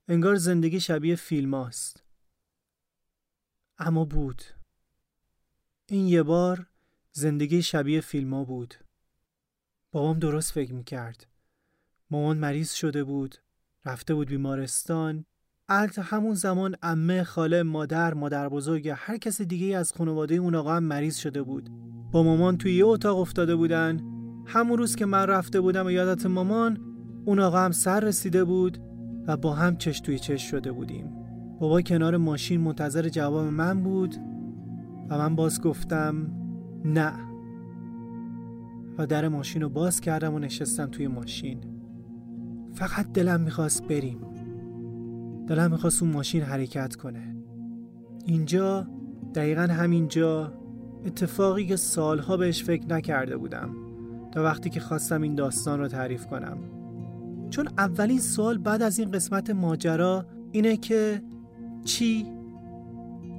انگار 0.07 0.36
زندگی 0.36 0.80
شبیه 0.80 1.15
فیلم 1.15 1.53
هاست. 1.53 2.03
اما 3.78 4.05
بود. 4.05 4.41
این 5.89 6.07
یه 6.07 6.23
بار 6.23 6.65
زندگی 7.11 7.61
شبیه 7.61 8.01
فیلم 8.01 8.34
ها 8.34 8.43
بود. 8.43 8.75
بابام 9.91 10.19
درست 10.19 10.51
فکر 10.51 10.73
می‌کرد. 10.73 11.28
مامان 12.09 12.38
مریض 12.38 12.73
شده 12.73 13.03
بود 13.03 13.36
رفته 13.86 14.13
بود 14.13 14.28
بیمارستان. 14.28 15.25
البته 15.69 16.01
همون 16.01 16.34
زمان 16.34 16.75
امه 16.82 17.23
خاله 17.23 17.63
مادر 17.63 18.13
مادر 18.13 18.49
بزرگ 18.49 18.93
هر 18.95 19.17
کس 19.17 19.41
دیگه 19.41 19.78
از 19.78 19.93
خانواده 19.93 20.36
اون 20.36 20.55
آقا 20.55 20.75
هم 20.75 20.84
مریض 20.84 21.15
شده 21.15 21.41
بود. 21.43 21.69
با 22.11 22.23
مامان 22.23 22.57
توی 22.57 22.75
یه 22.75 22.86
اتاق 22.86 23.19
افتاده 23.19 23.55
بودن. 23.55 24.01
همون 24.47 24.77
روز 24.77 24.95
که 24.95 25.05
من 25.05 25.25
رفته 25.25 25.61
بودم 25.61 25.85
و 25.85 25.91
یادت 25.91 26.25
مامان 26.25 26.77
اون 27.25 27.39
آقا 27.39 27.59
هم 27.59 27.71
سر 27.71 27.99
رسیده 27.99 28.43
بود 28.43 28.77
و 29.27 29.37
با 29.37 29.53
هم 29.53 29.77
چش 29.77 29.99
توی 29.99 30.19
چش 30.19 30.51
شده 30.51 30.71
بودیم. 30.71 31.09
بابا 31.59 31.81
کنار 31.81 32.17
ماشین 32.17 32.61
منتظر 32.61 33.09
جواب 33.09 33.45
من 33.45 33.83
بود 33.83 34.15
و 35.09 35.17
من 35.17 35.35
باز 35.35 35.61
گفتم 35.61 36.31
نه. 36.85 37.13
و 38.97 39.07
در 39.07 39.27
ماشین 39.27 39.61
رو 39.61 39.69
باز 39.69 40.01
کردم 40.01 40.33
و 40.33 40.39
نشستم 40.39 40.85
توی 40.85 41.07
ماشین. 41.07 41.59
فقط 42.73 43.11
دلم 43.13 43.41
می‌خواست 43.41 43.87
بریم. 43.87 44.19
دلم 45.47 45.71
می‌خواست 45.71 46.03
اون 46.03 46.11
ماشین 46.11 46.41
حرکت 46.41 46.95
کنه. 46.95 47.35
اینجا 48.25 48.87
دقیقا 49.35 49.61
همینجا 49.61 50.53
اتفاقی 51.05 51.65
که 51.65 51.75
سالها 51.75 52.37
بهش 52.37 52.63
فکر 52.63 52.87
نکرده 52.87 53.37
بودم. 53.37 53.86
تا 54.32 54.43
وقتی 54.43 54.69
که 54.69 54.80
خواستم 54.80 55.21
این 55.21 55.36
داستان 55.36 55.80
رو 55.80 55.88
تعریف 55.88 56.25
کنم 56.25 56.57
چون 57.49 57.67
اولین 57.78 58.19
سوال 58.19 58.57
بعد 58.57 58.82
از 58.82 58.99
این 58.99 59.11
قسمت 59.11 59.49
ماجرا 59.49 60.25
اینه 60.51 60.78
که 60.78 61.21
چی؟ 61.84 62.25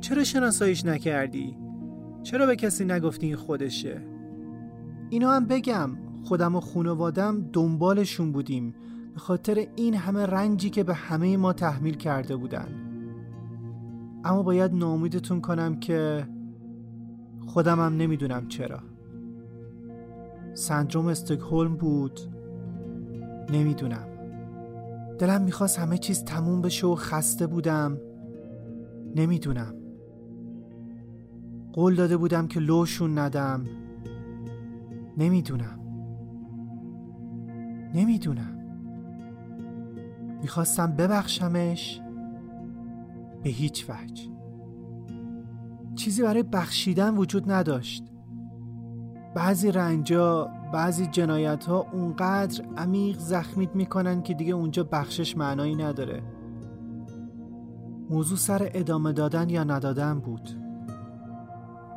چرا 0.01 0.25
شناساییش 0.25 0.85
نکردی؟ 0.85 1.57
چرا 2.23 2.47
به 2.47 2.57
کسی 2.57 2.85
نگفتی 2.85 3.27
این 3.27 3.37
خودشه؟ 3.37 4.03
اینو 5.11 5.29
هم 5.29 5.47
بگم 5.47 5.91
خودم 6.25 6.57
و 6.57 6.61
خانوادم 6.61 7.51
دنبالشون 7.53 8.33
بودیم 8.33 8.75
به 9.15 9.21
خاطر 9.21 9.67
این 9.77 9.95
همه 9.95 10.27
رنجی 10.27 10.71
که 10.71 10.85
به 10.85 10.95
همه 10.95 11.37
ما 11.37 11.53
تحمیل 11.53 11.95
کرده 11.95 12.37
بودن 12.37 12.69
اما 14.25 14.43
باید 14.43 14.75
نامیدتون 14.75 15.41
کنم 15.41 15.81
که 15.81 16.29
خودم 17.47 17.81
هم 17.81 17.97
نمی‌دونم 17.97 18.49
چرا 18.49 18.81
سندروم 20.59 21.07
استکهلم 21.07 21.77
بود. 21.77 22.21
نمی‌دونم. 23.53 24.09
دلم 25.19 25.43
می‌خواست 25.43 25.79
همه 25.79 25.99
چیز 25.99 26.25
تموم 26.25 26.63
بشه 26.63 26.87
و 26.87 26.95
خسته 26.95 27.47
بودم. 27.47 27.99
نمی‌دونم. 29.17 29.75
قول 31.73 31.95
داده 31.95 32.17
بودم 32.17 32.47
که 32.47 32.61
لوشون 32.61 33.19
ندم. 33.19 33.65
نمی‌دونم. 35.19 35.81
نمی‌دونم. 37.95 38.59
می‌خواستم 40.43 40.93
ببخشمش. 40.93 42.01
به 43.43 43.51
هیچ 43.51 43.87
وجه. 43.91 44.25
چیزی 45.95 46.23
برای 46.23 46.43
بخشیدن 46.43 47.17
وجود 47.17 47.51
نداشت. 47.51 48.05
بعضی 49.35 49.73
رنجا 49.73 50.51
بعضی 50.73 51.07
جنایت 51.07 51.65
ها 51.65 51.87
اونقدر 51.93 52.65
عمیق 52.77 53.19
زخمیت 53.19 53.77
می‌کنن 53.77 54.23
که 54.23 54.35
دیگه 54.35 54.55
اونجا 54.55 54.85
بخشش 54.85 55.37
معنایی 55.37 55.75
نداره. 55.75 56.23
موضوع 58.11 58.39
سر 58.39 58.71
ادامه 58.75 59.13
دادن 59.13 59.51
یا 59.51 59.65
ندادن 59.65 60.21
بود. 60.21 60.49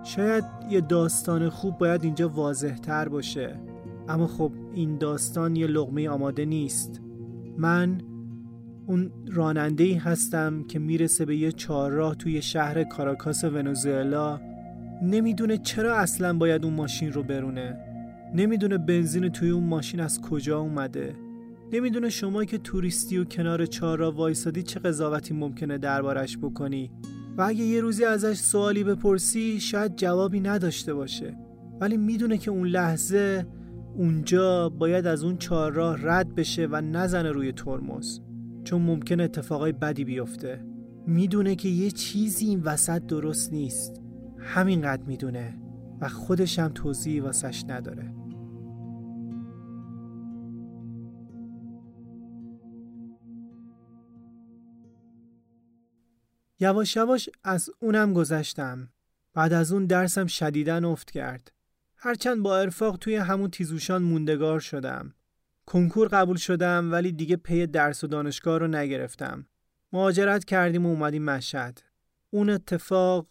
شاید 0.03 0.43
یه 0.69 0.81
داستان 0.81 1.49
خوب 1.49 1.77
باید 1.77 2.03
اینجا 2.03 2.29
واضح 2.29 2.77
تر 2.77 3.09
باشه. 3.09 3.59
اما 4.07 4.27
خب 4.27 4.51
این 4.73 4.97
داستان 4.97 5.55
یه 5.55 5.67
لغمه 5.67 6.09
آماده 6.09 6.45
نیست. 6.45 7.01
من 7.57 8.01
اون 8.87 9.11
راننده 9.27 9.83
ای 9.83 9.93
هستم 9.93 10.63
که 10.63 10.79
می‌رسه 10.79 11.25
به 11.25 11.35
یه 11.35 11.51
چهارراه 11.51 12.15
توی 12.15 12.41
شهر 12.41 12.83
کاراکاس 12.83 13.43
ونزوئلا 13.43 14.39
نمی‌دونه 15.01 15.57
چرا 15.57 15.95
اصلا 15.95 16.37
باید 16.37 16.65
اون 16.65 16.73
ماشین 16.73 17.11
رو 17.11 17.23
برونه. 17.23 17.77
نمی‌دونه 18.35 18.77
بنزین 18.77 19.29
توی 19.29 19.49
اون 19.49 19.63
ماشین 19.63 19.99
از 19.99 20.21
کجا 20.21 20.59
اومده. 20.59 21.15
نمی‌دونه 21.73 22.09
شما 22.09 22.45
که 22.45 22.57
توریستی 22.57 23.17
و 23.17 23.23
کنار 23.23 23.65
چهارراه 23.65 24.15
وایسادی 24.15 24.63
چه 24.63 24.79
قضاوتی 24.79 25.33
ممکنه 25.33 25.77
دربارش 25.77 26.37
بکنی. 26.37 26.91
و 27.37 27.41
اگه 27.41 27.63
یه 27.63 27.81
روزی 27.81 28.05
ازش 28.05 28.37
سوالی 28.37 28.83
بپرسی 28.83 29.59
شاید 29.59 29.95
جوابی 29.95 30.39
نداشته 30.39 30.93
باشه. 30.93 31.37
ولی 31.79 31.97
می‌دونه 31.97 32.37
که 32.37 32.51
اون 32.51 32.67
لحظه 32.67 33.45
اونجا 33.95 34.69
باید 34.69 35.07
از 35.07 35.23
اون 35.23 35.37
چهارراه 35.37 35.97
رد 36.01 36.35
بشه 36.35 36.67
و 36.71 36.81
نزنه 36.81 37.31
روی 37.31 37.51
ترمز. 37.51 38.19
چون 38.63 38.81
ممکن 38.81 39.19
اتفاقای 39.19 39.71
بدی 39.71 40.05
بیفته. 40.05 40.65
می‌دونه 41.07 41.55
که 41.55 41.69
یه 41.69 41.91
چیزی 41.91 42.45
این 42.45 42.61
وسط 42.61 43.05
درست 43.05 43.53
نیست. 43.53 44.00
همینقدر 44.41 45.03
می‌دونه 45.03 45.57
و 46.01 46.09
خودش 46.09 46.59
هم 46.59 46.71
توضیحی 46.73 47.19
واسش 47.19 47.63
نداره 47.67 48.13
یواش 56.59 56.95
یواش 56.95 57.29
از 57.43 57.69
اونم 57.79 58.13
گذشتم 58.13 58.89
بعد 59.33 59.53
از 59.53 59.71
اون 59.71 59.85
درسم 59.85 60.27
شدیدن 60.27 60.85
افت 60.85 61.11
کرد 61.11 61.51
هرچند 61.95 62.43
با 62.43 62.57
ارفاق 62.57 62.97
توی 62.97 63.15
همون 63.15 63.49
تیزوشان 63.49 64.03
موندگار 64.03 64.59
شدم 64.59 65.13
کنکور 65.65 66.07
قبول 66.07 66.37
شدم 66.37 66.91
ولی 66.91 67.11
دیگه 67.11 67.35
پی 67.35 67.67
درس 67.67 68.03
و 68.03 68.07
دانشگاه 68.07 68.57
رو 68.57 68.67
نگرفتم. 68.67 69.45
مهاجرت 69.93 70.45
کردیم 70.45 70.85
و 70.85 70.89
اومدیم 70.89 71.23
مشهد. 71.23 71.81
اون 72.29 72.49
اتفاق 72.49 73.27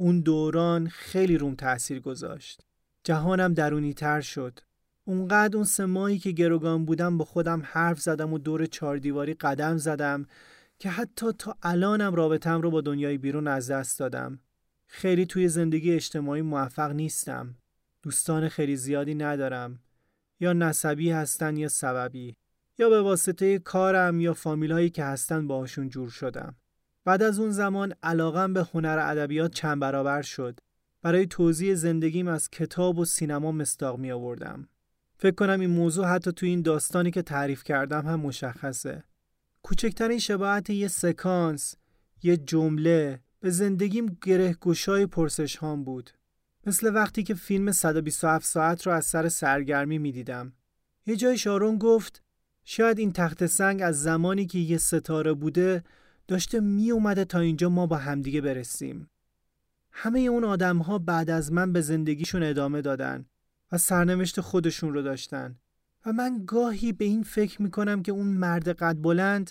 اون 0.00 0.20
دوران 0.20 0.88
خیلی 0.88 1.38
روم 1.38 1.54
تاثیر 1.54 2.00
گذاشت. 2.00 2.62
جهانم 3.04 3.54
درونی 3.54 3.94
تر 3.94 4.20
شد. 4.20 4.58
اونقدر 5.04 5.56
اون 5.56 5.64
سه 5.64 5.84
ماهی 5.84 6.18
که 6.18 6.30
گروگان 6.30 6.84
بودم 6.84 7.18
با 7.18 7.24
خودم 7.24 7.62
حرف 7.64 8.00
زدم 8.00 8.32
و 8.32 8.38
دور 8.38 8.66
چهار 8.66 8.96
دیواری 8.96 9.34
قدم 9.34 9.76
زدم 9.76 10.26
که 10.78 10.88
حتی 10.88 11.32
تا 11.38 11.56
الانم 11.62 12.14
رابطم 12.14 12.60
رو 12.60 12.70
با 12.70 12.80
دنیای 12.80 13.18
بیرون 13.18 13.48
از 13.48 13.70
دست 13.70 13.98
دادم. 13.98 14.40
خیلی 14.86 15.26
توی 15.26 15.48
زندگی 15.48 15.92
اجتماعی 15.92 16.42
موفق 16.42 16.90
نیستم. 16.92 17.54
دوستان 18.02 18.48
خیلی 18.48 18.76
زیادی 18.76 19.14
ندارم. 19.14 19.80
یا 20.40 20.52
نسبی 20.52 21.10
هستن 21.10 21.56
یا 21.56 21.68
سببی 21.68 22.36
یا 22.78 22.88
به 22.90 23.02
واسطه 23.02 23.58
کارم 23.58 24.20
یا 24.20 24.34
فامیلایی 24.34 24.90
که 24.90 25.04
هستن 25.04 25.46
باهاشون 25.46 25.88
جور 25.88 26.10
شدم. 26.10 26.54
بعد 27.04 27.22
از 27.22 27.38
اون 27.38 27.50
زمان 27.50 27.94
علاقم 28.02 28.52
به 28.52 28.66
هنر 28.74 28.98
ادبیات 28.98 29.54
چند 29.54 29.80
برابر 29.80 30.22
شد. 30.22 30.60
برای 31.02 31.26
توضیح 31.26 31.74
زندگیم 31.74 32.28
از 32.28 32.50
کتاب 32.50 32.98
و 32.98 33.04
سینما 33.04 33.52
مستاق 33.52 33.98
می 33.98 34.12
آوردم. 34.12 34.68
فکر 35.18 35.34
کنم 35.34 35.60
این 35.60 35.70
موضوع 35.70 36.06
حتی 36.06 36.32
تو 36.32 36.46
این 36.46 36.62
داستانی 36.62 37.10
که 37.10 37.22
تعریف 37.22 37.64
کردم 37.64 38.06
هم 38.06 38.20
مشخصه. 38.20 39.04
کوچکترین 39.62 40.18
شباهت 40.18 40.70
یه 40.70 40.88
سکانس، 40.88 41.74
یه 42.22 42.36
جمله 42.36 43.20
به 43.40 43.50
زندگیم 43.50 44.18
گره 44.22 44.56
گشای 44.60 45.06
پرسش 45.06 45.56
هام 45.56 45.84
بود. 45.84 46.10
مثل 46.66 46.94
وقتی 46.94 47.22
که 47.22 47.34
فیلم 47.34 47.72
127 47.72 48.46
ساعت 48.46 48.86
رو 48.86 48.92
از 48.92 49.04
سر 49.04 49.28
سرگرمی 49.28 49.98
می 49.98 50.12
دیدم. 50.12 50.52
یه 51.06 51.16
جای 51.16 51.38
شارون 51.38 51.78
گفت 51.78 52.22
شاید 52.64 52.98
این 52.98 53.12
تخت 53.12 53.46
سنگ 53.46 53.82
از 53.82 54.02
زمانی 54.02 54.46
که 54.46 54.58
یه 54.58 54.78
ستاره 54.78 55.32
بوده 55.32 55.84
داشته 56.30 56.60
می 56.60 56.90
اومده 56.90 57.24
تا 57.24 57.38
اینجا 57.40 57.68
ما 57.68 57.86
با 57.86 57.96
همدیگه 57.96 58.40
برسیم. 58.40 59.10
همه 59.92 60.20
اون 60.20 60.44
آدم 60.44 60.78
ها 60.78 60.98
بعد 60.98 61.30
از 61.30 61.52
من 61.52 61.72
به 61.72 61.80
زندگیشون 61.80 62.42
ادامه 62.42 62.80
دادن 62.80 63.26
و 63.72 63.78
سرنوشت 63.78 64.40
خودشون 64.40 64.94
رو 64.94 65.02
داشتن. 65.02 65.58
و 66.06 66.12
من 66.12 66.42
گاهی 66.46 66.92
به 66.92 67.04
این 67.04 67.22
فکر 67.22 67.62
می 67.62 67.70
کنم 67.70 68.02
که 68.02 68.12
اون 68.12 68.26
مرد 68.26 68.68
قد 68.68 68.96
بلند 69.02 69.50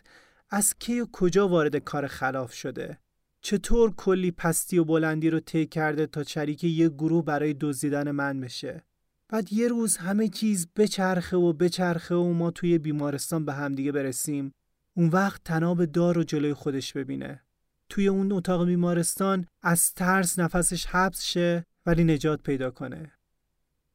از 0.49 0.73
کی 0.80 0.99
و 0.99 1.07
کجا 1.11 1.47
وارد 1.47 1.75
کار 1.75 2.07
خلاف 2.07 2.53
شده. 2.53 2.99
چطور 3.41 3.95
کلی 3.95 4.32
پستی 4.32 4.77
و 4.77 4.84
بلندی 4.84 5.30
رو 5.30 5.39
طی 5.39 5.65
کرده 5.65 6.07
تا 6.07 6.23
شریک 6.23 6.63
یه 6.63 6.89
گروه 6.89 7.25
برای 7.25 7.53
دزدیدن 7.53 8.11
من 8.11 8.39
بشه؟ 8.39 8.84
بعد 9.30 9.53
یه 9.53 9.67
روز 9.67 9.97
همه 9.97 10.27
چیز 10.27 10.67
بچرخه 10.75 11.38
و 11.38 11.53
بچرخه 11.53 12.15
و 12.15 12.34
ما 12.34 12.51
توی 12.51 12.77
بیمارستان 12.77 13.45
به 13.45 13.53
همدیگه 13.53 13.91
برسیم. 13.91 14.53
اون 15.00 15.10
وقت 15.10 15.43
تناب 15.43 15.86
دار 15.86 16.16
رو 16.16 16.24
جلوی 16.24 16.54
خودش 16.54 16.93
ببینه. 16.93 17.41
توی 17.89 18.08
اون 18.08 18.32
اتاق 18.32 18.66
بیمارستان 18.66 19.45
از 19.62 19.93
ترس 19.93 20.39
نفسش 20.39 20.86
حبس 20.86 21.24
شه 21.24 21.66
ولی 21.86 22.04
نجات 22.04 22.43
پیدا 22.43 22.72
کنه. 22.72 23.12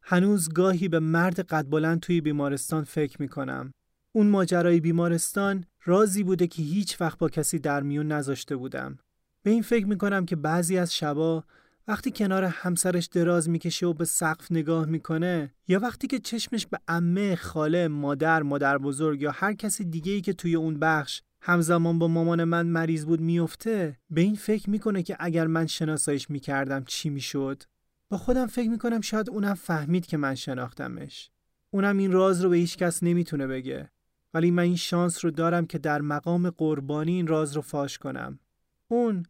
هنوز 0.02 0.48
گاهی 0.48 0.88
به 0.88 0.98
مرد 0.98 1.40
قد 1.40 1.66
بلند 1.70 2.00
توی 2.00 2.20
بیمارستان 2.20 2.84
فکر 2.84 3.22
می‌کنم. 3.22 3.72
اون 4.12 4.26
ماجرای 4.26 4.80
بیمارستان 4.80 5.64
رازی 5.84 6.22
بوده 6.22 6.46
که 6.46 6.62
هیچ 6.62 7.00
وقت 7.00 7.18
با 7.18 7.28
کسی 7.28 7.58
در 7.58 7.82
میون 7.82 8.12
نذاشته 8.12 8.56
بودم. 8.56 8.98
به 9.42 9.50
این 9.50 9.62
فکر 9.62 9.86
می‌کنم 9.86 10.26
که 10.26 10.36
بعضی 10.36 10.78
از 10.78 10.94
شبا 10.94 11.44
وقتی 11.88 12.10
کنار 12.10 12.44
همسرش 12.44 13.06
دراز 13.06 13.48
می‌کشه 13.48 13.86
و 13.86 13.92
به 13.92 14.04
سقف 14.04 14.52
نگاه 14.52 14.86
می‌کنه 14.86 15.54
یا 15.68 15.80
وقتی 15.80 16.06
که 16.06 16.18
چشمش 16.18 16.66
به 16.66 16.78
امه، 16.88 17.36
خاله، 17.36 17.88
مادر، 17.88 18.42
مادر 18.42 18.78
بزرگ 18.78 19.22
یا 19.22 19.30
هر 19.30 19.52
کسی 19.52 19.84
دیگه 19.84 20.12
ای 20.12 20.20
که 20.20 20.32
توی 20.32 20.54
اون 20.54 20.78
بخش 20.78 21.22
همزمان 21.40 21.98
با 21.98 22.08
مامان 22.08 22.44
من 22.44 22.66
مریض 22.66 23.04
بود 23.04 23.20
میفته 23.20 23.98
به 24.10 24.20
این 24.20 24.34
فکر 24.34 24.70
می‌کنه 24.70 25.02
که 25.02 25.16
اگر 25.20 25.46
من 25.46 25.66
شناسایش 25.66 26.30
می‌کردم 26.30 26.84
چی 26.84 27.10
می‌شد؟ 27.10 27.62
با 28.08 28.18
خودم 28.18 28.46
فکر 28.46 28.70
می‌کنم 28.70 29.00
شاید 29.00 29.30
اونم 29.30 29.54
فهمید 29.54 30.06
که 30.06 30.16
من 30.16 30.34
شناختمش. 30.34 31.30
اونم 31.70 31.98
این 31.98 32.12
راز 32.12 32.40
رو 32.40 32.50
به 32.50 32.56
هیچ 32.56 32.76
کس 32.76 33.02
نمی‌تونه 33.02 33.46
بگه. 33.46 33.90
ولی 34.34 34.50
من 34.50 34.62
این 34.62 34.76
شانس 34.76 35.24
رو 35.24 35.30
دارم 35.30 35.66
که 35.66 35.78
در 35.78 36.00
مقام 36.00 36.50
قربانی 36.50 37.12
این 37.12 37.26
راز 37.26 37.56
رو 37.56 37.62
فاش 37.62 37.98
کنم. 37.98 38.38
اون 38.88 39.26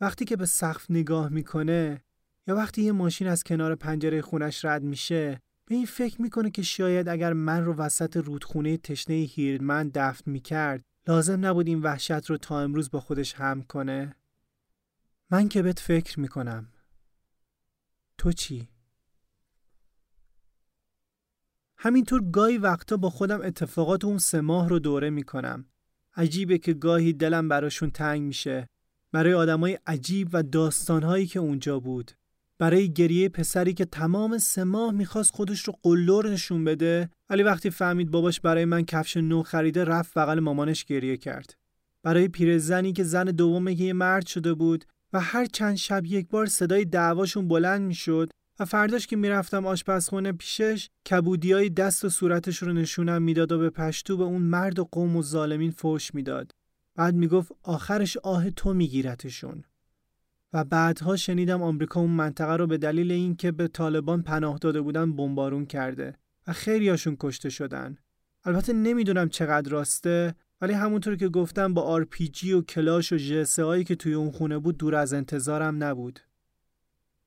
وقتی 0.00 0.24
که 0.24 0.36
به 0.36 0.46
سقف 0.46 0.90
نگاه 0.90 1.28
می‌کنه 1.28 2.04
یا 2.46 2.56
وقتی 2.56 2.82
یه 2.82 2.92
ماشین 2.92 3.28
از 3.28 3.44
کنار 3.44 3.74
پنجره 3.74 4.22
خونش 4.22 4.64
رد 4.64 4.82
میشه 4.82 5.40
به 5.64 5.74
این 5.74 5.86
فکر 5.86 6.22
می‌کنه 6.22 6.50
که 6.50 6.62
شاید 6.62 7.08
اگر 7.08 7.32
من 7.32 7.64
رو 7.64 7.74
وسط 7.74 8.16
رودخونه 8.16 8.76
تشنه 8.76 9.14
هیردمن 9.14 9.90
دفن 9.94 10.30
می‌کرد 10.30 10.82
لازم 11.08 11.46
نبود 11.46 11.66
این 11.66 11.82
وحشت 11.82 12.30
رو 12.30 12.36
تا 12.36 12.60
امروز 12.60 12.90
با 12.90 13.00
خودش 13.00 13.34
هم 13.34 13.62
کنه. 13.62 14.16
من 15.30 15.48
که 15.48 15.62
بهت 15.62 15.78
فکر 15.78 16.20
می‌کنم. 16.20 16.68
تو 18.18 18.32
چی؟ 18.32 18.68
همینطور 21.76 22.30
گاهی 22.30 22.58
وقتا 22.58 22.96
با 22.96 23.10
خودم 23.10 23.40
اتفاقات 23.42 24.04
اون 24.04 24.18
سه 24.18 24.40
ماه 24.40 24.68
رو 24.68 24.78
دوره 24.78 25.10
می‌کنم. 25.10 25.66
عجیبه 26.16 26.58
که 26.58 26.74
گاهی 26.74 27.12
دلم 27.12 27.48
براشون 27.48 27.90
تنگ 27.90 28.22
میشه. 28.22 28.66
برای 29.12 29.34
آدمای 29.34 29.78
عجیب 29.86 30.28
و 30.32 30.42
داستانهایی 30.42 31.26
که 31.26 31.38
اونجا 31.38 31.80
بود. 31.80 32.12
برای 32.58 32.92
گریه 32.92 33.28
پسری 33.28 33.74
که 33.74 33.84
تمام 33.84 34.38
سه 34.38 34.64
ماه 34.64 34.92
می‌خواست 34.92 35.30
خودش 35.30 35.60
رو 35.60 35.74
قلور 35.82 36.30
نشون 36.30 36.64
بده 36.64 37.10
ولی 37.30 37.42
وقتی 37.42 37.70
فهمید 37.70 38.10
باباش 38.10 38.40
برای 38.40 38.64
من 38.64 38.84
کفش 38.84 39.16
نو 39.16 39.42
خریده 39.42 39.84
رفت 39.84 40.18
بغل 40.18 40.40
مامانش 40.40 40.84
گریه 40.84 41.16
کرد. 41.16 41.54
برای 42.02 42.28
پیرزنی 42.28 42.92
که 42.92 43.04
زن 43.04 43.24
دومه 43.24 43.74
که 43.74 43.84
یه 43.84 43.92
مرد 43.92 44.26
شده 44.26 44.54
بود 44.54 44.84
و 45.12 45.20
هر 45.20 45.46
چند 45.46 45.76
شب 45.76 46.06
یک 46.06 46.28
بار 46.28 46.46
صدای 46.46 46.84
دعواشون 46.84 47.48
بلند 47.48 47.82
می‌شد 47.82 48.30
و 48.60 48.64
فرداش 48.64 49.06
که 49.06 49.16
می‌رفتم 49.16 49.66
آشپزخونه 49.66 50.32
پیشش 50.32 50.88
کبودیای 51.10 51.70
دست 51.70 52.04
و 52.04 52.08
صورتش 52.08 52.62
رو 52.62 52.72
نشونم 52.72 53.22
می‌داد 53.22 53.52
و 53.52 53.58
به 53.58 53.70
پشتو 53.70 54.16
به 54.16 54.24
اون 54.24 54.42
مرد 54.42 54.78
و 54.78 54.88
قوم 54.92 55.16
و 55.16 55.22
ظالمین 55.22 55.70
فوش 55.70 56.14
می‌داد. 56.14 56.50
بعد 56.98 57.14
می‌گفت 57.14 57.52
آخرش 57.62 58.16
آه 58.16 58.50
تو 58.50 58.74
میگیرتشون. 58.74 59.64
و 60.52 60.64
بعدها 60.64 61.16
شنیدم 61.16 61.62
آمریکا 61.62 62.00
اون 62.00 62.10
منطقه 62.10 62.56
رو 62.56 62.66
به 62.66 62.78
دلیل 62.78 63.12
اینکه 63.12 63.52
به 63.52 63.68
طالبان 63.68 64.22
پناه 64.22 64.58
داده 64.58 64.80
بودن 64.80 65.16
بمبارون 65.16 65.66
کرده 65.66 66.14
و 66.46 66.52
خیلیاشون 66.52 67.16
کشته 67.20 67.50
شدن. 67.50 67.98
البته 68.44 68.72
نمی‌دونم 68.72 69.28
چقدر 69.28 69.70
راسته 69.70 70.34
ولی 70.60 70.72
همونطور 70.72 71.16
که 71.16 71.28
گفتم 71.28 71.74
با 71.74 71.82
آرپیجی 71.82 72.52
و 72.52 72.62
کلاش 72.62 73.12
و 73.12 73.16
ژ 73.16 73.32
سه 73.32 73.64
هایی 73.64 73.84
که 73.84 73.94
توی 73.94 74.14
اون 74.14 74.30
خونه 74.30 74.58
بود 74.58 74.76
دور 74.76 74.94
از 74.94 75.12
انتظارم 75.12 75.84
نبود. 75.84 76.20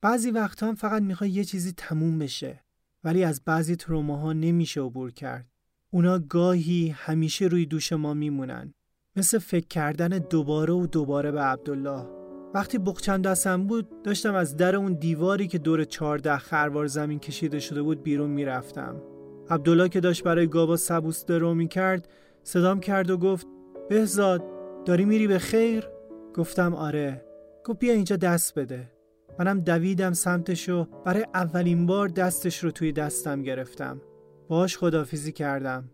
بعضی 0.00 0.30
وقتا 0.30 0.68
هم 0.68 0.74
فقط 0.74 1.02
می‌خوای 1.02 1.30
یه 1.30 1.44
چیزی 1.44 1.72
تموم 1.76 2.18
بشه 2.18 2.64
ولی 3.04 3.24
از 3.24 3.42
بعضی 3.44 3.76
تروماها 3.76 4.32
نمیشه 4.32 4.80
عبور 4.80 5.10
کرد. 5.10 5.46
اونا 5.90 6.18
گاهی 6.18 6.88
همیشه 6.88 7.44
روی 7.44 7.66
دوش 7.66 7.92
ما 7.92 8.14
میمونن. 8.14 8.74
مثل 9.16 9.38
فکر 9.38 9.66
کردن 9.66 10.08
دوباره 10.08 10.74
و 10.74 10.86
دوباره 10.86 11.30
به 11.30 11.40
عبدالله. 11.40 12.06
وقتی 12.54 12.78
بقچه‌م 12.78 13.24
دستم 13.24 13.66
بود 13.66 14.02
داشتم 14.02 14.34
از 14.34 14.56
در 14.56 14.76
اون 14.76 14.92
دیواری 14.92 15.46
که 15.46 15.58
دور 15.58 15.84
چهارده 15.84 16.36
خروار 16.36 16.86
زمین 16.86 17.18
کشیده 17.18 17.60
شده 17.60 17.82
بود 17.82 18.02
بیرون 18.02 18.30
می‌رفتم. 18.30 19.02
عبدالله 19.50 19.88
که 19.88 20.00
داشت 20.00 20.24
برای 20.24 20.46
گاوا 20.46 20.76
سبوس 20.76 21.24
درو 21.24 21.54
می‌کرد 21.54 22.08
صدام 22.42 22.80
کرد 22.80 23.10
و 23.10 23.16
گفت 23.16 23.46
بهزاد 23.88 24.42
داری 24.84 25.04
میری 25.04 25.26
به 25.26 25.38
خیر؟ 25.38 25.88
گفتم 26.34 26.74
آره. 26.74 27.24
گفت 27.64 27.78
بیا 27.78 27.92
اینجا 27.92 28.16
دست 28.16 28.58
بده. 28.58 28.92
منم 29.38 29.58
دویدم 29.58 30.12
سمتش 30.12 30.68
و 30.68 30.84
برای 31.04 31.26
اولین 31.34 31.86
بار 31.86 32.08
دستش 32.08 32.58
رو 32.64 32.70
توی 32.70 32.92
دستم 32.92 33.42
گرفتم. 33.42 34.00
باش 34.48 34.78
خدافیزی 34.78 35.32
کردم. 35.32 35.84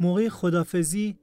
موقع 0.00 0.28
خدافزی 0.28 1.18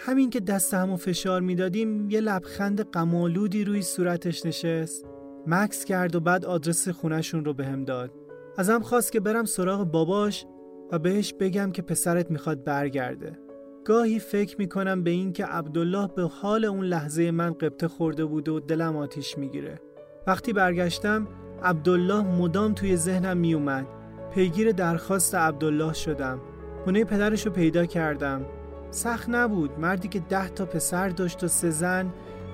همین 0.00 0.30
که 0.30 0.40
دست 0.40 0.74
همو 0.74 0.96
فشار 0.96 1.40
می‌دادیم 1.40 2.10
یه 2.10 2.20
لبخند 2.20 2.90
قمالودی 2.90 3.64
روی 3.64 3.82
صورتش 3.82 4.46
نشست. 4.46 5.04
مکس 5.46 5.84
کرد 5.84 6.16
و 6.16 6.20
بعد 6.20 6.44
آدرس 6.44 6.88
خونشون 6.88 7.44
رو 7.44 7.54
بهم 7.54 7.84
داد. 7.84 8.10
ازم 8.58 8.80
خواست 8.80 9.12
که 9.12 9.20
برم 9.20 9.44
سراغ 9.44 9.84
باباش 9.84 10.46
و 10.92 10.98
بهش 10.98 11.34
بگم 11.40 11.72
که 11.72 11.82
پسرت 11.82 12.30
می‌خواد 12.30 12.64
برگرده. 12.64 13.38
گاهی 13.84 14.18
فکر 14.18 14.56
می‌کنم 14.58 15.02
به 15.02 15.10
این 15.10 15.32
که 15.32 15.44
عبدالله 15.44 16.08
به 16.16 16.22
حال 16.22 16.64
اون 16.64 16.84
لحظه 16.84 17.30
من 17.30 17.52
قبطه 17.52 17.88
خورده 17.88 18.24
بود 18.24 18.48
و 18.48 18.60
دلم 18.60 18.96
آتیش 18.96 19.38
می‌گیره. 19.38 19.80
وقتی 20.26 20.52
برگشتم 20.52 21.28
عبدالله 21.62 22.22
مدام 22.22 22.74
توی 22.74 22.96
ذهنم 22.96 23.36
میومد 23.36 23.86
پیگیر 24.34 24.72
درخواست 24.72 25.34
عبدالله 25.34 25.92
شدم. 25.92 26.40
خونه 26.84 27.04
پدرش 27.04 27.46
رو 27.46 27.52
پیدا 27.52 27.86
کردم. 27.86 28.46
سخت 28.90 29.28
نبود. 29.28 29.78
مردی 29.78 30.08
که 30.08 30.20
ده 30.20 30.48
تا 30.48 30.66
پسر 30.66 31.08
داشت 31.08 31.44
و 31.44 31.48
سه 31.48 31.70
زن 31.70 32.10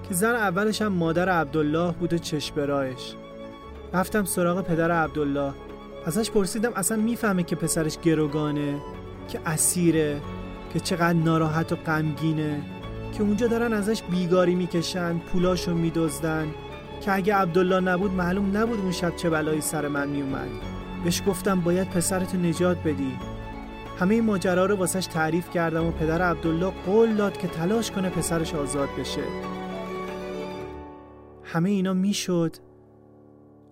که 0.08 0.14
زن 0.14 0.34
اولش 0.34 0.82
هم 0.82 0.92
مادر 0.92 1.28
عبدالله 1.28 1.92
بود 1.92 2.12
و 2.12 2.18
چشبرایش 2.18 3.14
رفتم 3.92 4.24
سراغ 4.24 4.60
پدر 4.60 4.90
عبدالله. 4.90 5.52
ازش 6.06 6.30
پرسیدم 6.30 6.72
اصلا 6.76 6.96
می‌فهمه 6.96 7.42
که 7.42 7.56
پسرش 7.56 7.98
گروگانه 7.98 8.78
که 9.28 9.40
اسیره 9.46 10.20
که 10.72 10.80
چقدر 10.80 11.12
ناراحت 11.12 11.72
و 11.72 11.76
غمگینه 11.76 12.62
که 13.12 13.22
اونجا 13.22 13.46
دارن 13.46 13.72
ازش 13.72 14.02
بیگاری 14.02 14.54
می‌کشن 14.54 15.18
پولاشو 15.18 15.74
میدزدن. 15.74 16.48
که 17.00 17.14
اگه 17.14 17.34
عبدالله 17.34 17.80
نبود 17.80 18.10
معلوم 18.10 18.56
نبود 18.56 18.80
اون 18.80 18.92
شب 18.92 19.16
چه 19.16 19.30
بلایی 19.30 19.60
سر 19.60 19.88
من 19.88 20.08
میومد 20.08 20.48
بهش 21.04 21.22
گفتم 21.26 21.60
باید 21.60 21.90
پسرتو 21.90 22.38
نجات 22.38 22.78
بدی. 22.78 23.12
همه 23.98 24.14
این 24.14 24.24
ماجرا 24.24 24.66
رو 24.66 24.76
واسش 24.76 25.06
تعریف 25.06 25.50
کردم 25.50 25.86
و 25.86 25.90
پدر 25.90 26.22
عبدالله 26.22 26.72
قول 26.86 27.14
داد 27.14 27.36
که 27.36 27.48
تلاش 27.48 27.90
کنه 27.90 28.10
پسرش 28.10 28.54
آزاد 28.54 28.88
بشه. 28.98 29.24
همه 31.44 31.70
اینا 31.70 31.92
می‌شد 31.92 32.56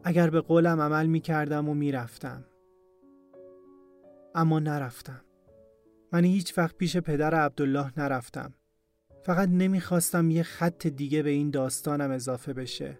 اگر 0.05 0.31
به 0.31 0.41
قولم 0.41 0.81
عمل 0.81 1.07
می‌کردم 1.07 1.68
و 1.68 1.75
می‌رفتم. 1.75 2.45
اما 4.35 4.59
نرفتم. 4.59 5.20
من 6.12 6.25
هیچ 6.25 6.59
وقت 6.59 6.77
پیش 6.77 6.97
پدر 6.97 7.35
عبدالله 7.35 7.93
نرفتم. 7.97 8.55
فقط 9.23 9.49
نمی‌خواستم 9.49 10.31
یه 10.31 10.43
خط 10.43 10.87
دیگه 10.87 11.23
به 11.23 11.31
این 11.31 11.51
داستانم 11.51 12.11
اضافه 12.11 12.53
بشه. 12.53 12.99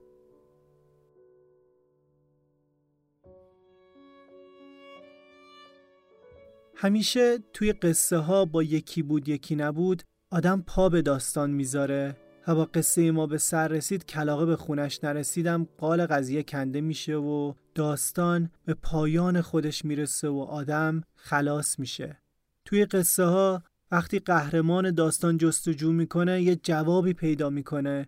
همیشه 6.83 7.39
توی 7.53 7.73
قصه 7.73 8.17
ها 8.17 8.45
با 8.45 8.63
یکی 8.63 9.03
بود 9.03 9.29
یکی 9.29 9.57
نبود 9.57 10.03
آدم 10.31 10.65
پا 10.67 10.89
به 10.89 11.03
داستان 11.03 11.51
می‌ذاره 11.51 12.17
و 12.49 12.55
با 12.55 12.65
قصه 12.65 13.11
ما 13.11 13.27
به 13.27 13.39
سر 13.39 13.69
رسید 13.69 14.07
کلاقه 14.07 14.47
به 14.47 14.57
خونش 14.57 15.05
نرسیدم 15.05 15.67
قال 15.79 16.07
قضیه 16.07 16.43
کنده 16.43 16.81
میشه 16.81 17.17
و 17.17 17.55
داستان 17.75 18.51
به 18.65 18.75
پایان 18.75 19.41
خودش 19.41 19.85
می‌رسه 19.85 20.29
و 20.29 20.39
آدم 20.39 21.03
خلاص 21.15 21.79
میشه. 21.79 22.19
توی 22.65 22.85
قصه 22.85 23.25
ها 23.25 23.63
وقتی 23.91 24.19
قهرمان 24.19 24.91
داستان 24.91 25.37
جستجو 25.39 25.93
می‌کنه 25.93 26.43
یه 26.43 26.57
جوابی 26.57 27.13
پیدا 27.13 27.51
می‌کنه 27.51 28.07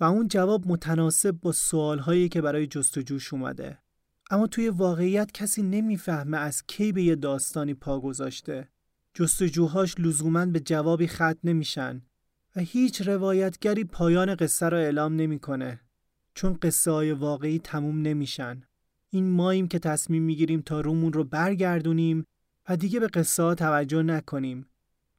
و 0.00 0.04
اون 0.04 0.28
جواب 0.28 0.66
متناسب 0.66 1.30
با 1.30 1.52
سوالهایی 1.52 2.28
که 2.28 2.40
برای 2.40 2.66
جستجوش 2.66 3.32
اومده. 3.32 3.78
اما 4.30 4.46
توی 4.46 4.68
واقعیت 4.68 5.32
کسی 5.32 5.62
نمی‌فهمه 5.62 6.38
از 6.38 6.62
کی 6.66 6.92
به 6.92 7.02
یه 7.02 7.14
داستانی 7.14 7.74
پا 7.74 8.00
گذاشته. 8.00 8.68
جستجوهاش 9.14 9.94
لزوما 9.98 10.46
به 10.46 10.60
جوابی 10.60 11.06
ختم 11.06 11.38
نمیشن 11.44 12.02
و 12.56 12.60
هیچ 12.60 13.08
روایتگری 13.08 13.84
پایان 13.84 14.34
قصه 14.34 14.68
را 14.68 14.78
اعلام 14.78 15.16
نمی‌کنه 15.16 15.80
چون 16.34 16.58
قصه 16.62 16.90
های 16.90 17.12
واقعی 17.12 17.58
تموم 17.58 18.02
نمیشن. 18.02 18.62
این 19.10 19.30
ماییم 19.30 19.68
که 19.68 19.78
تصمیم 19.78 20.22
می‌گیریم 20.22 20.60
تا 20.60 20.80
رومون 20.80 21.12
رو 21.12 21.24
برگردونیم 21.24 22.24
و 22.68 22.76
دیگه 22.76 23.00
به 23.00 23.06
قصه 23.06 23.42
ها 23.42 23.54
توجه 23.54 24.02
نکنیم 24.02 24.66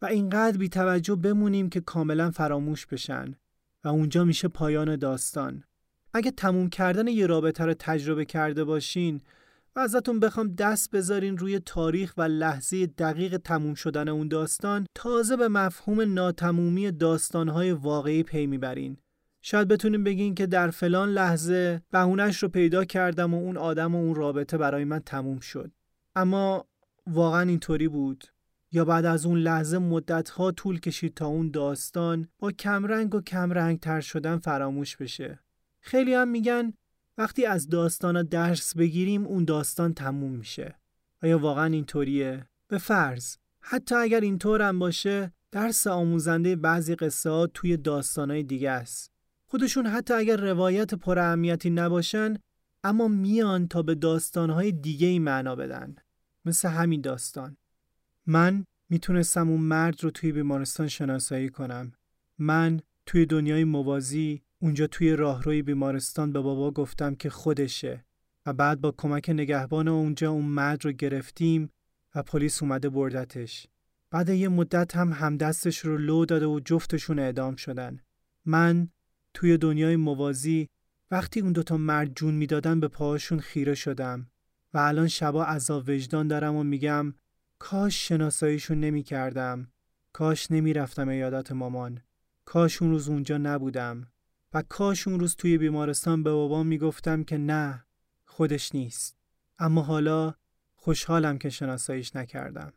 و 0.02 0.06
اینقدر 0.06 0.58
بی 0.58 0.70
توجه 0.70 1.16
بمونیم 1.16 1.70
که 1.70 1.82
کاملا 1.82 2.32
فراموش 2.32 2.86
بشن 2.86 3.36
و 3.84 3.88
اونجا 3.88 4.24
میشه 4.24 4.48
پایان 4.48 4.96
داستان. 4.96 5.64
اگه 6.16 6.32
تموم 6.32 6.70
کردن 6.70 7.08
یه 7.08 7.28
رابطه 7.28 7.66
رو 7.66 7.74
تجربه 7.80 8.26
کرده 8.26 8.64
باشین 8.64 9.22
و 9.76 9.80
ازتون 9.80 10.20
بخوام 10.20 10.48
دست 10.48 10.92
بذارین 10.92 11.38
روی 11.38 11.60
تاریخ 11.60 12.14
و 12.18 12.22
لحظه 12.22 12.86
دقیق 12.86 13.38
تموم 13.38 13.74
شدن 13.74 14.08
اون 14.08 14.28
داستان 14.28 14.86
تازه 14.96 15.38
به 15.38 15.48
مفهوم 15.48 16.14
ناتمومی 16.14 16.92
داستانهای 16.92 17.72
واقعی 17.72 18.24
پی 18.24 18.48
می‌برین. 18.48 18.98
شاید 19.42 19.68
بتونیم 19.68 20.04
بگین 20.04 20.36
که 20.36 20.46
در 20.46 20.70
فلان 20.70 21.10
لحظه 21.10 21.82
بهونش 21.92 22.44
رو 22.44 22.50
پیدا 22.50 22.86
کردم 22.86 23.34
و 23.34 23.38
اون 23.38 23.58
آدم 23.58 23.96
و 23.96 23.98
اون 23.98 24.16
رابطه 24.16 24.58
برای 24.58 24.84
من 24.84 25.00
تموم 25.00 25.40
شد. 25.40 25.72
اما 26.16 26.66
واقعا 27.08 27.42
اینطوری 27.42 27.88
بود 27.88 28.24
یا 28.72 28.86
بعد 28.86 29.06
از 29.06 29.26
اون 29.26 29.40
لحظه 29.40 29.78
مدتها 29.78 30.52
طول 30.52 30.80
کشید 30.80 31.14
تا 31.14 31.26
اون 31.26 31.52
داستان 31.52 32.28
با 32.40 32.52
کمرنگ 32.52 33.16
و 33.16 33.22
کمرنگ 33.22 33.80
تر 33.80 34.02
شدن 34.02 34.38
فراموش 34.38 34.98
بشه. 34.98 35.45
خیلی 35.86 36.14
هم 36.14 36.28
میگن 36.28 36.74
وقتی 37.18 37.46
از 37.46 37.70
داستان 37.70 38.24
درس 38.24 38.78
بگیریم 38.78 39.26
اون 39.26 39.46
داستان 39.46 39.94
تموم 39.94 40.32
میشه. 40.32 40.80
آیا 41.24 41.40
واقعا 41.40 41.66
اینطوریه؟ 41.66 42.46
به 42.68 42.78
فرض 42.78 43.38
حتی 43.62 43.96
اگر 43.96 44.20
اینطور 44.20 44.62
هم 44.62 44.80
باشه 44.80 45.34
درس 45.52 45.88
آموزنده 45.88 46.56
بعضی 46.56 46.96
قصه 46.96 47.30
ها 47.30 47.48
توی 47.48 47.78
داستانهای 47.78 48.44
دیگه 48.44 48.72
است. 48.72 49.12
خودشون 49.48 49.88
حتی 49.88 50.14
اگر 50.14 50.38
روایت 50.38 50.94
پر 50.94 51.20
اهمیتی 51.20 51.70
نباشن 51.70 52.38
اما 52.84 53.08
میان 53.08 53.68
تا 53.68 53.82
به 53.82 53.96
داستانهای 53.96 54.72
دیگه 54.72 55.08
ای 55.08 55.20
معنا 55.20 55.56
بدن. 55.56 55.96
مثل 56.46 56.70
همین 56.70 57.02
داستان. 57.02 57.58
من 58.26 58.66
می‌تونستم 58.90 59.50
اون 59.50 59.62
مرد 59.62 60.04
رو 60.04 60.12
توی 60.12 60.32
بیمارستان 60.32 60.88
شناسایی 60.88 61.50
کنم. 61.50 61.92
من 62.38 62.80
توی 63.06 63.26
دنیای 63.26 63.64
موازی 63.64 64.45
اونجا 64.60 64.88
توی 64.88 65.16
راهروی 65.16 65.62
بیمارستان 65.62 66.32
به 66.32 66.42
بابا 66.42 66.72
گفتم 66.72 67.16
که 67.16 67.30
خودشه 67.30 68.06
و 68.46 68.54
بعد 68.54 68.82
با 68.82 68.94
کمک 68.98 69.30
نگهبان 69.30 69.88
اونجا 69.88 70.32
اون 70.32 70.46
مرد 70.46 70.86
رو 70.86 70.92
گرفتیم 70.92 71.70
و 72.16 72.24
پلیس 72.24 72.64
اومده 72.64 72.90
بردتش. 72.90 73.68
بعد 74.12 74.30
یه 74.30 74.50
مدت 74.50 74.96
هم 74.96 75.14
همدستش 75.14 75.80
رو 75.80 75.98
لو 75.98 76.26
داده 76.26 76.46
و 76.46 76.60
جفتشون 76.60 77.20
اعدام 77.20 77.56
شدن. 77.56 78.00
من 78.46 78.90
توی 79.34 79.58
دنیای 79.58 79.96
موازی 79.96 80.70
وقتی 81.12 81.40
اون 81.40 81.52
دوتا 81.52 81.78
مرد 81.78 82.14
جون 82.16 82.34
می‌دادن 82.34 82.80
به 82.80 82.88
پاهاشون 82.88 83.40
خیره 83.40 83.76
شدم 83.76 84.28
و 84.74 84.78
الان 84.78 85.08
شبا 85.08 85.46
عذاب 85.46 85.90
وجدان 85.90 86.28
دارم 86.28 86.56
و 86.56 86.64
میگم 86.64 87.14
کاش 87.60 88.08
شناساییشون 88.08 88.80
نمی 88.80 89.04
کردم. 89.04 89.68
کاش 90.14 90.52
نمی 90.52 90.74
رفتم 90.74 91.10
ایادت 91.10 91.52
مامان. 91.52 92.02
کاش 92.46 92.82
اون 92.82 92.92
روز 92.92 93.10
اونجا 93.10 93.38
نبودم. 93.38 94.08
و 94.56 94.62
کاش 94.70 95.08
اون 95.08 95.20
روز 95.20 95.36
توی 95.36 95.58
بیمارستان 95.58 96.24
به 96.24 96.32
بابام 96.32 96.68
می‌گفتم 96.68 97.24
که 97.24 97.38
نه 97.38 97.86
خودش 98.26 98.76
نیست. 98.76 99.18
اما 99.60 99.82
حالا 99.82 100.34
خوشحالم 100.76 101.38
که 101.38 101.50
شناساییش 101.50 102.16
نکردم. 102.16 102.74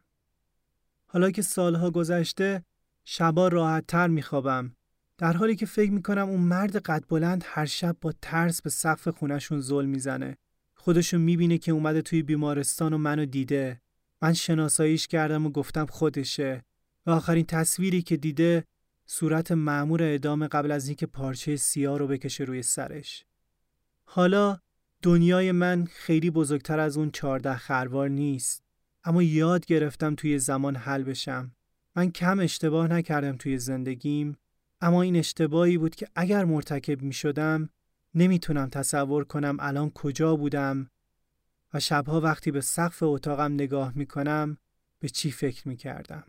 حالا 1.07 1.31
که 1.31 1.43
سالها 1.43 1.91
گذشته 1.91 2.65
شبا 3.05 3.49
راحت 3.49 3.87
تر 3.87 4.09
میخوابم 4.09 4.77
در 5.19 5.33
حالی 5.33 5.57
که 5.57 5.67
فکر 5.67 5.91
می‌کنم 5.91 6.29
اون 6.29 6.41
مرد 6.41 6.77
قد 6.77 7.05
بلند 7.09 7.45
هر 7.47 7.67
شب 7.67 7.97
با 8.01 8.13
ترس 8.23 8.63
به 8.63 8.71
سقف 8.71 9.09
خونشون 9.09 9.61
زل 9.61 9.85
می‌زنه. 9.85 10.37
خودشو 10.75 11.19
می‌بینه 11.19 11.59
که 11.59 11.73
اومده 11.73 12.03
توی 12.03 12.23
بیمارستان 12.23 12.93
و 12.93 12.99
منو 12.99 13.25
دیده. 13.25 13.81
من 14.23 14.33
شناساییش 14.33 15.07
کردم 15.07 15.47
و 15.47 15.51
گفتم 15.51 15.87
خودشه. 15.87 16.65
و 17.07 17.11
آخرین 17.11 17.47
تصویری 17.47 18.03
که 18.03 18.17
دیده 18.17 18.65
صورت 19.11 19.53
معمور 19.53 20.03
اعدام 20.03 20.47
قبل 20.47 20.71
از 20.71 20.89
اینکه 20.89 21.07
پارچه 21.07 21.57
سیاه 21.57 21.99
رو 21.99 22.07
بکشه 22.07 22.45
روی 22.45 22.63
سرش. 22.63 23.25
حالا 24.05 24.59
دنیای 25.03 25.53
من 25.53 25.85
خیلی 25.85 26.31
بزرگتر 26.31 26.81
از 26.81 26.97
اون 26.97 27.11
چارده 27.11 27.57
خروار 27.57 28.09
نیست. 28.09 28.63
اما 29.05 29.23
یاد 29.23 29.67
گرفتم 29.67 30.15
توی 30.15 30.39
زمان 30.39 30.77
حل 30.77 31.03
بشم. 31.03 31.53
من 31.97 32.11
کم 32.11 32.41
اشتباه 32.41 32.89
نکردم 32.89 33.37
توی 33.37 33.59
زندگیم 33.59 34.37
اما 34.81 35.03
این 35.03 35.17
اشتباهی 35.17 35.79
بود 35.79 35.95
که 35.95 36.09
اگر 36.15 36.45
مرتکب 36.45 37.03
می 37.03 37.13
شدم 37.13 37.69
نمی‌تونم 38.15 38.69
تصور 38.69 39.25
کنم 39.25 39.57
الان 39.61 39.91
کجا 39.91 40.37
بودم 40.37 40.91
و 41.75 41.81
شبها 41.81 42.21
وقتی 42.21 42.51
به 42.51 42.61
سقف 42.61 43.03
اتاقم 43.03 43.53
نگاه 43.53 43.93
می 43.95 44.07
کنم 44.07 44.59
به 44.99 45.09
چی 45.09 45.31
فکر 45.31 45.69
می 45.69 45.77
کردم. 45.77 46.25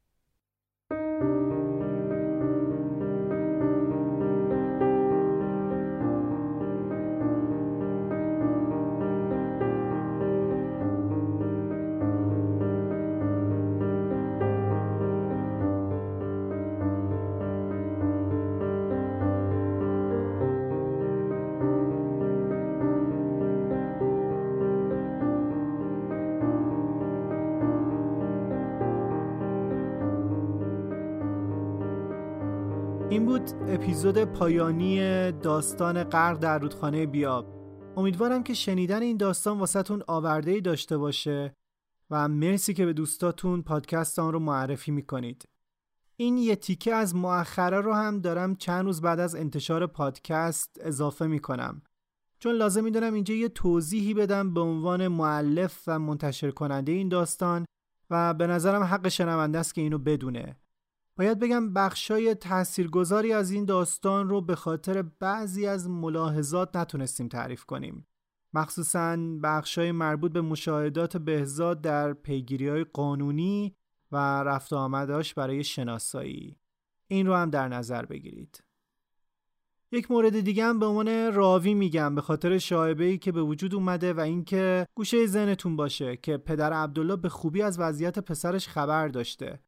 اپیزود 33.99 34.23
پایانی 34.23 35.31
داستان 35.31 36.03
غرق 36.03 36.39
در 36.39 36.59
رودخانه 36.59 37.05
بیاب. 37.05 37.45
امیدوارم 37.97 38.43
که 38.43 38.53
شنیدن 38.53 39.01
این 39.01 39.17
داستان 39.17 39.59
واسهتون 39.59 40.03
آورده 40.07 40.59
داشته 40.59 40.97
باشه 40.97 41.53
و 42.09 42.27
مرسی 42.27 42.73
که 42.73 42.85
به 42.85 42.93
دوستاتون 42.93 43.61
پادکست 43.61 44.19
آن 44.19 44.33
رو 44.33 44.39
معرفی 44.39 44.91
می‌کنید. 44.91 45.49
این 46.15 46.37
یه 46.37 46.55
تیکه 46.55 46.95
از 46.95 47.15
مؤخره 47.15 47.81
رو 47.81 47.93
هم 47.93 48.19
دارم 48.19 48.55
چند 48.55 48.85
روز 48.85 49.01
بعد 49.01 49.19
از 49.19 49.35
انتشار 49.35 49.87
پادکست 49.87 50.79
اضافه 50.81 51.27
می‌کنم. 51.27 51.81
چون 52.39 52.55
لازم 52.55 52.83
می‌دونم 52.83 53.13
اینجا 53.13 53.33
یه 53.33 53.49
توضیحی 53.49 54.13
بدم 54.13 54.53
به 54.53 54.61
عنوان 54.61 55.07
معلف 55.07 55.83
و 55.87 55.99
منتشر 55.99 56.51
کننده 56.51 56.91
این 56.91 57.09
داستان 57.09 57.65
و 58.09 58.33
به 58.33 58.47
نظرم 58.47 58.83
حق 58.83 59.07
شنونده 59.07 59.59
است 59.59 59.75
که 59.75 59.81
اینو 59.81 59.97
بدونه. 59.97 60.55
باید 61.19 61.39
بگم 61.39 61.73
بخشای 61.73 62.35
تاثیرگذاری 62.35 63.33
از 63.33 63.51
این 63.51 63.65
داستان 63.65 64.29
رو 64.29 64.41
به 64.41 64.55
خاطر 64.55 65.01
بعضی 65.01 65.67
از 65.67 65.89
ملاحظات 65.89 66.75
نتونستیم 66.75 67.27
تعریف 67.27 67.65
کنیم. 67.65 68.07
مخصوصا 68.53 69.17
بخشای 69.43 69.91
مربوط 69.91 70.31
به 70.31 70.41
مشاهدات 70.41 71.17
بهزاد 71.17 71.81
در 71.81 72.13
پیگیری 72.13 72.67
های 72.67 72.83
قانونی 72.83 73.75
و 74.11 74.17
رفت 74.43 74.73
آمداش 74.73 75.33
برای 75.33 75.63
شناسایی. 75.63 76.57
این 77.07 77.27
رو 77.27 77.35
هم 77.35 77.49
در 77.49 77.67
نظر 77.67 78.05
بگیرید. 78.05 78.63
یک 79.91 80.11
مورد 80.11 80.39
دیگه 80.39 80.65
هم 80.65 80.79
به 80.79 80.85
عنوان 80.85 81.33
راوی 81.33 81.73
میگم 81.73 82.15
به 82.15 82.21
خاطر 82.21 82.57
شایبه 82.57 83.03
ای 83.03 83.17
که 83.17 83.31
به 83.31 83.41
وجود 83.41 83.75
اومده 83.75 84.13
و 84.13 84.19
اینکه 84.19 84.87
گوشه 84.95 85.25
ذهنتون 85.25 85.75
باشه 85.75 86.17
که 86.17 86.37
پدر 86.37 86.73
عبدالله 86.73 87.15
به 87.15 87.29
خوبی 87.29 87.61
از 87.61 87.79
وضعیت 87.79 88.19
پسرش 88.19 88.67
خبر 88.67 89.07
داشته 89.07 89.59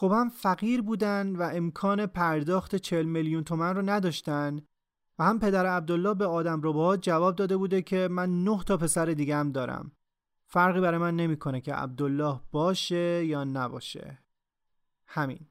خب 0.00 0.12
هم 0.12 0.28
فقیر 0.28 0.82
بودن 0.82 1.36
و 1.36 1.50
امکان 1.52 2.06
پرداخت 2.06 2.76
40 2.76 3.06
میلیون 3.06 3.44
تومن 3.44 3.76
رو 3.76 3.82
نداشتن 3.82 4.60
و 5.18 5.24
هم 5.24 5.38
پدر 5.38 5.66
عبدالله 5.66 6.14
به 6.14 6.26
آدم 6.26 6.60
رو 6.60 6.96
جواب 6.96 7.36
داده 7.36 7.56
بوده 7.56 7.82
که 7.82 8.08
من 8.10 8.44
نه 8.44 8.64
تا 8.64 8.76
پسر 8.76 9.06
دیگه 9.06 9.36
هم 9.36 9.52
دارم. 9.52 9.92
فرقی 10.46 10.80
برای 10.80 10.98
من 10.98 11.16
نمی‌کنه 11.16 11.60
که 11.60 11.74
عبدالله 11.74 12.40
باشه 12.50 13.24
یا 13.24 13.44
نباشه. 13.44 14.18
همین. 15.06 15.46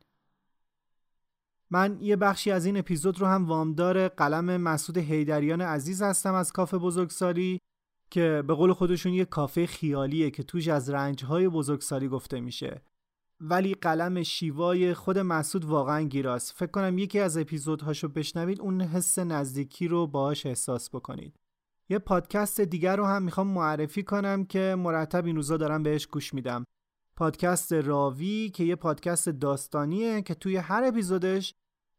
من 1.70 1.98
یه 2.02 2.16
بخشی 2.16 2.52
از 2.52 2.66
این 2.66 2.78
اپیزود 2.78 3.22
رو 3.22 3.28
هم 3.28 3.46
وامدار 3.46 4.08
قلم 4.08 4.58
مسعود 4.58 4.98
هیدریان 4.98 5.62
عزیز 5.62 6.02
هستم 6.02 6.34
از 6.34 6.52
کافه 6.52 6.78
بزرگسالی 6.78 7.60
که 8.10 8.44
به 8.48 8.54
قول 8.54 8.74
خودشون 8.74 9.14
یه 9.14 9.26
کافه 9.26 9.66
خیالیه 9.66 10.32
که 10.32 10.44
توش 10.44 10.68
از 10.68 10.90
رنجهای 10.90 11.50
بزرگسالی 11.50 12.08
گفته 12.08 12.40
میشه. 12.40 12.82
ولی 13.42 13.74
قلم 13.74 14.24
شیوای 14.24 14.94
خود 14.94 15.20
مسعود 15.20 15.66
واقعا 15.66 16.02
گیراست. 16.02 16.54
فکر 16.56 16.72
کنم 16.72 16.98
یکی 16.98 17.20
از 17.20 17.38
اپیزودهاشو 17.38 18.08
بشنوید 18.08 18.62
اون 18.62 18.82
حس 18.82 19.20
نزدیکی 19.20 19.88
رو 19.88 20.08
باهاش 20.08 20.46
احساس 20.46 20.90
بکنید. 20.90 21.40
یه 21.90 22.00
پادکست 22.00 22.62
دیگر 22.62 22.96
رو 22.96 23.06
هم 23.06 23.24
می‌خوام 23.24 23.48
معرفی 23.48 24.04
کنم 24.04 24.46
که 24.46 24.76
مرتب 24.78 25.26
این 25.26 25.36
روزا 25.36 25.58
دارم 25.58 25.84
بهش 25.84 26.08
گوش 26.08 26.34
میدم. 26.34 26.64
پادکست 27.16 27.74
راوی 27.74 28.50
که 28.50 28.64
یه 28.64 28.76
پادکست 28.76 29.30
داستانیه 29.30 30.22
که 30.22 30.34
توی 30.34 30.58
هر 30.58 30.84
اپیزودش 30.84 31.54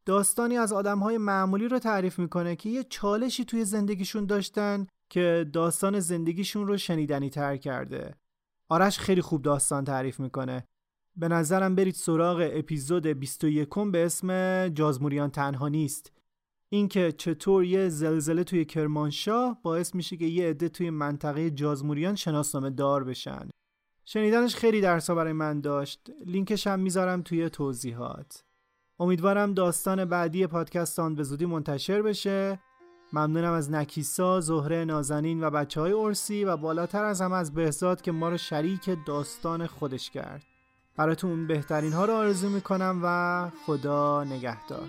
داستانی 0.06 0.56
از 0.56 0.72
آدمهای 0.72 1.18
معمولی 1.18 1.68
رو 1.68 1.78
تعریف 1.78 2.18
می‌کنه 2.18 2.56
که 2.56 2.68
یه 2.68 2.84
چالشی 2.84 3.44
توی 3.44 3.64
زندگیشون 3.64 4.26
داشتن 4.26 4.86
که 5.10 5.50
داستان 5.52 6.00
زندگیشون 6.00 6.66
رو 6.66 6.76
شنیدنی 6.76 7.30
تر 7.30 7.56
کرده. 7.56 8.14
آرش 8.68 8.98
خیلی 8.98 9.22
خوب 9.22 9.42
داستان 9.42 9.84
تعریف 9.84 10.20
می‌کنه. 10.20 10.64
به 11.18 11.28
نظرم 11.28 11.74
برید 11.74 11.94
سراغ 11.94 12.50
اپیزود 12.52 13.06
21 13.06 13.68
به 13.92 14.06
اسم 14.06 14.68
جازموریان 14.68 15.30
تنها 15.30 15.68
نیست. 15.68 16.12
اینکه 16.68 17.12
چطور 17.12 17.64
یه 17.64 17.88
زلزله 17.88 18.44
توی 18.44 18.64
کرمانشاه 18.64 19.58
باعث 19.62 19.94
میشه 19.94 20.16
که 20.16 20.24
یه 20.24 20.48
عده 20.48 20.68
توی 20.68 20.90
منطقه 20.90 21.50
جازموریان 21.50 22.14
شناسنامه 22.14 22.70
دار 22.70 23.04
بشن. 23.04 23.48
شنیدنش 24.04 24.56
خیلی 24.56 24.80
درسا 24.80 25.14
برای 25.14 25.32
من 25.32 25.60
داشت. 25.60 26.10
لینکش 26.26 26.66
هم 26.66 26.80
می‌ذارم 26.80 27.22
توی 27.22 27.50
توضیحات. 27.50 28.44
امیدوارم 28.98 29.54
داستان 29.54 30.04
بعدی 30.04 30.46
پادکستان 30.46 31.14
به 31.14 31.22
زودی 31.22 31.46
منتشر 31.46 32.02
بشه. 32.02 32.60
ممنونم 33.12 33.52
از 33.52 33.70
نکیسا، 33.70 34.40
زهره 34.40 34.84
نازنین 34.84 35.44
و 35.44 35.50
بچه 35.50 35.80
های 35.80 35.92
ارسی 35.92 36.44
و 36.44 36.56
بالاتر 36.56 37.04
از 37.04 37.20
هم 37.20 37.32
از 37.32 37.54
بهزاد 37.54 38.00
که 38.00 38.12
ما 38.12 38.28
رو 38.28 38.36
شریک 38.36 38.90
داستان 39.06 39.66
خودش 39.66 40.10
کرد. 40.10 40.57
براتون 40.98 41.46
بهترین 41.46 41.92
ها 41.92 42.04
رو 42.04 42.14
آرزو 42.14 42.48
می‌کنم 42.48 43.00
و 43.04 43.50
خدا 43.66 44.24
نگهدار. 44.24 44.88